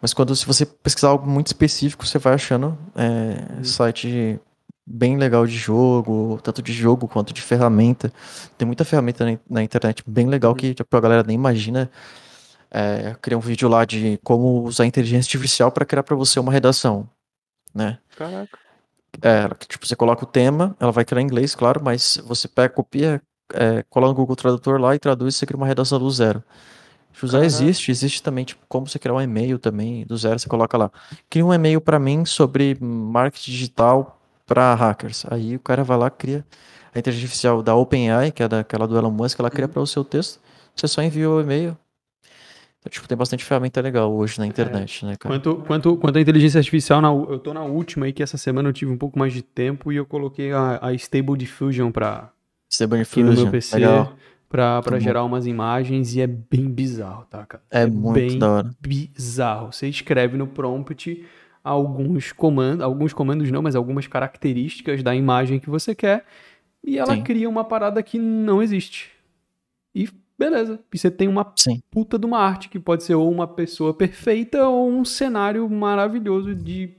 Mas 0.00 0.14
quando 0.14 0.34
se 0.36 0.46
você 0.46 0.64
pesquisar 0.64 1.08
algo 1.08 1.28
muito 1.28 1.48
específico, 1.48 2.06
você 2.06 2.18
vai 2.18 2.34
achando 2.34 2.78
é, 2.94 3.64
site 3.64 4.38
bem 4.86 5.16
legal 5.16 5.46
de 5.46 5.56
jogo, 5.56 6.38
tanto 6.42 6.62
de 6.62 6.72
jogo 6.72 7.08
quanto 7.08 7.32
de 7.32 7.40
ferramenta. 7.40 8.12
Tem 8.58 8.66
muita 8.66 8.84
ferramenta 8.84 9.24
na, 9.24 9.38
na 9.48 9.62
internet 9.62 10.02
bem 10.06 10.26
legal 10.26 10.54
que 10.54 10.74
tipo, 10.74 10.96
a 10.96 11.00
galera 11.00 11.22
nem 11.22 11.34
imagina. 11.34 11.90
É, 12.70 13.14
criar 13.22 13.38
um 13.38 13.40
vídeo 13.40 13.68
lá 13.68 13.84
de 13.84 14.18
como 14.24 14.64
usar 14.64 14.82
a 14.82 14.86
inteligência 14.86 15.28
artificial 15.28 15.70
para 15.70 15.84
criar 15.84 16.02
para 16.02 16.16
você 16.16 16.40
uma 16.40 16.50
redação, 16.50 17.08
né? 17.72 17.98
Caraca. 18.16 18.58
É, 19.22 19.48
tipo, 19.68 19.86
você 19.86 19.94
coloca 19.94 20.24
o 20.24 20.26
tema, 20.26 20.76
ela 20.80 20.90
vai 20.90 21.04
criar 21.04 21.22
em 21.22 21.24
inglês, 21.24 21.54
claro, 21.54 21.80
mas 21.84 22.20
você 22.26 22.48
pega, 22.48 22.74
copia, 22.74 23.22
é, 23.52 23.84
cola 23.88 24.08
no 24.08 24.14
Google 24.14 24.34
Tradutor 24.34 24.80
lá 24.80 24.92
e 24.92 24.98
traduz 24.98 25.36
e 25.36 25.38
você 25.38 25.46
cria 25.46 25.56
uma 25.56 25.68
redação 25.68 26.00
do 26.00 26.10
zero. 26.10 26.42
Já 27.12 27.28
Caraca. 27.28 27.46
existe, 27.46 27.92
existe 27.92 28.20
também, 28.20 28.44
tipo, 28.44 28.60
como 28.68 28.88
você 28.88 28.98
criar 28.98 29.14
um 29.14 29.20
e-mail 29.20 29.56
também, 29.56 30.04
do 30.04 30.16
zero, 30.16 30.36
você 30.36 30.48
coloca 30.48 30.76
lá. 30.76 30.90
Cria 31.30 31.46
um 31.46 31.54
e-mail 31.54 31.80
para 31.80 32.00
mim 32.00 32.24
sobre 32.24 32.76
marketing 32.80 33.52
digital 33.52 34.20
para 34.46 34.74
hackers. 34.74 35.24
Aí 35.30 35.56
o 35.56 35.60
cara 35.60 35.82
vai 35.84 35.96
lá, 35.96 36.10
cria 36.10 36.44
a 36.94 36.98
inteligência 36.98 37.26
artificial 37.26 37.62
da 37.62 37.74
OpenAI, 37.74 38.30
que 38.30 38.42
é 38.42 38.48
daquela 38.48 38.86
do 38.86 38.96
Elon 38.96 39.10
Musk, 39.10 39.38
ela 39.40 39.50
cria 39.50 39.66
para 39.66 39.82
o 39.82 39.86
seu 39.86 40.04
texto, 40.04 40.40
você 40.74 40.86
só 40.86 41.02
envia 41.02 41.28
o 41.28 41.40
e-mail. 41.40 41.76
Então, 42.78 42.90
tipo, 42.90 43.08
tem 43.08 43.16
bastante 43.16 43.44
ferramenta 43.44 43.80
legal 43.80 44.12
hoje 44.14 44.38
na 44.38 44.46
internet, 44.46 45.06
né, 45.06 45.16
cara? 45.16 45.34
Quanto, 45.34 45.56
quanto, 45.66 45.96
quanto 45.96 46.18
à 46.18 46.20
inteligência 46.20 46.58
artificial, 46.58 47.00
na, 47.00 47.08
eu 47.08 47.38
tô 47.38 47.54
na 47.54 47.62
última 47.62 48.06
aí, 48.06 48.12
que 48.12 48.22
essa 48.22 48.36
semana 48.36 48.68
eu 48.68 48.72
tive 48.74 48.92
um 48.92 48.98
pouco 48.98 49.18
mais 49.18 49.32
de 49.32 49.42
tempo 49.42 49.90
e 49.90 49.96
eu 49.96 50.04
coloquei 50.04 50.52
a, 50.52 50.78
a 50.80 50.94
Stable 50.94 51.36
Diffusion 51.36 51.90
pra, 51.90 52.30
Stable 52.70 53.00
aqui 53.00 53.20
no 53.20 53.32
meu 53.32 53.32
Diffusion, 53.32 53.50
PC 53.50 53.76
legal. 53.78 54.12
pra, 54.48 54.82
pra 54.82 54.90
Muito 54.92 55.00
bom. 55.00 55.04
gerar 55.04 55.24
umas 55.24 55.46
imagens 55.46 56.14
e 56.14 56.20
é 56.20 56.26
bem 56.26 56.68
bizarro, 56.70 57.24
tá, 57.24 57.46
cara? 57.46 57.62
É 57.70 57.86
muito 57.86 58.14
bem 58.14 58.38
da 58.38 58.50
hora. 58.50 58.70
bizarro. 58.80 59.72
Você 59.72 59.88
escreve 59.88 60.36
no 60.36 60.46
prompt 60.46 61.24
alguns 61.64 62.30
comandos, 62.30 62.84
alguns 62.84 63.14
comandos 63.14 63.50
não, 63.50 63.62
mas 63.62 63.74
algumas 63.74 64.06
características 64.06 65.02
da 65.02 65.14
imagem 65.16 65.58
que 65.58 65.70
você 65.70 65.94
quer 65.94 66.26
e 66.84 66.98
ela 66.98 67.14
Sim. 67.14 67.22
cria 67.22 67.48
uma 67.48 67.64
parada 67.64 68.02
que 68.02 68.18
não 68.18 68.62
existe. 68.62 69.10
E 69.94 70.06
beleza. 70.38 70.78
E 70.92 70.98
você 70.98 71.10
tem 71.10 71.26
uma 71.26 71.50
Sim. 71.56 71.80
puta 71.90 72.18
de 72.18 72.26
uma 72.26 72.38
arte 72.38 72.68
que 72.68 72.78
pode 72.78 73.02
ser 73.02 73.14
ou 73.14 73.32
uma 73.32 73.48
pessoa 73.48 73.94
perfeita 73.94 74.68
ou 74.68 74.90
um 74.90 75.04
cenário 75.04 75.68
maravilhoso 75.70 76.54
de 76.54 76.90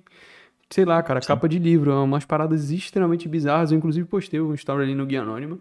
sei 0.67 0.83
lá, 0.83 1.01
cara, 1.03 1.21
capa 1.21 1.47
de 1.47 1.59
livro, 1.59 1.91
é 1.91 1.95
umas 1.95 2.25
paradas 2.25 2.71
extremamente 2.71 3.29
bizarras. 3.29 3.71
Eu 3.71 3.77
inclusive 3.77 4.07
postei 4.07 4.41
um 4.41 4.53
story 4.55 4.83
ali 4.83 4.95
no 4.95 5.05
Guia 5.05 5.21
Anônima. 5.21 5.59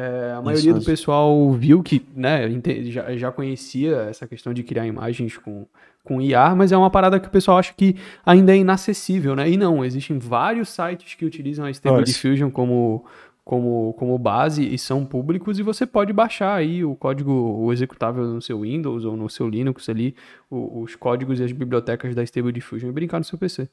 É, 0.00 0.32
a 0.32 0.40
maioria 0.42 0.72
do 0.72 0.84
pessoal 0.86 1.52
viu 1.52 1.82
que, 1.82 2.06
né, 2.14 2.48
já, 2.84 3.16
já 3.16 3.32
conhecia 3.32 3.96
essa 4.08 4.26
questão 4.28 4.54
de 4.54 4.62
criar 4.62 4.86
imagens 4.86 5.36
com, 5.36 5.66
com 6.04 6.20
IA, 6.20 6.54
mas 6.54 6.70
é 6.70 6.76
uma 6.76 6.90
parada 6.90 7.18
que 7.18 7.26
o 7.26 7.30
pessoal 7.30 7.58
acha 7.58 7.72
que 7.74 7.96
ainda 8.24 8.52
é 8.54 8.56
inacessível, 8.58 9.34
né? 9.34 9.50
E 9.50 9.56
não, 9.56 9.84
existem 9.84 10.18
vários 10.18 10.68
sites 10.68 11.14
que 11.14 11.24
utilizam 11.24 11.64
a 11.64 11.70
Stable. 11.70 12.04
Diffusion 12.04 12.48
como, 12.50 13.04
como, 13.44 13.92
como 13.94 14.16
base 14.18 14.62
e 14.72 14.78
são 14.78 15.04
públicos 15.04 15.58
e 15.58 15.62
você 15.62 15.84
pode 15.86 16.12
baixar 16.12 16.54
aí 16.54 16.84
o 16.84 16.94
código, 16.94 17.32
o 17.32 17.72
executável 17.72 18.24
no 18.24 18.40
seu 18.40 18.60
Windows 18.60 19.04
ou 19.04 19.16
no 19.16 19.28
seu 19.28 19.48
Linux 19.48 19.88
ali, 19.88 20.14
o- 20.48 20.82
os 20.82 20.94
códigos 20.94 21.40
e 21.40 21.44
as 21.44 21.50
bibliotecas 21.52 22.14
da 22.14 22.22
Stable 22.22 22.52
Diffusion 22.52 22.90
e 22.90 22.92
brincar 22.92 23.18
no 23.18 23.24
seu 23.24 23.36
PC. 23.38 23.68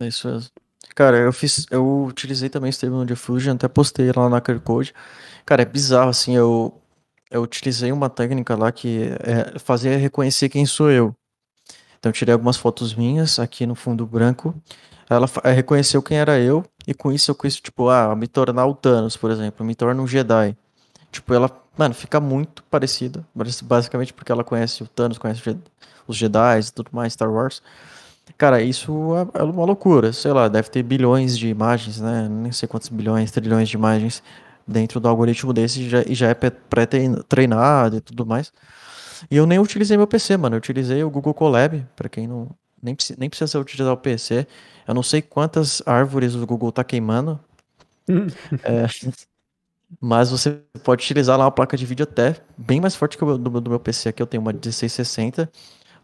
É 0.00 0.06
isso 0.08 0.28
mesmo. 0.28 0.50
Cara, 0.94 1.18
eu 1.18 1.32
fiz, 1.32 1.66
eu 1.70 2.04
utilizei 2.04 2.48
também 2.48 2.70
Stable 2.70 3.04
Diffusion, 3.04 3.54
até 3.54 3.68
postei 3.68 4.10
lá 4.14 4.28
na 4.28 4.40
Code. 4.40 4.94
Cara, 5.44 5.62
é 5.62 5.64
bizarro, 5.64 6.10
assim, 6.10 6.34
eu, 6.36 6.72
eu 7.30 7.42
utilizei 7.42 7.92
uma 7.92 8.08
técnica 8.08 8.56
lá 8.56 8.72
que 8.72 9.10
é, 9.20 9.58
fazia 9.58 9.96
reconhecer 9.98 10.48
quem 10.48 10.64
sou 10.66 10.90
eu. 10.90 11.14
Então, 11.98 12.10
eu 12.10 12.14
tirei 12.14 12.32
algumas 12.32 12.56
fotos 12.56 12.94
minhas 12.94 13.38
aqui 13.38 13.66
no 13.66 13.74
fundo 13.74 14.06
branco, 14.06 14.54
ela 15.08 15.26
reconheceu 15.54 16.02
quem 16.02 16.18
era 16.18 16.38
eu, 16.40 16.64
e 16.86 16.94
com 16.94 17.12
isso 17.12 17.30
eu 17.30 17.34
quis, 17.34 17.60
tipo, 17.60 17.88
ah, 17.88 18.14
me 18.16 18.26
tornar 18.28 18.66
o 18.66 18.74
Thanos, 18.74 19.16
por 19.16 19.30
exemplo, 19.30 19.64
me 19.66 19.74
torna 19.74 20.02
um 20.02 20.06
Jedi. 20.06 20.56
Tipo, 21.12 21.34
ela, 21.34 21.50
mano, 21.78 21.94
fica 21.94 22.20
muito 22.20 22.62
parecida, 22.64 23.26
basi- 23.34 23.64
basicamente 23.64 24.12
porque 24.14 24.32
ela 24.32 24.44
conhece 24.44 24.82
o 24.82 24.88
Thanos, 24.88 25.18
conhece 25.18 25.42
os 26.06 26.16
Jedi 26.16 26.60
e 26.60 26.72
tudo 26.72 26.90
mais, 26.92 27.12
Star 27.14 27.30
Wars. 27.32 27.62
Cara, 28.36 28.60
isso 28.60 28.92
é 29.34 29.40
é 29.40 29.42
uma 29.42 29.64
loucura, 29.64 30.12
sei 30.12 30.32
lá, 30.32 30.48
deve 30.48 30.68
ter 30.68 30.82
bilhões 30.82 31.38
de 31.38 31.48
imagens, 31.48 32.00
né? 32.00 32.28
Nem 32.28 32.52
sei 32.52 32.68
quantos 32.68 32.88
bilhões, 32.88 33.30
trilhões 33.30 33.68
de 33.68 33.76
imagens 33.76 34.22
dentro 34.66 34.98
do 35.00 35.08
algoritmo 35.08 35.52
desse 35.52 35.82
e 35.82 35.88
já, 35.88 36.02
e 36.06 36.14
já 36.14 36.28
é 36.28 36.34
pré- 36.34 36.50
pré-treinado 36.50 37.96
e 37.96 38.00
tudo 38.00 38.26
mais. 38.26 38.52
E 39.30 39.36
eu 39.36 39.46
nem 39.46 39.58
utilizei 39.60 39.96
meu 39.96 40.06
PC, 40.06 40.36
mano. 40.36 40.56
Eu 40.56 40.58
utilizei 40.58 41.04
o 41.04 41.10
Google 41.10 41.34
Colab, 41.34 41.86
pra 41.96 42.08
quem 42.08 42.26
não. 42.28 42.50
Nem, 42.82 42.94
precisa, 42.96 43.18
nem 43.20 43.30
precisa 43.30 43.60
utilizar 43.60 43.92
o 43.94 43.96
PC. 43.98 44.46
Eu 44.88 44.94
não 44.94 45.02
sei 45.04 45.22
quantas 45.22 45.82
árvores 45.86 46.34
o 46.34 46.46
Google 46.46 46.72
tá 46.72 46.84
queimando. 46.84 47.40
É, 48.64 48.86
mas 50.00 50.30
você 50.30 50.60
pode 50.82 51.04
utilizar 51.04 51.38
lá 51.38 51.44
uma 51.44 51.50
placa 51.52 51.76
de 51.76 51.86
vídeo 51.86 52.04
até 52.04 52.36
bem 52.56 52.80
mais 52.80 52.94
forte 52.94 53.16
que 53.16 53.24
o 53.24 53.38
do, 53.38 53.50
meu- 53.50 53.60
do 53.60 53.70
meu 53.70 53.80
PC 53.80 54.08
aqui. 54.08 54.22
Eu 54.22 54.26
tenho 54.26 54.40
uma 54.42 54.52
1660. 54.52 55.50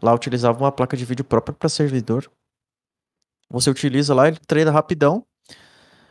Lá 0.03 0.13
utilizava 0.13 0.59
uma 0.59 0.71
placa 0.71 0.97
de 0.97 1.05
vídeo 1.05 1.23
própria 1.25 1.55
para 1.55 1.69
servidor. 1.69 2.29
Você 3.49 3.69
utiliza 3.69 4.13
lá, 4.13 4.27
ele 4.27 4.37
treina 4.45 4.69
rapidão. 4.69 5.23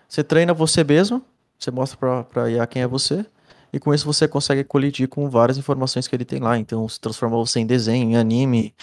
Você 0.09 0.25
treina 0.25 0.55
você 0.55 0.85
mesmo. 0.85 1.23
Você 1.59 1.71
mostra 1.71 2.25
pra 2.25 2.51
IA 2.51 2.67
quem 2.67 2.83
é 2.83 2.87
você. 2.87 3.25
E 3.73 3.79
com 3.79 3.95
isso 3.95 4.05
você 4.07 4.29
consegue 4.29 4.65
colidir 4.65 5.09
com 5.09 5.29
várias 5.31 5.59
informações 5.59 6.09
que 6.09 6.15
ele 6.17 6.25
tem 6.25 6.41
lá. 6.41 6.59
Então, 6.59 6.89
se 6.89 7.01
transforma 7.01 7.37
você 7.37 7.61
em 7.61 7.67
desenho, 7.67 8.11
em 8.11 8.17
anime, 8.17 8.75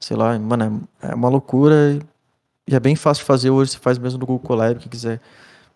sei 0.00 0.16
lá. 0.16 0.38
Mano, 0.38 0.88
é 1.02 1.08
é 1.12 1.14
uma 1.14 1.28
loucura. 1.28 1.98
e- 2.68 2.74
é 2.74 2.80
bem 2.80 2.96
fácil 2.96 3.22
de 3.22 3.26
fazer 3.26 3.50
hoje. 3.50 3.72
Você 3.72 3.78
faz 3.78 3.98
mesmo 3.98 4.18
no 4.20 4.26
Google 4.26 4.46
Colab, 4.46 4.78
quem 4.80 4.88
quiser 4.90 5.20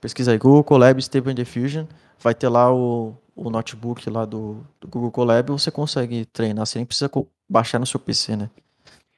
pesquisar 0.00 0.32
aí. 0.32 0.38
Google 0.38 0.64
Colab 0.64 0.98
Stable 1.00 1.34
Diffusion. 1.34 1.86
Vai 2.20 2.34
ter 2.34 2.48
lá 2.48 2.72
o, 2.74 3.14
o 3.36 3.50
notebook 3.50 4.08
lá 4.10 4.24
do, 4.26 4.58
do 4.80 4.88
Google 4.88 5.10
Colab. 5.12 5.50
Você 5.52 5.70
consegue 5.70 6.26
treinar. 6.26 6.66
Você 6.66 6.78
nem 6.78 6.86
precisa 6.86 7.10
baixar 7.48 7.78
no 7.78 7.86
seu 7.86 8.00
PC, 8.00 8.36
né? 8.36 8.50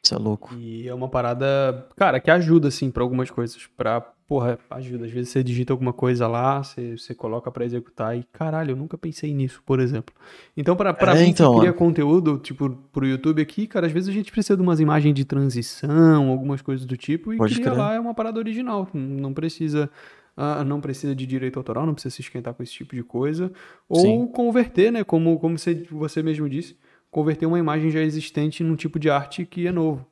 Isso 0.04 0.14
é 0.14 0.18
louco. 0.18 0.54
E 0.58 0.86
é 0.86 0.94
uma 0.94 1.08
parada, 1.08 1.88
cara, 1.96 2.20
que 2.20 2.30
ajuda, 2.30 2.68
assim, 2.68 2.90
pra 2.90 3.02
algumas 3.02 3.30
coisas. 3.30 3.66
Pra, 3.74 4.02
porra, 4.02 4.58
ajuda. 4.70 5.06
Às 5.06 5.10
vezes 5.10 5.30
você 5.30 5.42
digita 5.42 5.72
alguma 5.72 5.94
coisa 5.94 6.28
lá, 6.28 6.62
você, 6.62 6.96
você 6.98 7.14
coloca 7.14 7.50
pra 7.50 7.64
executar 7.64 8.14
e, 8.16 8.22
caralho, 8.30 8.72
eu 8.72 8.76
nunca 8.76 8.98
pensei 8.98 9.32
nisso, 9.32 9.62
por 9.64 9.80
exemplo. 9.80 10.14
Então, 10.54 10.76
pra, 10.76 10.92
pra 10.92 11.16
É, 11.16 11.22
mim 11.22 11.30
então, 11.30 11.52
que 11.54 11.60
cria 11.60 11.70
mano. 11.70 11.78
conteúdo, 11.78 12.36
tipo, 12.38 12.68
pro 12.92 13.06
YouTube 13.06 13.40
aqui, 13.40 13.66
cara, 13.66 13.86
às 13.86 13.92
vezes 13.92 14.10
a 14.10 14.12
gente 14.12 14.30
precisa 14.30 14.56
de 14.56 14.62
umas 14.62 14.78
imagens 14.78 15.14
de 15.14 15.24
transição, 15.24 16.28
algumas 16.28 16.60
coisas 16.60 16.84
do 16.84 16.96
tipo, 16.98 17.32
e 17.32 17.38
Pode 17.38 17.54
cria 17.54 17.66
crer. 17.70 17.78
lá 17.78 17.94
é 17.94 17.98
uma 18.00 18.12
parada 18.14 18.38
original. 18.38 18.86
Não 18.92 19.32
precisa. 19.32 19.88
ah, 20.36 20.62
não 20.64 20.82
precisa 20.82 21.14
de 21.14 21.24
direito 21.26 21.58
autoral, 21.58 21.86
não 21.86 21.94
precisa 21.94 22.14
se 22.14 22.20
esquentar 22.20 22.52
com 22.52 22.62
esse 22.62 22.72
tipo 22.72 22.94
de 22.94 23.02
coisa. 23.02 23.50
Ou 23.88 24.00
Sim. 24.00 24.26
converter, 24.26 24.92
né? 24.92 25.02
Como, 25.02 25.38
como 25.38 25.56
você, 25.58 25.86
você 25.90 26.22
mesmo 26.22 26.46
disse, 26.48 26.76
converter 27.14 27.46
uma 27.46 27.60
imagem 27.60 27.92
já 27.92 28.00
existente 28.00 28.64
num 28.64 28.74
tipo 28.74 28.98
de 28.98 29.08
arte 29.08 29.46
que 29.46 29.68
é 29.68 29.72
novo. 29.72 30.04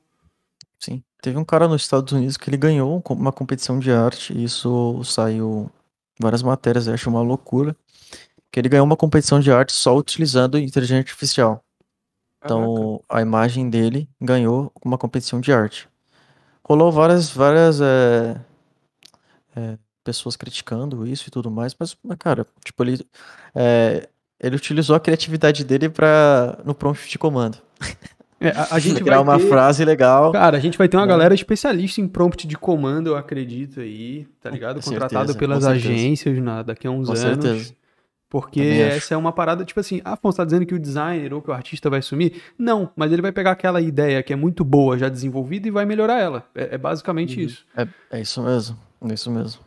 Sim. 0.79 1.03
Teve 1.21 1.37
um 1.37 1.45
cara 1.45 1.67
nos 1.67 1.83
Estados 1.83 2.13
Unidos 2.13 2.37
que 2.37 2.49
ele 2.49 2.57
ganhou 2.57 2.97
um 2.97 3.15
uma 3.15 3.33
competição 3.33 3.81
de 3.81 3.91
arte. 3.91 4.33
E 4.33 4.45
isso 4.45 5.03
saiu 5.03 5.69
em 6.19 6.23
várias 6.23 6.45
matérias. 6.45 6.87
Eu 6.87 6.95
acho 6.95 7.11
uma 7.11 7.21
loucura. 7.21 7.75
Que 8.53 8.61
ele 8.61 8.69
ganhou 8.69 8.87
uma 8.87 8.97
competição 8.97 9.41
de 9.41 9.51
arte 9.51 9.73
só 9.73 9.97
utilizando 9.97 10.57
inteligência 10.59 11.01
artificial. 11.01 11.65
Então, 12.45 13.03
a 13.09 13.21
imagem 13.21 13.69
dele 13.69 14.09
ganhou 14.21 14.71
uma 14.85 14.99
competição 14.99 15.41
de 15.41 15.53
arte. 15.53 15.89
Rolou 16.63 16.93
várias, 16.93 17.31
várias 17.31 17.81
é, 17.81 18.41
é, 19.57 19.79
pessoas 20.05 20.37
criticando 20.37 21.07
isso 21.07 21.29
e 21.29 21.31
tudo 21.31 21.51
mais, 21.51 21.75
mas, 21.79 21.97
mas, 22.03 22.19
cara, 22.19 22.47
tipo, 22.65 22.83
ele, 22.83 23.07
é, 23.55 24.09
ele 24.43 24.57
utilizou 24.57 24.97
a 24.97 25.01
criatividade 25.01 25.65
dele 25.65 25.89
para 25.89 26.59
no 26.65 26.75
prompt 26.75 27.09
de 27.09 27.19
comando. 27.19 27.59
É, 28.41 28.49
a, 28.49 28.75
a 28.75 28.79
gente 28.81 29.01
criar 29.03 29.21
uma 29.21 29.39
ter... 29.39 29.49
frase 29.49 29.85
legal. 29.85 30.33
Cara, 30.33 30.57
a 30.57 30.61
gente 30.61 30.77
vai 30.77 30.89
ter 30.89 30.97
uma 30.97 31.07
né? 31.07 31.13
galera 31.13 31.33
especialista 31.33 32.01
em 32.01 32.09
prompt 32.09 32.45
de 32.47 32.57
comando, 32.59 33.07
eu 33.07 33.17
acredito 33.17 33.79
aí, 33.81 34.27
tá 34.41 34.51
ligado? 34.51 34.83
Com 34.83 34.91
Contratado 34.91 35.33
certeza, 35.33 35.39
pelas 35.39 35.65
agências 35.65 36.37
na, 36.41 36.63
daqui 36.63 36.87
a 36.89 36.91
uns 36.91 37.07
Com 37.09 37.15
anos. 37.15 37.21
certeza. 37.45 37.75
Porque 38.29 38.61
Também 38.61 38.83
acho. 38.85 38.97
essa 38.97 39.15
é 39.15 39.17
uma 39.17 39.31
parada, 39.31 39.63
tipo 39.65 39.79
assim, 39.79 40.01
ah, 40.05 40.15
Afonso 40.15 40.39
tá 40.39 40.45
dizendo 40.45 40.65
que 40.65 40.75
o 40.75 40.79
designer 40.79 41.35
ou 41.35 41.43
que 41.43 41.51
o 41.51 41.53
artista 41.53 41.89
vai 41.91 42.01
sumir? 42.03 42.41
Não, 42.59 42.91
mas 42.97 43.13
ele 43.13 43.21
vai 43.23 43.31
pegar 43.31 43.51
aquela 43.53 43.81
ideia 43.81 44.23
que 44.23 44.33
é 44.33 44.37
muito 44.37 44.65
boa, 44.65 44.97
já 44.99 45.09
desenvolvida, 45.11 45.69
e 45.69 45.71
vai 45.71 45.85
melhorar 45.85 46.19
ela. 46.19 46.45
É, 46.55 46.75
é 46.75 46.79
basicamente 46.79 47.39
Uhum. 47.39 47.45
isso. 47.47 47.65
É, 47.77 47.87
é 48.11 48.21
isso 48.23 48.43
mesmo. 48.43 48.77
É 49.09 49.13
isso 49.15 49.31
mesmo. 49.31 49.61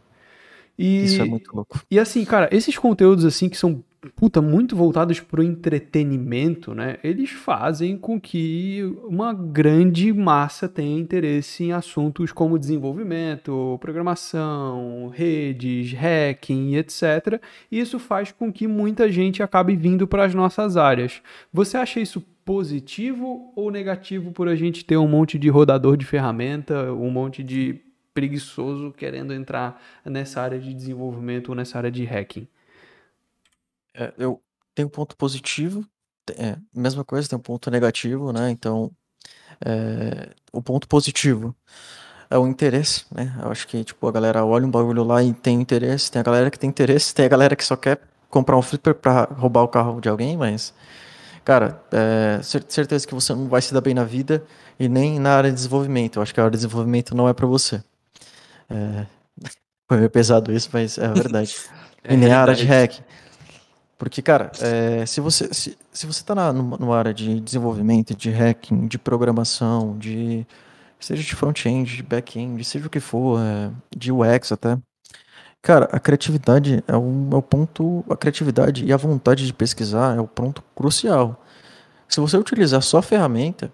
E, 0.78 1.05
Isso 1.05 1.21
é 1.21 1.26
muito 1.26 1.55
louco. 1.55 1.80
e 1.89 1.97
assim, 1.97 2.26
cara, 2.26 2.49
esses 2.51 2.78
conteúdos 2.78 3.23
assim 3.23 3.47
que 3.47 3.55
são, 3.55 3.82
puta, 4.16 4.41
muito 4.41 4.76
voltados 4.76 5.20
pro 5.20 5.43
entretenimento, 5.43 6.74
né? 6.74 6.97
Eles 7.03 7.32
fazem 7.32 7.97
com 7.97 8.20
que 8.20 8.84
uma 9.03 9.34
grande 9.34 10.12
massa 10.14 10.68
tenha 10.68 10.99
interesse 10.99 11.64
em 11.64 11.72
assuntos 11.72 12.32
como 12.32 12.60
desenvolvimento, 12.60 13.78
programação, 13.80 15.12
redes, 15.14 15.93
hacking, 15.93 16.76
etc. 16.76 17.41
E 17.72 17.80
isso 17.80 17.99
faz 17.99 18.32
com 18.32 18.51
que 18.51 18.68
muita 18.68 19.12
gente 19.12 19.41
acabe 19.41 19.76
vindo 19.76 20.08
para 20.08 20.26
as 20.26 20.34
nossas 20.34 20.78
áreas. 20.78 21.22
Você 21.51 21.78
acha 21.78 21.99
isso 21.99 22.22
positivo 22.43 23.51
ou 23.56 23.72
negativo 23.72 24.32
por 24.32 24.47
a 24.47 24.56
gente 24.56 24.86
ter 24.86 24.97
um 24.97 25.08
monte 25.08 25.39
de 25.39 25.49
rodador 25.49 25.97
de 25.97 26.06
ferramenta, 26.06 26.93
um 26.93 27.10
monte 27.10 27.43
de 27.43 27.82
preguiçoso 28.14 28.93
querendo 28.95 29.34
entrar 29.34 29.82
nessa 30.06 30.41
área 30.41 30.60
de 30.60 30.74
desenvolvimento 30.74 31.49
ou 31.49 31.56
nessa 31.56 31.78
área 31.78 31.91
de 31.91 32.06
hacking? 32.06 32.47
É, 33.96 34.14
eu 34.18 34.41
tenho 34.76 34.88
um 34.88 34.91
ponto 34.91 35.16
positivo, 35.18 35.86
é, 36.38 36.58
mesma 36.76 37.06
coisa, 37.06 37.30
tem 37.30 37.38
um 37.38 37.41
ponto 37.41 37.72
negativo, 37.72 38.34
né? 38.34 38.50
Então, 38.52 38.91
é, 39.66 40.30
o 40.54 40.62
ponto 40.62 40.88
positivo 40.88 41.56
é 42.30 42.38
o 42.38 42.48
interesse, 42.48 43.06
né? 43.14 43.36
Eu 43.43 43.52
acho 43.52 43.68
que, 43.68 43.84
tipo, 43.84 44.08
a 44.08 44.12
galera 44.12 44.46
olha 44.46 44.66
um 44.68 44.72
bagulho 44.72 45.04
lá 45.04 45.24
e 45.24 45.34
tem 45.34 45.62
interesse, 45.62 46.12
tem 46.12 46.20
a 46.22 46.24
galera 46.24 46.52
que 46.52 46.60
tem 46.60 46.70
interesse, 46.70 47.14
tem 47.16 47.26
a 47.26 47.30
galera 47.30 47.56
que 47.56 47.66
só 47.66 47.76
quer 47.78 48.00
comprar 48.30 48.58
um 48.58 48.62
flipper 48.62 48.96
pra 48.96 49.26
roubar 49.26 49.64
o 49.64 49.68
carro 49.68 50.02
de 50.02 50.10
alguém, 50.10 50.38
mas, 50.38 50.74
cara, 51.46 51.82
é, 51.91 52.41
cer- 52.43 52.66
certeza 52.70 53.08
que 53.08 53.16
você 53.16 53.34
não 53.36 53.48
vai 53.50 53.62
se 53.62 53.74
dar 53.74 53.82
bem 53.82 53.93
na 53.96 54.04
vida 54.06 54.43
e 54.80 54.89
nem 54.89 55.20
na 55.20 55.38
área 55.38 55.50
de 55.52 55.56
desenvolvimento. 55.56 56.18
Eu 56.18 56.24
acho 56.24 56.34
que 56.34 56.39
a 56.41 56.43
área 56.43 56.52
de 56.52 56.58
desenvolvimento 56.58 57.16
não 57.16 57.30
é 57.30 57.34
pra 57.34 57.48
você. 57.48 57.84
É, 58.70 59.06
foi 59.89 59.98
meio 60.00 60.10
pesado 60.10 60.52
isso, 60.52 60.70
mas 60.74 60.98
é 60.98 61.06
a 61.06 61.14
verdade. 61.14 61.56
É 62.08 62.14
E 62.14 62.18
nem 62.18 62.32
a 62.32 62.39
área 62.41 62.54
de 62.56 62.66
hack. 62.66 63.02
Porque, 63.98 64.22
cara, 64.22 64.52
é, 64.60 65.06
se 65.06 65.22
você 65.22 65.54
se, 65.54 65.78
se 65.91 66.06
você 66.06 66.24
tá 66.24 66.36
na, 66.36 66.52
numa, 66.52 66.78
numa 66.78 66.98
área 66.98 67.14
de 67.14 67.39
desenvolvimento, 67.39 68.16
de 68.16 68.30
hacking, 68.30 68.88
de 68.88 68.98
programação, 68.98 69.98
de 69.98 70.46
seja 71.00 71.24
de 71.24 71.36
front-end, 71.36 71.98
de 71.98 72.04
back-end, 72.04 72.64
seja 72.66 72.88
o 72.88 72.89
que 72.89 73.00
for, 73.00 73.39
é, 73.39 73.72
de 73.96 74.12
UX 74.12 74.52
até, 74.52 74.78
cara, 75.62 75.86
a 75.91 76.00
criatividade 76.00 76.84
é 76.88 76.96
o, 76.96 77.30
é 77.32 77.36
o 77.36 77.41
ponto, 77.41 78.04
a 78.10 78.18
criatividade 78.18 78.86
e 78.86 78.91
a 78.91 78.98
vontade 78.98 79.46
de 79.46 79.54
pesquisar 79.54 80.18
é 80.18 80.20
o 80.20 80.28
ponto 80.28 80.64
crucial. 80.76 81.41
Se 82.08 82.20
você 82.20 82.38
utilizar 82.38 82.82
só 82.82 83.00
a 83.00 83.02
ferramenta, 83.02 83.72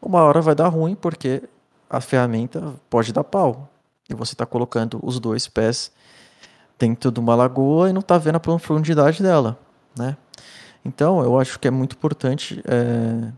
uma 0.00 0.22
hora 0.22 0.40
vai 0.40 0.54
dar 0.54 0.68
ruim 0.68 0.94
porque 0.94 1.42
a 1.90 2.00
ferramenta 2.00 2.74
pode 2.88 3.12
dar 3.12 3.24
pau. 3.24 3.68
E 4.08 4.14
você 4.14 4.34
está 4.34 4.46
colocando 4.46 5.00
os 5.02 5.18
dois 5.18 5.48
pés 5.48 5.90
dentro 6.78 7.10
de 7.10 7.20
uma 7.20 7.34
lagoa 7.34 7.88
e 7.90 7.92
não 7.92 8.00
está 8.00 8.18
vendo 8.18 8.36
a 8.36 8.40
profundidade 8.40 9.22
dela, 9.22 9.58
né? 9.98 10.16
Então, 10.84 11.22
eu 11.22 11.38
acho 11.38 11.58
que 11.58 11.66
é 11.66 11.70
muito 11.70 11.96
importante. 11.96 12.62
é, 12.66 13.32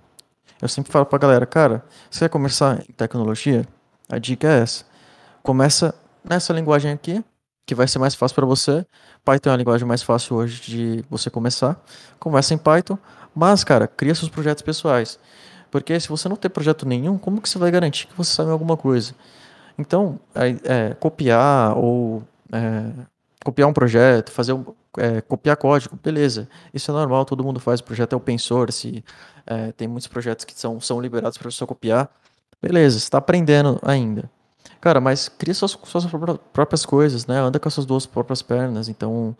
Eu 0.61 0.68
sempre 0.68 0.93
falo 0.93 1.07
pra 1.07 1.18
galera, 1.18 1.47
cara, 1.47 1.84
você 2.11 2.20
quer 2.20 2.28
começar 2.28 2.80
em 2.89 2.93
tecnologia? 2.93 3.66
A 4.09 4.18
dica 4.18 4.49
é 4.49 4.61
essa. 4.61 4.84
Começa 5.43 5.95
nessa 6.22 6.53
linguagem 6.53 6.93
aqui, 6.93 7.24
que 7.64 7.74
vai 7.74 7.86
ser 7.89 7.99
mais 7.99 8.14
fácil 8.14 8.34
para 8.34 8.47
você. 8.47 8.84
Python 9.24 9.51
é 9.51 9.53
a 9.53 9.57
linguagem 9.57 9.86
mais 9.86 10.03
fácil 10.03 10.36
hoje 10.36 10.61
de 10.62 11.05
você 11.09 11.30
começar. 11.30 11.80
Começa 12.18 12.53
em 12.55 12.59
Python, 12.59 12.99
mas, 13.34 13.62
cara, 13.64 13.86
cria 13.86 14.14
seus 14.14 14.28
projetos 14.30 14.62
pessoais. 14.62 15.18
Porque 15.70 15.99
se 16.01 16.09
você 16.09 16.28
não 16.28 16.36
tem 16.36 16.51
projeto 16.51 16.86
nenhum, 16.86 17.16
como 17.18 17.41
que 17.41 17.49
você 17.49 17.59
vai 17.59 17.70
garantir 17.70 18.07
que 18.09 18.16
você 18.16 18.32
sabe 18.32 18.51
alguma 18.51 18.76
coisa? 18.76 19.14
Então, 19.78 20.18
aí, 20.34 20.59
é, 20.64 20.95
copiar 20.95 21.76
ou 21.76 22.22
é, 22.53 22.91
copiar 23.49 23.66
um 23.66 23.72
projeto, 23.72 24.30
fazer 24.30 24.53
um, 24.53 24.62
é, 24.99 25.22
copiar 25.22 25.57
código, 25.57 25.99
beleza. 26.03 26.46
Isso 26.74 26.90
é 26.90 26.94
normal, 26.94 27.24
todo 27.24 27.42
mundo 27.42 27.59
faz. 27.59 27.80
O 27.80 27.84
projeto 27.84 28.12
é 28.12 28.16
open 28.16 28.36
source, 28.36 29.03
é, 29.46 29.72
tem 29.72 29.88
muitos 29.88 30.07
projetos 30.07 30.44
que 30.44 30.53
são, 30.55 30.78
são 30.80 31.01
liberados 31.01 31.38
para 31.38 31.51
você 31.51 31.64
copiar. 31.64 32.11
Beleza, 32.61 32.99
está 32.99 33.16
aprendendo 33.16 33.78
ainda. 33.82 34.30
Cara, 34.82 35.01
mas 35.01 35.30
cria 35.30 35.55
suas, 35.55 35.78
suas 35.84 36.05
pró- 36.05 36.38
próprias 36.53 36.84
coisas, 36.84 37.26
né? 37.26 37.38
Anda 37.38 37.59
com 37.59 37.66
as 37.66 37.74
suas 37.74 37.86
duas 37.86 38.05
próprias 38.05 38.42
pernas. 38.42 38.88
Então, 38.88 39.34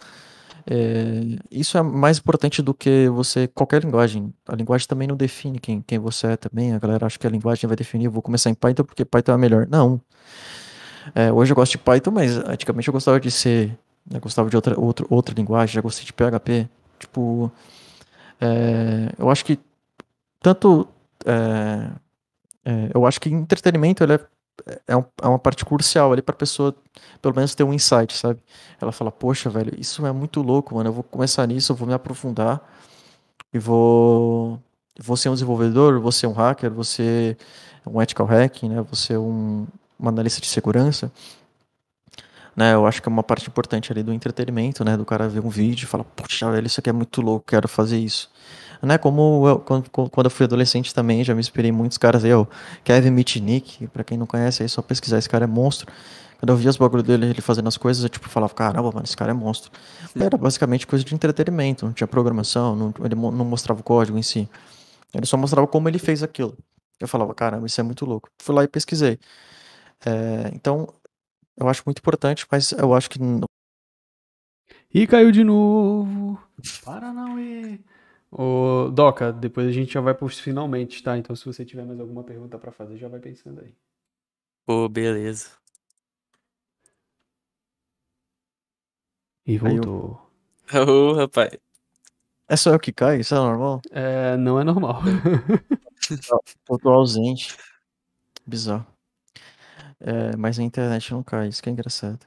é, 0.67 1.37
isso 1.51 1.77
é 1.77 1.83
mais 1.83 2.19
importante 2.19 2.63
do 2.63 2.73
que 2.73 3.09
você 3.11 3.47
qualquer 3.47 3.85
linguagem. 3.85 4.33
A 4.49 4.57
linguagem 4.57 4.89
também 4.89 5.07
não 5.07 5.17
define 5.17 5.59
quem, 5.59 5.83
quem 5.83 5.99
você 5.99 6.29
é 6.29 6.37
também. 6.37 6.73
A 6.73 6.79
galera 6.79 7.05
acha 7.07 7.19
que 7.19 7.27
a 7.27 7.31
linguagem 7.31 7.69
vai 7.69 7.77
definir. 7.77 8.07
Eu 8.07 8.11
vou 8.11 8.23
começar 8.23 8.49
em 8.49 8.55
Python 8.55 8.85
porque 8.85 9.05
Python 9.05 9.33
é 9.33 9.37
melhor. 9.37 9.67
Não. 9.69 10.01
É, 11.15 11.31
hoje 11.31 11.53
eu 11.53 11.57
gosto 11.57 11.73
de 11.73 11.79
Python, 11.79 12.11
mas 12.11 12.37
antigamente 12.39 12.89
eu 12.89 12.93
gostava 12.93 13.21
de 13.21 13.31
C, 13.31 13.71
gostava 14.21 14.49
de 14.49 14.57
outra, 14.57 14.79
outra, 14.81 15.07
outra 15.11 15.35
linguagem, 15.35 15.75
já 15.75 15.81
gostei 15.81 16.05
de 16.07 16.13
PHP. 16.13 16.69
Tipo, 16.99 17.51
é, 18.41 19.13
eu 19.19 19.31
acho 19.31 19.45
que 19.45 19.59
tanto. 20.41 20.89
é, 21.27 21.91
é, 22.65 22.91
eu 22.95 23.07
acho 23.07 23.21
que 23.21 23.29
entretenimento 23.31 24.03
ele 24.05 24.15
é, 24.15 24.21
é, 24.89 24.97
um- 24.97 25.05
é 25.23 25.29
uma 25.29 25.39
parte 25.39 25.65
crucial 25.65 26.13
ali 26.13 26.23
para 26.23 26.35
pessoa, 26.35 26.75
pelo 27.23 27.35
menos, 27.35 27.55
ter 27.55 27.65
um 27.65 27.73
insight, 27.75 28.15
sabe? 28.17 28.41
Ela 28.81 28.93
fala, 28.93 29.11
poxa, 29.13 29.49
velho, 29.51 29.73
isso 29.79 30.05
é 30.07 30.13
muito 30.13 30.43
louco, 30.43 30.75
mano. 30.75 30.89
Eu 30.91 30.93
vou 30.95 31.03
começar 31.05 31.47
nisso, 31.47 31.73
eu 31.73 31.77
vou 31.77 31.87
me 31.89 31.95
aprofundar 31.95 32.61
e 33.53 33.59
vou, 33.59 34.61
vou 35.01 35.17
ser 35.17 35.29
um 35.31 35.35
desenvolvedor, 35.35 36.01
vou 36.01 36.13
ser 36.13 36.27
um 36.27 36.33
hacker, 36.33 36.71
vou 36.73 36.85
ser 36.85 37.37
um 37.87 38.01
ethical 38.03 38.27
hacking, 38.27 38.69
né? 38.71 38.77
Vou 38.83 38.95
ser 38.95 39.19
um, 39.19 39.67
um 39.99 40.09
analista 40.09 40.41
de 40.41 40.47
segurança. 40.49 41.11
Né, 42.59 42.75
eu 42.75 42.85
acho 42.89 43.01
que 43.01 43.09
é 43.09 43.13
uma 43.13 43.23
parte 43.23 43.49
importante 43.49 43.93
ali 43.93 44.03
do 44.03 44.13
entretenimento, 44.13 44.85
né? 44.85 44.97
Do 44.97 45.05
cara 45.05 45.29
ver 45.29 45.39
um 45.39 45.49
vídeo 45.49 45.85
e 45.85 45.87
falar, 45.87 46.03
puxa, 46.03 46.51
velho, 46.51 46.67
isso 46.67 46.81
aqui 46.81 46.91
é 46.91 46.93
muito 46.93 47.21
louco, 47.21 47.47
quero 47.47 47.69
fazer 47.69 47.99
isso. 47.99 48.29
Né, 48.83 48.99
como 48.99 49.47
eu, 49.47 49.61
quando, 49.61 49.89
quando 49.89 50.27
eu 50.27 50.31
fui 50.31 50.43
adolescente 50.43 50.93
também, 50.93 51.23
já 51.23 51.35
me 51.35 51.41
inspirei 51.41 51.69
em 51.69 51.73
muitos 51.73 51.97
caras 51.99 52.25
aí, 52.25 52.35
ó, 52.35 52.47
Kevin 52.83 53.13
Mitnick, 53.13 53.87
pra 53.87 54.03
quem 54.03 54.19
não 54.19 54.27
conhece 54.27 54.65
aí, 54.65 54.69
só 54.69 54.83
pesquisar, 54.83 55.19
esse 55.19 55.29
cara 55.29 55.45
é 55.45 55.47
monstro. 55.47 55.87
Quando 56.41 56.51
eu 56.51 56.57
via 56.57 56.69
os 56.71 56.77
bagulho 56.77 57.05
dele, 57.05 57.27
ele 57.27 57.41
fazendo 57.41 57.69
as 57.69 57.77
coisas, 57.77 58.03
eu 58.03 58.09
tipo 58.09 58.29
falava, 58.29 58.53
caramba, 58.53 58.91
mano, 58.91 59.05
esse 59.05 59.17
cara 59.17 59.31
é 59.31 59.35
monstro. 59.35 59.71
Era 60.19 60.37
basicamente 60.37 60.85
coisa 60.85 61.05
de 61.05 61.15
entretenimento, 61.15 61.87
não 61.87 61.93
tinha 61.93 62.09
programação, 62.09 62.75
não, 62.75 62.93
ele 63.05 63.15
não 63.15 63.45
mostrava 63.45 63.81
o 63.81 63.85
código 63.85 64.19
em 64.19 64.23
si. 64.23 64.49
Ele 65.15 65.27
só 65.27 65.37
mostrava 65.37 65.69
como 65.69 65.89
ele 65.89 66.01
fez 66.01 66.25
aquilo. 66.25 66.59
Eu 66.99 67.07
falava, 67.07 67.33
caramba, 67.35 67.69
isso 67.69 67.81
é 67.81 67.85
muito 67.85 68.05
louco. 68.05 68.29
Fui 68.43 68.53
lá 68.53 68.65
e 68.65 68.69
pesquisei. 68.69 69.17
É, 70.05 70.51
então, 70.55 70.89
eu 71.59 71.69
acho 71.69 71.83
muito 71.85 71.99
importante, 71.99 72.47
mas 72.51 72.73
eu 72.73 72.95
acho 72.95 73.11
que 73.11 73.19
E 74.93 75.07
caiu 75.07 75.31
de 75.31 75.45
novo. 75.45 76.41
Paranauê. 76.85 77.79
Ô, 78.31 78.91
Doca, 78.91 79.33
depois 79.33 79.67
a 79.67 79.73
gente 79.73 79.93
já 79.93 80.01
vai 80.01 80.15
pros 80.15 80.39
finalmente, 80.39 81.03
tá? 81.03 81.17
Então 81.17 81.35
se 81.35 81.45
você 81.45 81.65
tiver 81.65 81.85
mais 81.85 81.99
alguma 81.99 82.23
pergunta 82.23 82.59
pra 82.59 82.73
fazer, 82.73 82.97
já 82.97 83.09
vai 83.09 83.21
pensando 83.21 83.61
aí. 83.61 83.75
Pô, 84.67 84.89
beleza. 84.89 85.51
E 89.47 89.57
voltou. 89.57 90.21
Ô, 90.75 91.15
rapaz. 91.15 91.51
é 92.49 92.57
só 92.57 92.73
eu 92.73 92.79
que 92.79 92.93
caio, 92.93 93.21
isso 93.21 93.35
é 93.35 93.39
normal. 93.39 93.81
É, 93.91 94.37
não 94.37 94.61
é 94.61 94.65
normal. 94.65 95.01
Eu 96.71 96.79
tô 96.79 96.89
ausente. 96.91 97.57
Bizarro. 98.47 98.87
É, 100.01 100.37
mas 100.37 100.59
a 100.59 100.63
internet 100.63 101.13
não 101.13 101.23
cai, 101.23 101.49
isso 101.49 101.63
que 101.63 101.69
é 101.69 101.73
engraçado. 101.73 102.21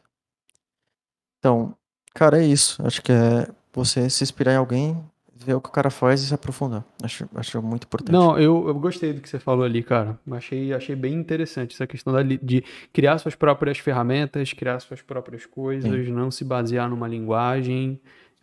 Então, 1.39 1.75
cara, 2.13 2.41
é 2.41 2.45
isso. 2.45 2.85
Acho 2.85 3.01
que 3.01 3.11
é 3.11 3.47
você 3.73 4.09
se 4.09 4.23
inspirar 4.23 4.53
em 4.53 4.57
alguém, 4.57 5.03
ver 5.33 5.55
o 5.55 5.61
que 5.61 5.69
o 5.69 5.71
cara 5.71 5.89
faz 5.89 6.21
e 6.21 6.27
se 6.27 6.33
aprofundar. 6.33 6.83
Acho, 7.01 7.27
acho 7.35 7.61
muito 7.61 7.85
importante. 7.85 8.11
Não, 8.11 8.37
eu, 8.37 8.67
eu 8.67 8.75
gostei 8.75 9.13
do 9.13 9.21
que 9.21 9.29
você 9.29 9.39
falou 9.39 9.65
ali, 9.65 9.81
cara. 9.81 10.19
Achei, 10.31 10.73
achei 10.73 10.95
bem 10.95 11.13
interessante 11.13 11.73
essa 11.73 11.87
questão 11.87 12.13
da 12.13 12.21
de 12.21 12.63
criar 12.93 13.17
suas 13.17 13.35
próprias 13.35 13.79
ferramentas, 13.79 14.53
criar 14.53 14.79
suas 14.79 15.01
próprias 15.01 15.45
coisas, 15.45 16.07
não 16.09 16.29
se 16.29 16.43
basear 16.43 16.89
numa 16.89 17.07
linguagem. 17.07 17.99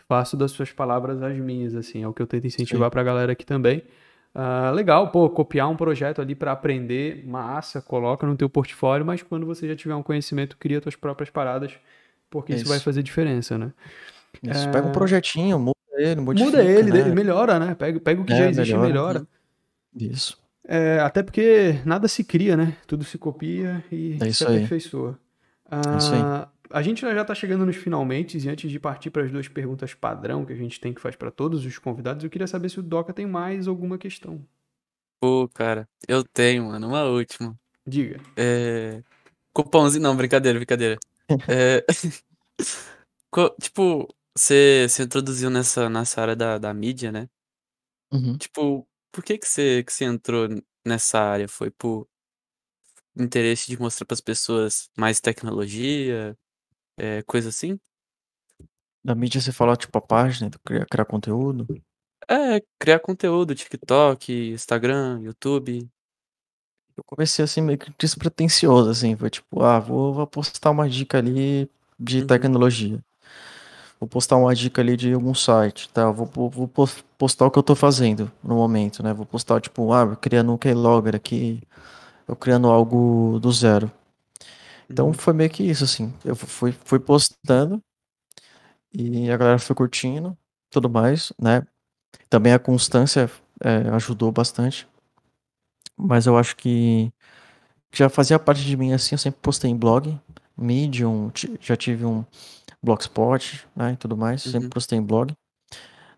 Faço 0.08 0.38
das 0.38 0.52
suas 0.52 0.72
palavras 0.72 1.22
as 1.22 1.36
minhas, 1.36 1.74
assim. 1.74 2.02
É 2.02 2.08
o 2.08 2.14
que 2.14 2.22
eu 2.22 2.26
tento 2.26 2.46
incentivar 2.46 2.90
pra 2.90 3.02
galera 3.02 3.32
aqui 3.32 3.44
também. 3.44 3.82
Ah, 4.40 4.70
legal, 4.70 5.10
pô, 5.10 5.28
copiar 5.28 5.68
um 5.68 5.74
projeto 5.74 6.22
ali 6.22 6.32
pra 6.32 6.52
aprender, 6.52 7.26
massa, 7.26 7.82
coloca 7.82 8.24
no 8.24 8.36
teu 8.36 8.48
portfólio, 8.48 9.04
mas 9.04 9.20
quando 9.20 9.44
você 9.44 9.66
já 9.66 9.74
tiver 9.74 9.96
um 9.96 10.02
conhecimento, 10.02 10.56
cria 10.56 10.80
tuas 10.80 10.94
próprias 10.94 11.28
paradas, 11.28 11.72
porque 12.30 12.52
isso 12.52 12.68
vai 12.68 12.76
Isso. 12.76 12.84
fazer 12.84 13.02
diferença, 13.02 13.58
né? 13.58 13.72
Isso, 14.40 14.70
Pega 14.70 14.86
um 14.86 14.92
projetinho, 14.92 15.58
muda 15.58 15.74
ele, 15.96 16.20
modifica, 16.20 16.56
Muda 16.56 16.70
ele, 16.70 16.92
né? 16.92 17.00
ele 17.00 17.10
melhora, 17.10 17.58
né? 17.58 17.74
Pega, 17.74 17.98
pega 17.98 18.20
o 18.20 18.24
que 18.24 18.32
É, 18.32 18.36
já 18.36 18.48
existe 18.48 18.70
e 18.70 18.78
melhora. 18.78 19.14
melhora. 19.14 19.26
Isso. 19.96 20.38
É, 20.68 21.00
até 21.00 21.20
porque 21.20 21.80
nada 21.84 22.06
se 22.06 22.22
cria, 22.22 22.56
né? 22.56 22.76
Tudo 22.86 23.02
se 23.02 23.18
copia 23.18 23.82
e 23.90 24.18
É 24.20 24.30
se 24.30 24.44
aperfeiçoa. 24.44 25.18
isso 25.98 26.14
aí. 26.14 26.20
Ah, 26.22 26.48
a 26.70 26.82
gente 26.82 27.00
já 27.00 27.24
tá 27.24 27.34
chegando 27.34 27.64
nos 27.64 27.76
finalmente 27.76 28.38
e 28.38 28.48
antes 28.48 28.70
de 28.70 28.78
partir 28.78 29.10
para 29.10 29.22
as 29.24 29.30
duas 29.30 29.48
perguntas 29.48 29.94
padrão 29.94 30.44
que 30.44 30.52
a 30.52 30.56
gente 30.56 30.80
tem 30.80 30.92
que 30.92 31.00
faz 31.00 31.16
para 31.16 31.30
todos 31.30 31.64
os 31.64 31.78
convidados, 31.78 32.24
eu 32.24 32.30
queria 32.30 32.46
saber 32.46 32.68
se 32.68 32.80
o 32.80 32.82
Doca 32.82 33.12
tem 33.12 33.26
mais 33.26 33.66
alguma 33.66 33.98
questão. 33.98 34.44
Pô, 35.20 35.48
cara, 35.48 35.88
eu 36.06 36.22
tenho, 36.22 36.66
mano, 36.66 36.88
uma 36.88 37.04
última. 37.04 37.58
Diga. 37.86 38.20
É. 38.36 39.02
Cupomzinho. 39.52 40.02
Não, 40.02 40.16
brincadeira, 40.16 40.58
brincadeira. 40.58 40.98
É. 41.46 41.84
Tipo, 43.60 44.08
você 44.34 44.88
se 44.88 45.02
introduziu 45.02 45.50
nessa, 45.50 45.90
nessa 45.90 46.22
área 46.22 46.34
da, 46.34 46.56
da 46.56 46.72
mídia, 46.72 47.12
né? 47.12 47.28
Uhum. 48.10 48.38
Tipo, 48.38 48.88
por 49.12 49.22
que 49.22 49.36
que 49.36 49.46
você, 49.46 49.84
que 49.84 49.92
você 49.92 50.06
entrou 50.06 50.48
nessa 50.86 51.20
área? 51.20 51.46
Foi 51.46 51.70
por 51.70 52.08
interesse 53.14 53.68
de 53.68 53.78
mostrar 53.78 54.06
pras 54.06 54.20
pessoas 54.20 54.88
mais 54.96 55.20
tecnologia, 55.20 56.36
é, 56.98 57.22
coisa 57.24 57.48
assim? 57.50 57.78
Na 59.02 59.12
mídia 59.14 59.40
você 59.40 59.50
fala, 59.50 59.76
tipo, 59.76 59.98
a 59.98 60.00
página, 60.00 60.50
criar, 60.64 60.86
criar 60.86 61.04
conteúdo. 61.04 61.68
É, 62.30 62.60
criar 62.78 63.00
conteúdo, 63.00 63.54
TikTok, 63.54 64.32
Instagram, 64.52 65.20
YouTube. 65.22 65.88
Eu 66.96 67.04
comecei 67.04 67.44
assim 67.44 67.60
meio 67.62 67.78
que 67.78 67.92
despretensioso, 67.98 68.90
assim. 68.90 69.16
Foi 69.16 69.30
tipo, 69.30 69.62
ah, 69.62 69.78
vou, 69.78 70.12
vou 70.12 70.26
postar 70.26 70.70
uma 70.70 70.88
dica 70.88 71.18
ali 71.18 71.70
de 71.98 72.22
Uhum. 72.22 72.26
tecnologia. 72.26 73.02
Vou 74.00 74.08
postar 74.08 74.36
uma 74.36 74.54
dica 74.54 74.80
ali 74.82 74.96
de 74.96 75.12
algum 75.12 75.34
site, 75.34 75.88
tá? 75.90 76.10
Vou, 76.10 76.26
vou, 76.26 76.50
vou 76.50 76.68
pos- 76.68 77.04
postar 77.18 77.46
o 77.46 77.50
que 77.50 77.58
eu 77.58 77.62
tô 77.62 77.74
fazendo 77.74 78.30
no 78.42 78.56
momento, 78.56 79.02
né? 79.02 79.12
Vou 79.12 79.26
postar, 79.26 79.60
tipo, 79.60 79.92
ah, 79.92 80.02
eu 80.02 80.16
criando 80.16 80.52
um 80.52 80.58
Keylogger 80.58 81.16
aqui, 81.16 81.62
eu 82.28 82.36
criando 82.36 82.68
algo 82.68 83.38
do 83.40 83.52
zero. 83.52 83.90
Então 84.90 85.08
Uhum. 85.08 85.12
foi 85.14 85.32
meio 85.34 85.50
que 85.50 85.62
isso, 85.62 85.84
assim. 85.84 86.12
Eu 86.24 86.34
fui, 86.36 86.72
fui 86.72 86.98
postando 86.98 87.82
e 88.92 89.30
a 89.30 89.36
galera 89.36 89.58
foi 89.58 89.74
curtindo, 89.76 90.36
tudo 90.70 90.88
mais, 90.88 91.32
né? 91.40 91.62
Também 92.30 92.54
a 92.54 92.58
constância 92.58 93.30
é, 93.64 93.88
ajudou 93.90 94.32
bastante. 94.32 94.88
Mas 95.96 96.26
eu 96.26 96.36
acho 96.38 96.56
que 96.56 97.10
já 97.92 98.08
fazia 98.08 98.38
parte 98.38 98.64
de 98.64 98.76
mim 98.76 98.92
assim, 98.92 99.14
eu 99.14 99.18
sempre 99.18 99.40
postei 99.40 99.70
em 99.70 99.76
blog, 99.76 100.18
Medium, 100.56 101.30
já 101.60 101.76
tive 101.76 102.04
um 102.04 102.24
Blogspot, 102.82 103.66
né, 103.76 103.92
e 103.94 103.96
tudo 103.96 104.16
mais, 104.16 104.42
sempre 104.42 104.64
Uhum. 104.66 104.70
postei 104.70 104.98
em 104.98 105.02
blog. 105.02 105.34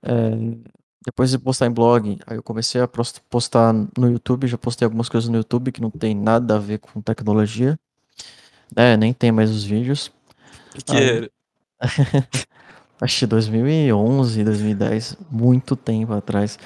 É, 0.02 0.30
depois 1.06 1.30
de 1.30 1.38
postar 1.38 1.66
em 1.66 1.72
blog, 1.72 2.18
aí 2.26 2.36
eu 2.36 2.42
comecei 2.42 2.80
a 2.80 2.88
postar 3.30 3.72
no 3.72 4.10
YouTube, 4.10 4.46
já 4.48 4.58
postei 4.58 4.86
algumas 4.86 5.08
coisas 5.08 5.28
no 5.30 5.36
YouTube 5.38 5.72
que 5.72 5.80
não 5.80 5.90
tem 5.90 6.14
nada 6.14 6.56
a 6.56 6.58
ver 6.58 6.78
com 6.78 7.00
tecnologia, 7.02 7.78
né, 8.76 8.96
nem 8.96 9.12
tem 9.12 9.32
mais 9.32 9.50
os 9.50 9.64
vídeos. 9.64 10.10
Que 10.72 10.82
que 10.82 10.96
Aí- 10.96 11.08
era? 11.16 11.30
Acho 13.00 13.20
que 13.20 13.26
2011, 13.26 14.44
2010, 14.44 15.16
muito 15.30 15.74
tempo 15.74 16.12
atrás. 16.12 16.58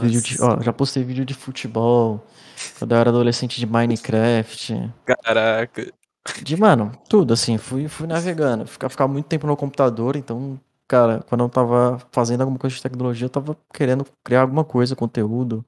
Vídeo 0.00 0.22
de, 0.22 0.40
ó, 0.40 0.58
já 0.62 0.72
postei 0.72 1.04
vídeo 1.04 1.22
de 1.22 1.34
futebol, 1.34 2.26
quando 2.78 2.92
eu 2.92 2.98
era 2.98 3.10
adolescente 3.10 3.60
de 3.60 3.66
Minecraft. 3.66 4.90
caraca. 5.04 5.92
De, 6.42 6.56
mano, 6.56 6.92
tudo 7.10 7.34
assim, 7.34 7.58
fui, 7.58 7.88
fui 7.88 8.06
navegando. 8.06 8.64
Ficar, 8.66 8.88
ficar 8.88 9.06
muito 9.06 9.26
tempo 9.26 9.46
no 9.46 9.54
computador, 9.56 10.16
então, 10.16 10.58
cara, 10.88 11.22
quando 11.28 11.44
eu 11.44 11.48
tava 11.50 11.98
fazendo 12.10 12.40
alguma 12.40 12.58
coisa 12.58 12.74
de 12.74 12.82
tecnologia, 12.82 13.26
eu 13.26 13.30
tava 13.30 13.54
querendo 13.74 14.06
criar 14.24 14.40
alguma 14.42 14.64
coisa, 14.64 14.96
conteúdo. 14.96 15.62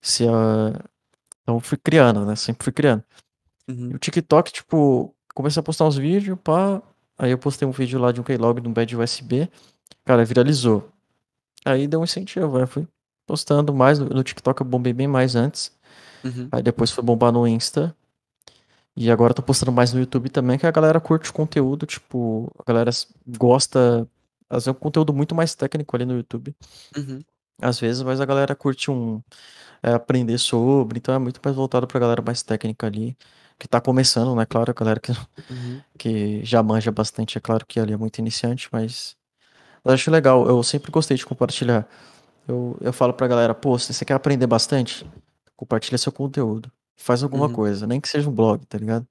Se, 0.00 0.28
ah, 0.28 0.78
Então, 1.42 1.56
eu 1.56 1.60
fui 1.60 1.78
criando, 1.78 2.24
né? 2.24 2.36
Sempre 2.36 2.64
fui 2.64 2.72
criando. 2.72 3.02
E 3.70 3.82
Uhum. 3.82 3.94
o 3.94 3.98
TikTok, 3.98 4.52
tipo, 4.52 5.14
comecei 5.34 5.60
a 5.60 5.62
postar 5.62 5.86
uns 5.86 5.96
vídeos, 5.96 6.38
pá. 6.42 6.82
Aí 7.18 7.30
eu 7.30 7.38
postei 7.38 7.66
um 7.68 7.70
vídeo 7.70 7.98
lá 8.00 8.12
de 8.12 8.20
um 8.20 8.24
Keylog 8.24 8.60
de 8.60 8.68
um 8.68 8.72
bad 8.72 8.96
USB. 8.96 9.48
Cara, 10.04 10.24
viralizou. 10.24 10.88
Aí 11.64 11.86
deu 11.86 12.00
um 12.00 12.04
incentivo, 12.04 12.58
né? 12.58 12.66
Fui 12.66 12.86
postando 13.26 13.74
mais. 13.74 13.98
No, 13.98 14.06
no 14.06 14.22
TikTok 14.22 14.60
eu 14.62 14.66
bombei 14.66 14.92
bem 14.92 15.06
mais 15.06 15.36
antes. 15.36 15.72
Uhum. 16.24 16.48
Aí 16.50 16.62
depois 16.62 16.90
foi 16.90 17.04
bombar 17.04 17.30
no 17.32 17.46
Insta. 17.46 17.94
E 18.96 19.10
agora 19.10 19.30
eu 19.30 19.34
tô 19.34 19.42
postando 19.42 19.70
mais 19.72 19.92
no 19.92 20.00
YouTube 20.00 20.28
também, 20.30 20.58
que 20.58 20.66
a 20.66 20.70
galera 20.70 21.00
curte 21.00 21.30
o 21.30 21.32
conteúdo, 21.32 21.86
tipo, 21.86 22.50
a 22.58 22.64
galera 22.66 22.90
gosta. 23.38 24.06
Às 24.48 24.56
vezes 24.64 24.68
é 24.68 24.70
um 24.72 24.74
conteúdo 24.74 25.12
muito 25.14 25.34
mais 25.34 25.54
técnico 25.54 25.94
ali 25.96 26.04
no 26.04 26.16
YouTube, 26.16 26.54
Uhum. 26.96 27.20
às 27.62 27.78
vezes, 27.78 28.02
mas 28.02 28.20
a 28.20 28.24
galera 28.26 28.54
curte 28.56 28.90
um 28.90 29.22
é, 29.82 29.92
aprender 29.92 30.36
sobre, 30.38 30.98
então 30.98 31.14
é 31.14 31.18
muito 31.20 31.40
mais 31.42 31.56
voltado 31.56 31.86
pra 31.86 32.00
galera 32.00 32.20
mais 32.20 32.42
técnica 32.42 32.86
ali, 32.88 33.16
que 33.60 33.68
tá 33.68 33.80
começando, 33.80 34.34
né? 34.34 34.44
Claro, 34.46 34.72
a 34.72 34.74
galera 34.74 34.98
que, 35.00 35.12
Uhum. 35.50 35.80
que 35.98 36.44
já 36.44 36.62
manja 36.62 36.90
bastante, 36.90 37.38
é 37.38 37.40
claro 37.40 37.64
que 37.66 37.78
ali 37.78 37.92
é 37.92 37.96
muito 37.96 38.18
iniciante, 38.18 38.68
mas 38.72 39.16
eu 39.84 39.92
acho 39.92 40.10
legal, 40.10 40.48
eu 40.48 40.62
sempre 40.62 40.90
gostei 40.90 41.16
de 41.16 41.24
compartilhar. 41.26 41.86
Eu, 42.48 42.76
eu 42.80 42.92
falo 42.92 43.12
pra 43.14 43.28
galera, 43.28 43.54
pô, 43.54 43.78
se 43.78 43.92
você 43.94 44.04
quer 44.04 44.14
aprender 44.14 44.46
bastante, 44.46 45.08
compartilha 45.56 45.98
seu 45.98 46.12
conteúdo. 46.12 46.70
Faz 46.96 47.22
alguma 47.22 47.46
Uhum. 47.46 47.52
coisa, 47.52 47.86
nem 47.86 48.00
que 48.00 48.08
seja 48.08 48.28
um 48.28 48.32
blog, 48.32 48.64
tá 48.66 48.78
ligado? 48.78 49.06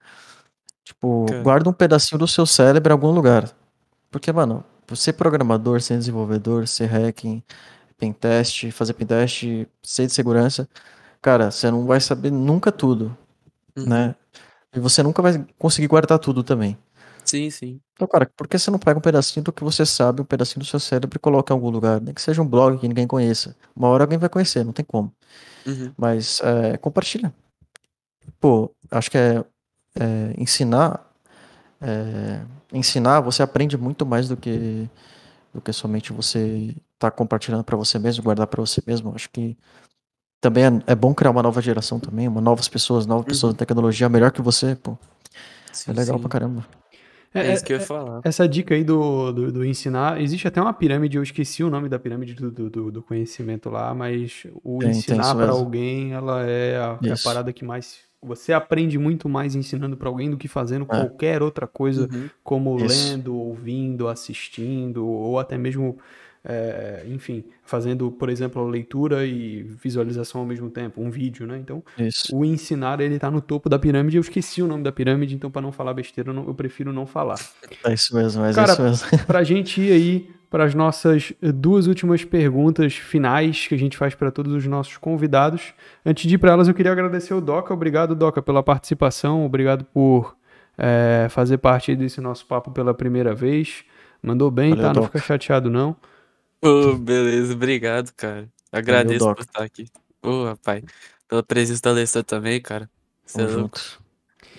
Tipo, 0.84 1.26
Cara. 1.28 1.44
guarda 1.44 1.70
um 1.70 1.74
pedacinho 1.74 2.20
do 2.20 2.28
seu 2.28 2.46
cérebro 2.46 2.92
em 2.92 2.94
algum 2.94 3.12
lugar. 3.12 3.50
Porque, 4.12 4.32
mano, 4.32 4.64
ser 4.96 5.14
programador, 5.14 5.82
ser 5.82 5.98
desenvolvedor, 5.98 6.68
ser 6.68 6.88
hacking, 6.88 7.44
pentest, 7.98 8.72
fazer 8.72 8.94
pentest, 8.94 9.44
ser 9.84 10.08
de 10.08 10.14
segurança, 10.14 10.68
cara, 11.22 11.52
você 11.52 11.70
não 11.70 11.86
vai 11.86 12.00
saber 12.02 12.32
nunca 12.32 12.72
tudo, 12.72 13.16
Uhum. 13.82 13.90
né? 13.90 14.16
E 14.76 14.80
você 14.80 15.02
nunca 15.02 15.22
vai 15.22 15.46
conseguir 15.58 15.88
guardar 15.88 16.20
tudo 16.20 16.44
também. 16.44 16.78
Sim, 17.26 17.50
sim. 17.50 17.80
Então, 17.94 18.08
cara, 18.08 18.30
por 18.36 18.48
que 18.48 18.58
você 18.58 18.72
não 18.72 18.80
pega 18.80 18.98
um 18.98 19.02
pedacinho 19.02 19.44
do 19.44 19.52
que 19.54 19.64
você 19.64 19.86
sabe, 19.86 20.22
um 20.22 20.26
pedacinho 20.26 20.60
do 20.60 20.66
seu 20.66 20.80
cérebro 20.80 21.18
e 21.18 21.20
coloca 21.20 21.54
em 21.54 21.56
algum 21.56 21.70
lugar? 21.70 22.02
Nem 22.02 22.14
que 22.14 22.22
seja 22.22 22.42
um 22.42 22.48
blog 22.48 22.80
que 22.80 22.88
ninguém 22.88 23.06
conheça. 23.06 23.56
Uma 23.76 23.88
hora 23.90 24.04
alguém 24.04 24.18
vai 24.18 24.30
conhecer, 24.30 24.64
não 24.64 24.74
tem 24.74 24.86
como. 24.86 25.14
Uhum. 25.66 25.92
Mas 25.98 26.42
é, 26.42 26.78
compartilha. 26.78 27.34
Pô, 28.40 28.72
acho 28.92 29.12
que 29.12 29.18
é, 29.18 29.44
é, 30.00 30.34
ensinar. 30.38 31.06
é, 31.82 32.42
ensinar, 32.74 33.22
você 33.22 33.44
aprende 33.44 33.78
muito 33.78 34.06
mais 34.06 34.28
do 34.28 34.38
que 34.38 34.90
do 35.54 35.62
que 35.62 35.74
somente 35.74 36.14
você 36.14 36.76
tá 36.98 37.10
compartilhando 37.10 37.64
para 37.64 37.76
você 37.76 37.98
mesmo, 37.98 38.24
guardar 38.24 38.48
para 38.48 38.62
você 38.62 38.82
mesmo. 38.86 39.14
Acho 39.16 39.30
que 39.30 39.58
também 40.42 40.66
é, 40.66 40.70
é 40.88 40.96
bom 40.96 41.14
criar 41.14 41.32
uma 41.32 41.44
nova 41.44 41.62
geração 41.62 42.00
também, 42.00 42.28
uma 42.28 42.42
novas 42.42 42.68
pessoas, 42.68 43.06
novas 43.06 43.26
pessoas 43.26 43.52
Uhum. 43.52 43.58
da 43.58 43.60
tecnologia 43.60 44.10
melhor 44.10 44.32
que 44.32 44.42
você, 44.42 44.76
pô. 44.76 44.98
Sim, 45.72 45.92
É 45.92 45.94
legal 45.94 46.18
sim. 46.18 46.20
pra 46.20 46.30
caramba. 46.30 46.66
É 47.34 47.54
isso 47.54 47.64
que 47.64 47.74
eu 47.74 47.78
ia 47.78 47.86
falar. 47.86 48.22
Essa 48.24 48.48
dica 48.50 48.74
aí 48.74 48.84
do, 48.84 49.32
do, 49.32 49.52
do 49.52 49.66
ensinar, 49.66 50.20
existe 50.20 50.48
até 50.48 50.60
uma 50.60 50.74
pirâmide, 50.74 51.18
eu 51.18 51.24
esqueci 51.24 51.64
o 51.64 51.70
nome 51.70 51.88
da 51.88 52.00
pirâmide 52.00 52.34
do, 52.34 52.52
do, 52.52 52.92
do- 52.92 53.04
conhecimento 53.04 53.70
lá, 53.70 53.94
mas 53.94 54.46
o 54.64 54.80
Tem, 54.80 54.90
ensinar 54.92 55.36
para 55.36 55.52
alguém, 55.52 56.12
ela 56.14 56.42
é 56.44 56.78
a, 56.78 57.00
é 57.06 57.12
a 57.14 57.18
parada 57.18 57.54
que 57.54 57.64
mais. 57.64 58.00
Você 58.22 58.52
aprende 58.52 58.98
muito 58.98 59.30
mais 59.30 59.56
ensinando 59.56 59.96
para 59.96 60.10
alguém 60.10 60.30
do 60.30 60.38
que 60.38 60.48
fazendo 60.48 60.86
qualquer 60.86 61.42
outra 61.42 61.68
coisa, 61.68 62.10
Uhum. 62.12 62.30
como 62.44 62.78
É. 62.78 62.86
Isso. 62.86 62.88
lendo, 62.88 63.36
ouvindo, 63.36 64.08
assistindo, 64.08 65.06
ou 65.08 65.40
até 65.40 65.58
mesmo, 65.58 65.98
é, 66.44 67.06
enfim, 67.10 67.44
fazendo, 67.64 68.10
por 68.12 68.30
exemplo, 68.30 68.62
a 68.62 68.70
leitura 68.70 69.26
e 69.26 69.64
visualização 69.64 70.42
ao 70.42 70.48
mesmo 70.48 70.70
tempo, 70.70 71.02
um 71.02 71.10
vídeo, 71.10 71.46
né? 71.46 71.58
Então, 71.58 71.84
Isso. 71.98 72.36
o 72.36 72.46
ensinar, 72.46 73.02
ele 73.02 73.20
tá 73.20 73.30
no 73.30 73.42
topo 73.42 73.68
da 73.70 73.78
pirâmide. 73.78 74.18
Eu 74.18 74.22
esqueci 74.22 74.62
o 74.62 74.68
nome 74.68 74.84
da 74.84 74.92
pirâmide, 74.92 75.36
então 75.36 75.52
para 75.52 75.62
não 75.62 75.72
falar 75.72 75.94
besteira, 75.94 76.30
eu, 76.30 76.34
não- 76.34 76.48
eu 76.48 76.54
prefiro 76.54 76.94
não 76.94 77.06
falar. 77.06 77.36
É 77.86 77.94
isso 77.94 78.16
mesmo, 78.16 78.42
mas 78.42 78.56
Cara, 78.56 78.72
é 78.72 78.74
isso 78.74 78.84
mesmo. 78.84 79.08
Pra 79.28 79.44
gente 79.44 79.82
ir 79.82 79.92
aí 79.92 80.30
para 80.50 80.64
as 80.64 80.74
nossas 80.74 81.32
duas 81.42 81.86
últimas 81.86 82.24
perguntas 82.26 82.94
finais 82.96 83.68
que 83.68 83.76
a 83.76 83.78
gente 83.78 83.96
faz 83.96 84.16
para 84.16 84.32
todos 84.32 84.52
os 84.54 84.66
nossos 84.66 84.98
convidados. 84.98 85.74
Antes 86.04 86.28
de 86.28 86.36
ir 86.36 86.38
para 86.40 86.52
elas, 86.52 86.68
eu 86.68 86.74
queria 86.74 86.92
agradecer 86.92 87.34
o 87.36 87.40
Doca. 87.42 87.72
Obrigado, 87.74 88.16
Doca, 88.16 88.42
pela 88.42 88.64
participação. 88.64 89.46
Obrigado 89.46 89.86
por 89.86 90.36
é, 90.76 91.28
fazer 91.30 91.60
parte 91.60 91.96
desse 91.96 92.20
nosso 92.20 92.48
papo 92.48 92.72
pela 92.72 92.94
primeira 92.96 93.36
vez. 93.36 93.84
Mandou 94.24 94.50
bem, 94.50 94.72
Valeu, 94.72 94.86
tá? 94.86 94.94
Não 94.94 95.04
fica 95.04 95.20
chateado, 95.20 95.70
não. 95.70 95.96
Ô, 96.62 96.96
beleza, 96.96 97.54
obrigado, 97.54 98.12
cara. 98.16 98.48
Agradeço 98.72 99.26
por 99.26 99.36
Doc. 99.36 99.40
estar 99.42 99.64
aqui. 99.64 99.88
Ô, 100.22 100.46
rapaz, 100.46 100.84
pela 101.28 101.42
presença 101.42 101.82
da 101.84 101.90
Alessandra 101.92 102.26
também, 102.26 102.62
cara. 102.62 102.90
Cê 103.26 103.42
é 103.42 103.46
louco. 103.48 103.80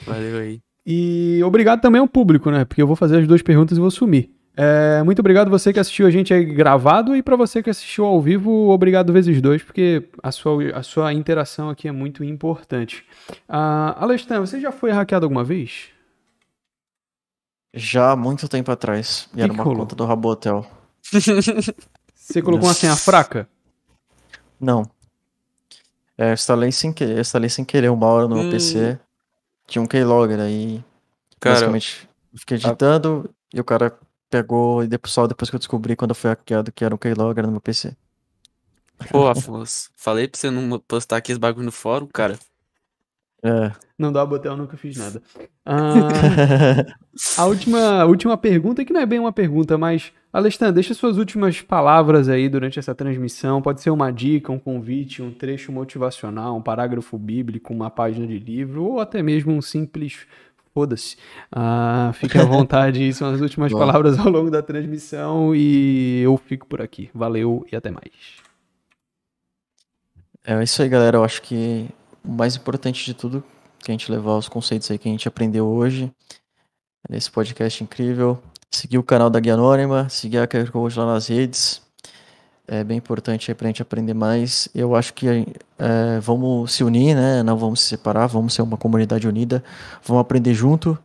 Valeu 0.06 0.38
aí. 0.38 0.60
E 0.86 1.40
obrigado 1.44 1.80
também 1.80 2.00
ao 2.00 2.08
público, 2.08 2.50
né? 2.50 2.64
Porque 2.64 2.80
eu 2.80 2.86
vou 2.86 2.96
fazer 2.96 3.18
as 3.20 3.26
duas 3.28 3.42
perguntas 3.42 3.76
e 3.76 3.80
vou 3.80 3.90
sumir. 3.90 4.30
É, 4.56 5.02
muito 5.04 5.20
obrigado 5.20 5.48
você 5.50 5.72
que 5.72 5.78
assistiu 5.78 6.06
a 6.06 6.10
gente 6.10 6.34
aí 6.34 6.44
gravado 6.44 7.14
e 7.14 7.22
para 7.22 7.36
você 7.36 7.62
que 7.62 7.70
assistiu 7.70 8.04
ao 8.04 8.20
vivo, 8.20 8.68
obrigado 8.70 9.12
vezes 9.12 9.40
dois, 9.40 9.62
porque 9.62 10.08
a 10.22 10.32
sua, 10.32 10.70
a 10.76 10.82
sua 10.82 11.12
interação 11.14 11.70
aqui 11.70 11.86
é 11.86 11.92
muito 11.92 12.24
importante. 12.24 13.04
Ah, 13.48 13.94
Alestan, 14.02 14.40
você 14.40 14.60
já 14.60 14.72
foi 14.72 14.90
hackeado 14.90 15.24
alguma 15.24 15.44
vez? 15.44 15.90
Já 17.72 18.12
há 18.12 18.16
muito 18.16 18.48
tempo 18.48 18.70
atrás. 18.72 19.28
E 19.32 19.36
Que 19.36 19.42
era 19.42 19.48
que 19.48 19.54
uma 19.54 19.64
rolou? 19.64 19.80
conta 19.80 19.94
do 19.94 20.04
Rabotel. 20.04 20.66
Você 21.02 22.42
colocou 22.42 22.68
uma 22.68 22.74
senha 22.74 22.96
fraca? 22.96 23.48
Não. 24.60 24.84
É, 26.16 26.30
eu 26.30 26.34
instalei 26.34 26.70
sem 26.70 26.92
querer, 26.92 27.14
eu 27.16 27.20
instalei 27.20 27.48
sem 27.48 27.64
querer 27.64 27.88
uma 27.90 28.06
hora 28.06 28.28
no 28.28 28.36
meu 28.36 28.44
Hum. 28.44 28.50
PC. 28.50 28.98
Tinha 29.66 29.80
um 29.82 29.86
keylogger 29.86 30.38
aí. 30.40 30.84
Cara, 31.40 31.54
basicamente, 31.56 32.08
Fiquei 32.36 32.56
editando 32.58 33.30
e 33.52 33.58
o 33.60 33.64
cara 33.64 33.98
pegou, 34.28 34.84
e 34.84 34.86
depois, 34.86 35.12
só 35.12 35.26
depois 35.26 35.48
que 35.50 35.56
eu 35.56 35.58
descobri 35.58 35.96
quando 35.96 36.10
eu 36.10 36.14
fui 36.14 36.30
hackeado 36.30 36.70
que 36.70 36.84
era 36.84 36.94
um 36.94 36.98
keylogger 36.98 37.44
no 37.44 37.52
meu 37.52 37.60
PC. 37.60 37.96
Pô, 39.10 39.26
Afonso, 39.30 39.90
falei 39.96 40.28
pra 40.28 40.38
você 40.38 40.50
não 40.50 40.78
postar 40.80 41.16
aqui 41.16 41.32
esse 41.32 41.40
bagulho 41.40 41.64
no 41.64 41.72
fórum, 41.72 42.06
cara. 42.06 42.38
É. 43.42 43.72
Não 43.98 44.12
dá 44.12 44.24
botar, 44.24 44.50
eu 44.50 44.56
nunca 44.56 44.76
fiz 44.76 44.96
nada. 44.96 45.22
Ah, 45.72 46.84
a 47.36 47.46
última, 47.46 48.00
a 48.02 48.06
última 48.06 48.36
pergunta, 48.36 48.84
que 48.84 48.92
não 48.92 49.00
é 49.00 49.06
bem 49.06 49.20
uma 49.20 49.32
pergunta, 49.32 49.78
mas, 49.78 50.12
Alexandre, 50.32 50.74
deixa 50.74 50.94
suas 50.94 51.18
últimas 51.18 51.60
palavras 51.60 52.28
aí 52.28 52.48
durante 52.48 52.78
essa 52.78 52.94
transmissão. 52.94 53.60
Pode 53.60 53.80
ser 53.80 53.90
uma 53.90 54.12
dica, 54.12 54.52
um 54.52 54.60
convite, 54.60 55.20
um 55.20 55.32
trecho 55.32 55.72
motivacional, 55.72 56.56
um 56.56 56.62
parágrafo 56.62 57.18
bíblico, 57.18 57.72
uma 57.72 57.90
página 57.90 58.26
de 58.26 58.38
livro, 58.38 58.84
ou 58.84 59.00
até 59.00 59.22
mesmo 59.22 59.52
um 59.52 59.60
simples 59.60 60.26
foda-se. 60.72 61.16
Ah, 61.50 62.12
fique 62.14 62.38
à 62.38 62.44
vontade, 62.44 63.12
são 63.12 63.32
as 63.32 63.40
últimas 63.40 63.72
palavras 63.74 64.18
ao 64.20 64.28
longo 64.28 64.50
da 64.50 64.62
transmissão 64.62 65.54
e 65.54 66.20
eu 66.22 66.36
fico 66.36 66.64
por 66.66 66.80
aqui. 66.80 67.10
Valeu 67.12 67.66
e 67.70 67.74
até 67.74 67.90
mais. 67.90 68.12
É 70.44 70.62
isso 70.62 70.80
aí, 70.80 70.88
galera. 70.88 71.18
Eu 71.18 71.24
acho 71.24 71.42
que 71.42 71.88
o 72.24 72.30
mais 72.30 72.54
importante 72.54 73.04
de 73.04 73.14
tudo 73.14 73.42
que 73.80 73.90
a 73.90 73.94
gente 73.94 74.10
levar 74.12 74.36
os 74.36 74.48
conceitos 74.48 74.90
aí 74.90 74.98
que 74.98 75.08
a 75.08 75.12
gente 75.12 75.26
aprendeu 75.26 75.66
hoje 75.66 76.12
nesse 77.08 77.30
podcast 77.30 77.82
incrível. 77.82 78.40
Seguir 78.70 78.98
o 78.98 79.02
canal 79.02 79.28
da 79.28 79.40
Guia 79.40 79.54
Anônima, 79.54 80.08
seguir 80.08 80.38
a 80.38 80.46
QR 80.46 80.70
Code 80.70 80.98
lá 80.98 81.06
nas 81.06 81.26
redes. 81.26 81.82
É 82.68 82.84
bem 82.84 82.98
importante 82.98 83.50
aí 83.50 83.54
pra 83.54 83.66
gente 83.66 83.82
aprender 83.82 84.14
mais. 84.14 84.68
Eu 84.72 84.94
acho 84.94 85.12
que 85.12 85.26
é, 85.78 86.20
vamos 86.20 86.72
se 86.72 86.84
unir, 86.84 87.16
né? 87.16 87.42
Não 87.42 87.56
vamos 87.58 87.80
se 87.80 87.88
separar, 87.88 88.28
vamos 88.28 88.54
ser 88.54 88.62
uma 88.62 88.76
comunidade 88.76 89.26
unida. 89.26 89.62
Vamos 90.04 90.20
aprender 90.20 90.54
junto, 90.54 90.96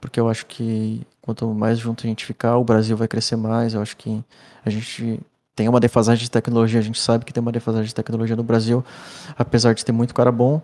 porque 0.00 0.20
eu 0.20 0.28
acho 0.28 0.44
que 0.44 1.06
quanto 1.22 1.46
mais 1.54 1.78
junto 1.78 2.06
a 2.06 2.08
gente 2.08 2.26
ficar, 2.26 2.58
o 2.58 2.64
Brasil 2.64 2.96
vai 2.96 3.08
crescer 3.08 3.36
mais. 3.36 3.72
Eu 3.72 3.80
acho 3.80 3.96
que 3.96 4.22
a 4.64 4.68
gente 4.70 5.18
tem 5.56 5.68
uma 5.68 5.80
defasagem 5.80 6.24
de 6.24 6.30
tecnologia, 6.30 6.78
a 6.78 6.82
gente 6.82 7.00
sabe 7.00 7.24
que 7.24 7.32
tem 7.32 7.40
uma 7.40 7.50
defasagem 7.50 7.88
de 7.88 7.94
tecnologia 7.94 8.36
no 8.36 8.44
Brasil, 8.44 8.84
apesar 9.36 9.74
de 9.74 9.84
ter 9.84 9.92
muito 9.92 10.14
cara 10.14 10.30
bom, 10.30 10.62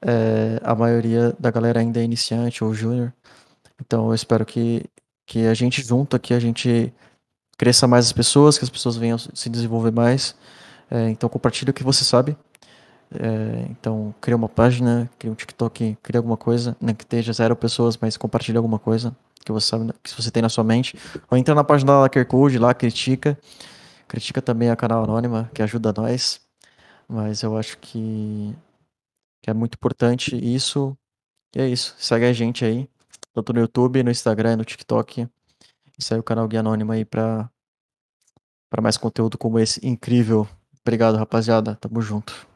é, 0.00 0.58
a 0.64 0.74
maioria 0.74 1.32
da 1.38 1.50
galera 1.50 1.80
ainda 1.80 2.00
é 2.00 2.02
iniciante 2.02 2.64
ou 2.64 2.74
júnior. 2.74 3.12
Então 3.80 4.08
eu 4.08 4.14
espero 4.14 4.44
que, 4.44 4.84
que 5.26 5.46
a 5.46 5.54
gente 5.54 5.82
junto 5.82 6.16
aqui, 6.16 6.34
a 6.34 6.40
gente 6.40 6.92
cresça 7.56 7.86
mais 7.86 8.06
as 8.06 8.12
pessoas, 8.12 8.58
que 8.58 8.64
as 8.64 8.70
pessoas 8.70 8.96
venham 8.96 9.18
se 9.18 9.48
desenvolver 9.48 9.92
mais. 9.92 10.34
É, 10.90 11.08
então 11.10 11.28
compartilhe 11.28 11.70
o 11.70 11.74
que 11.74 11.84
você 11.84 12.04
sabe. 12.04 12.36
É, 13.14 13.66
então 13.70 14.14
cria 14.20 14.36
uma 14.36 14.48
página, 14.48 15.10
cria 15.18 15.30
um 15.30 15.34
TikTok, 15.34 15.96
cria 16.02 16.18
alguma 16.18 16.36
coisa, 16.36 16.76
nem 16.80 16.94
que 16.94 17.04
esteja 17.04 17.32
zero 17.32 17.54
pessoas, 17.54 17.96
mas 17.96 18.16
compartilhe 18.16 18.56
alguma 18.56 18.78
coisa 18.78 19.14
que 19.44 19.52
você 19.52 19.66
sabe, 19.66 19.92
que 20.02 20.14
você 20.14 20.30
tem 20.30 20.42
na 20.42 20.48
sua 20.48 20.64
mente. 20.64 20.96
Ou 21.30 21.36
entra 21.36 21.54
na 21.54 21.64
página 21.64 22.02
da 22.02 22.08
QR 22.08 22.24
Code 22.26 22.58
lá, 22.58 22.72
critica. 22.74 23.38
Critica 24.08 24.42
também 24.42 24.70
a 24.70 24.76
canal 24.76 25.04
Anônima, 25.04 25.50
que 25.54 25.62
ajuda 25.62 25.92
nós. 25.96 26.40
Mas 27.08 27.42
eu 27.42 27.56
acho 27.56 27.78
que, 27.78 28.54
que 29.42 29.50
é 29.50 29.54
muito 29.54 29.74
importante 29.74 30.36
isso. 30.36 30.96
E 31.54 31.60
é 31.60 31.68
isso. 31.68 31.94
Segue 31.98 32.26
a 32.26 32.32
gente 32.32 32.64
aí. 32.64 32.88
Tanto 33.32 33.52
no 33.52 33.60
YouTube, 33.60 34.02
no 34.02 34.10
Instagram, 34.10 34.56
no 34.56 34.64
TikTok. 34.64 35.28
E 35.98 36.02
segue 36.02 36.20
o 36.20 36.24
canal 36.24 36.46
Guia 36.48 36.60
Anônima 36.60 36.94
aí 36.94 37.04
pra 37.04 37.50
mais 38.80 38.96
conteúdo 38.96 39.38
como 39.38 39.58
esse 39.58 39.86
incrível. 39.86 40.46
Obrigado, 40.80 41.16
rapaziada. 41.16 41.76
Tamo 41.76 42.00
junto. 42.00 42.51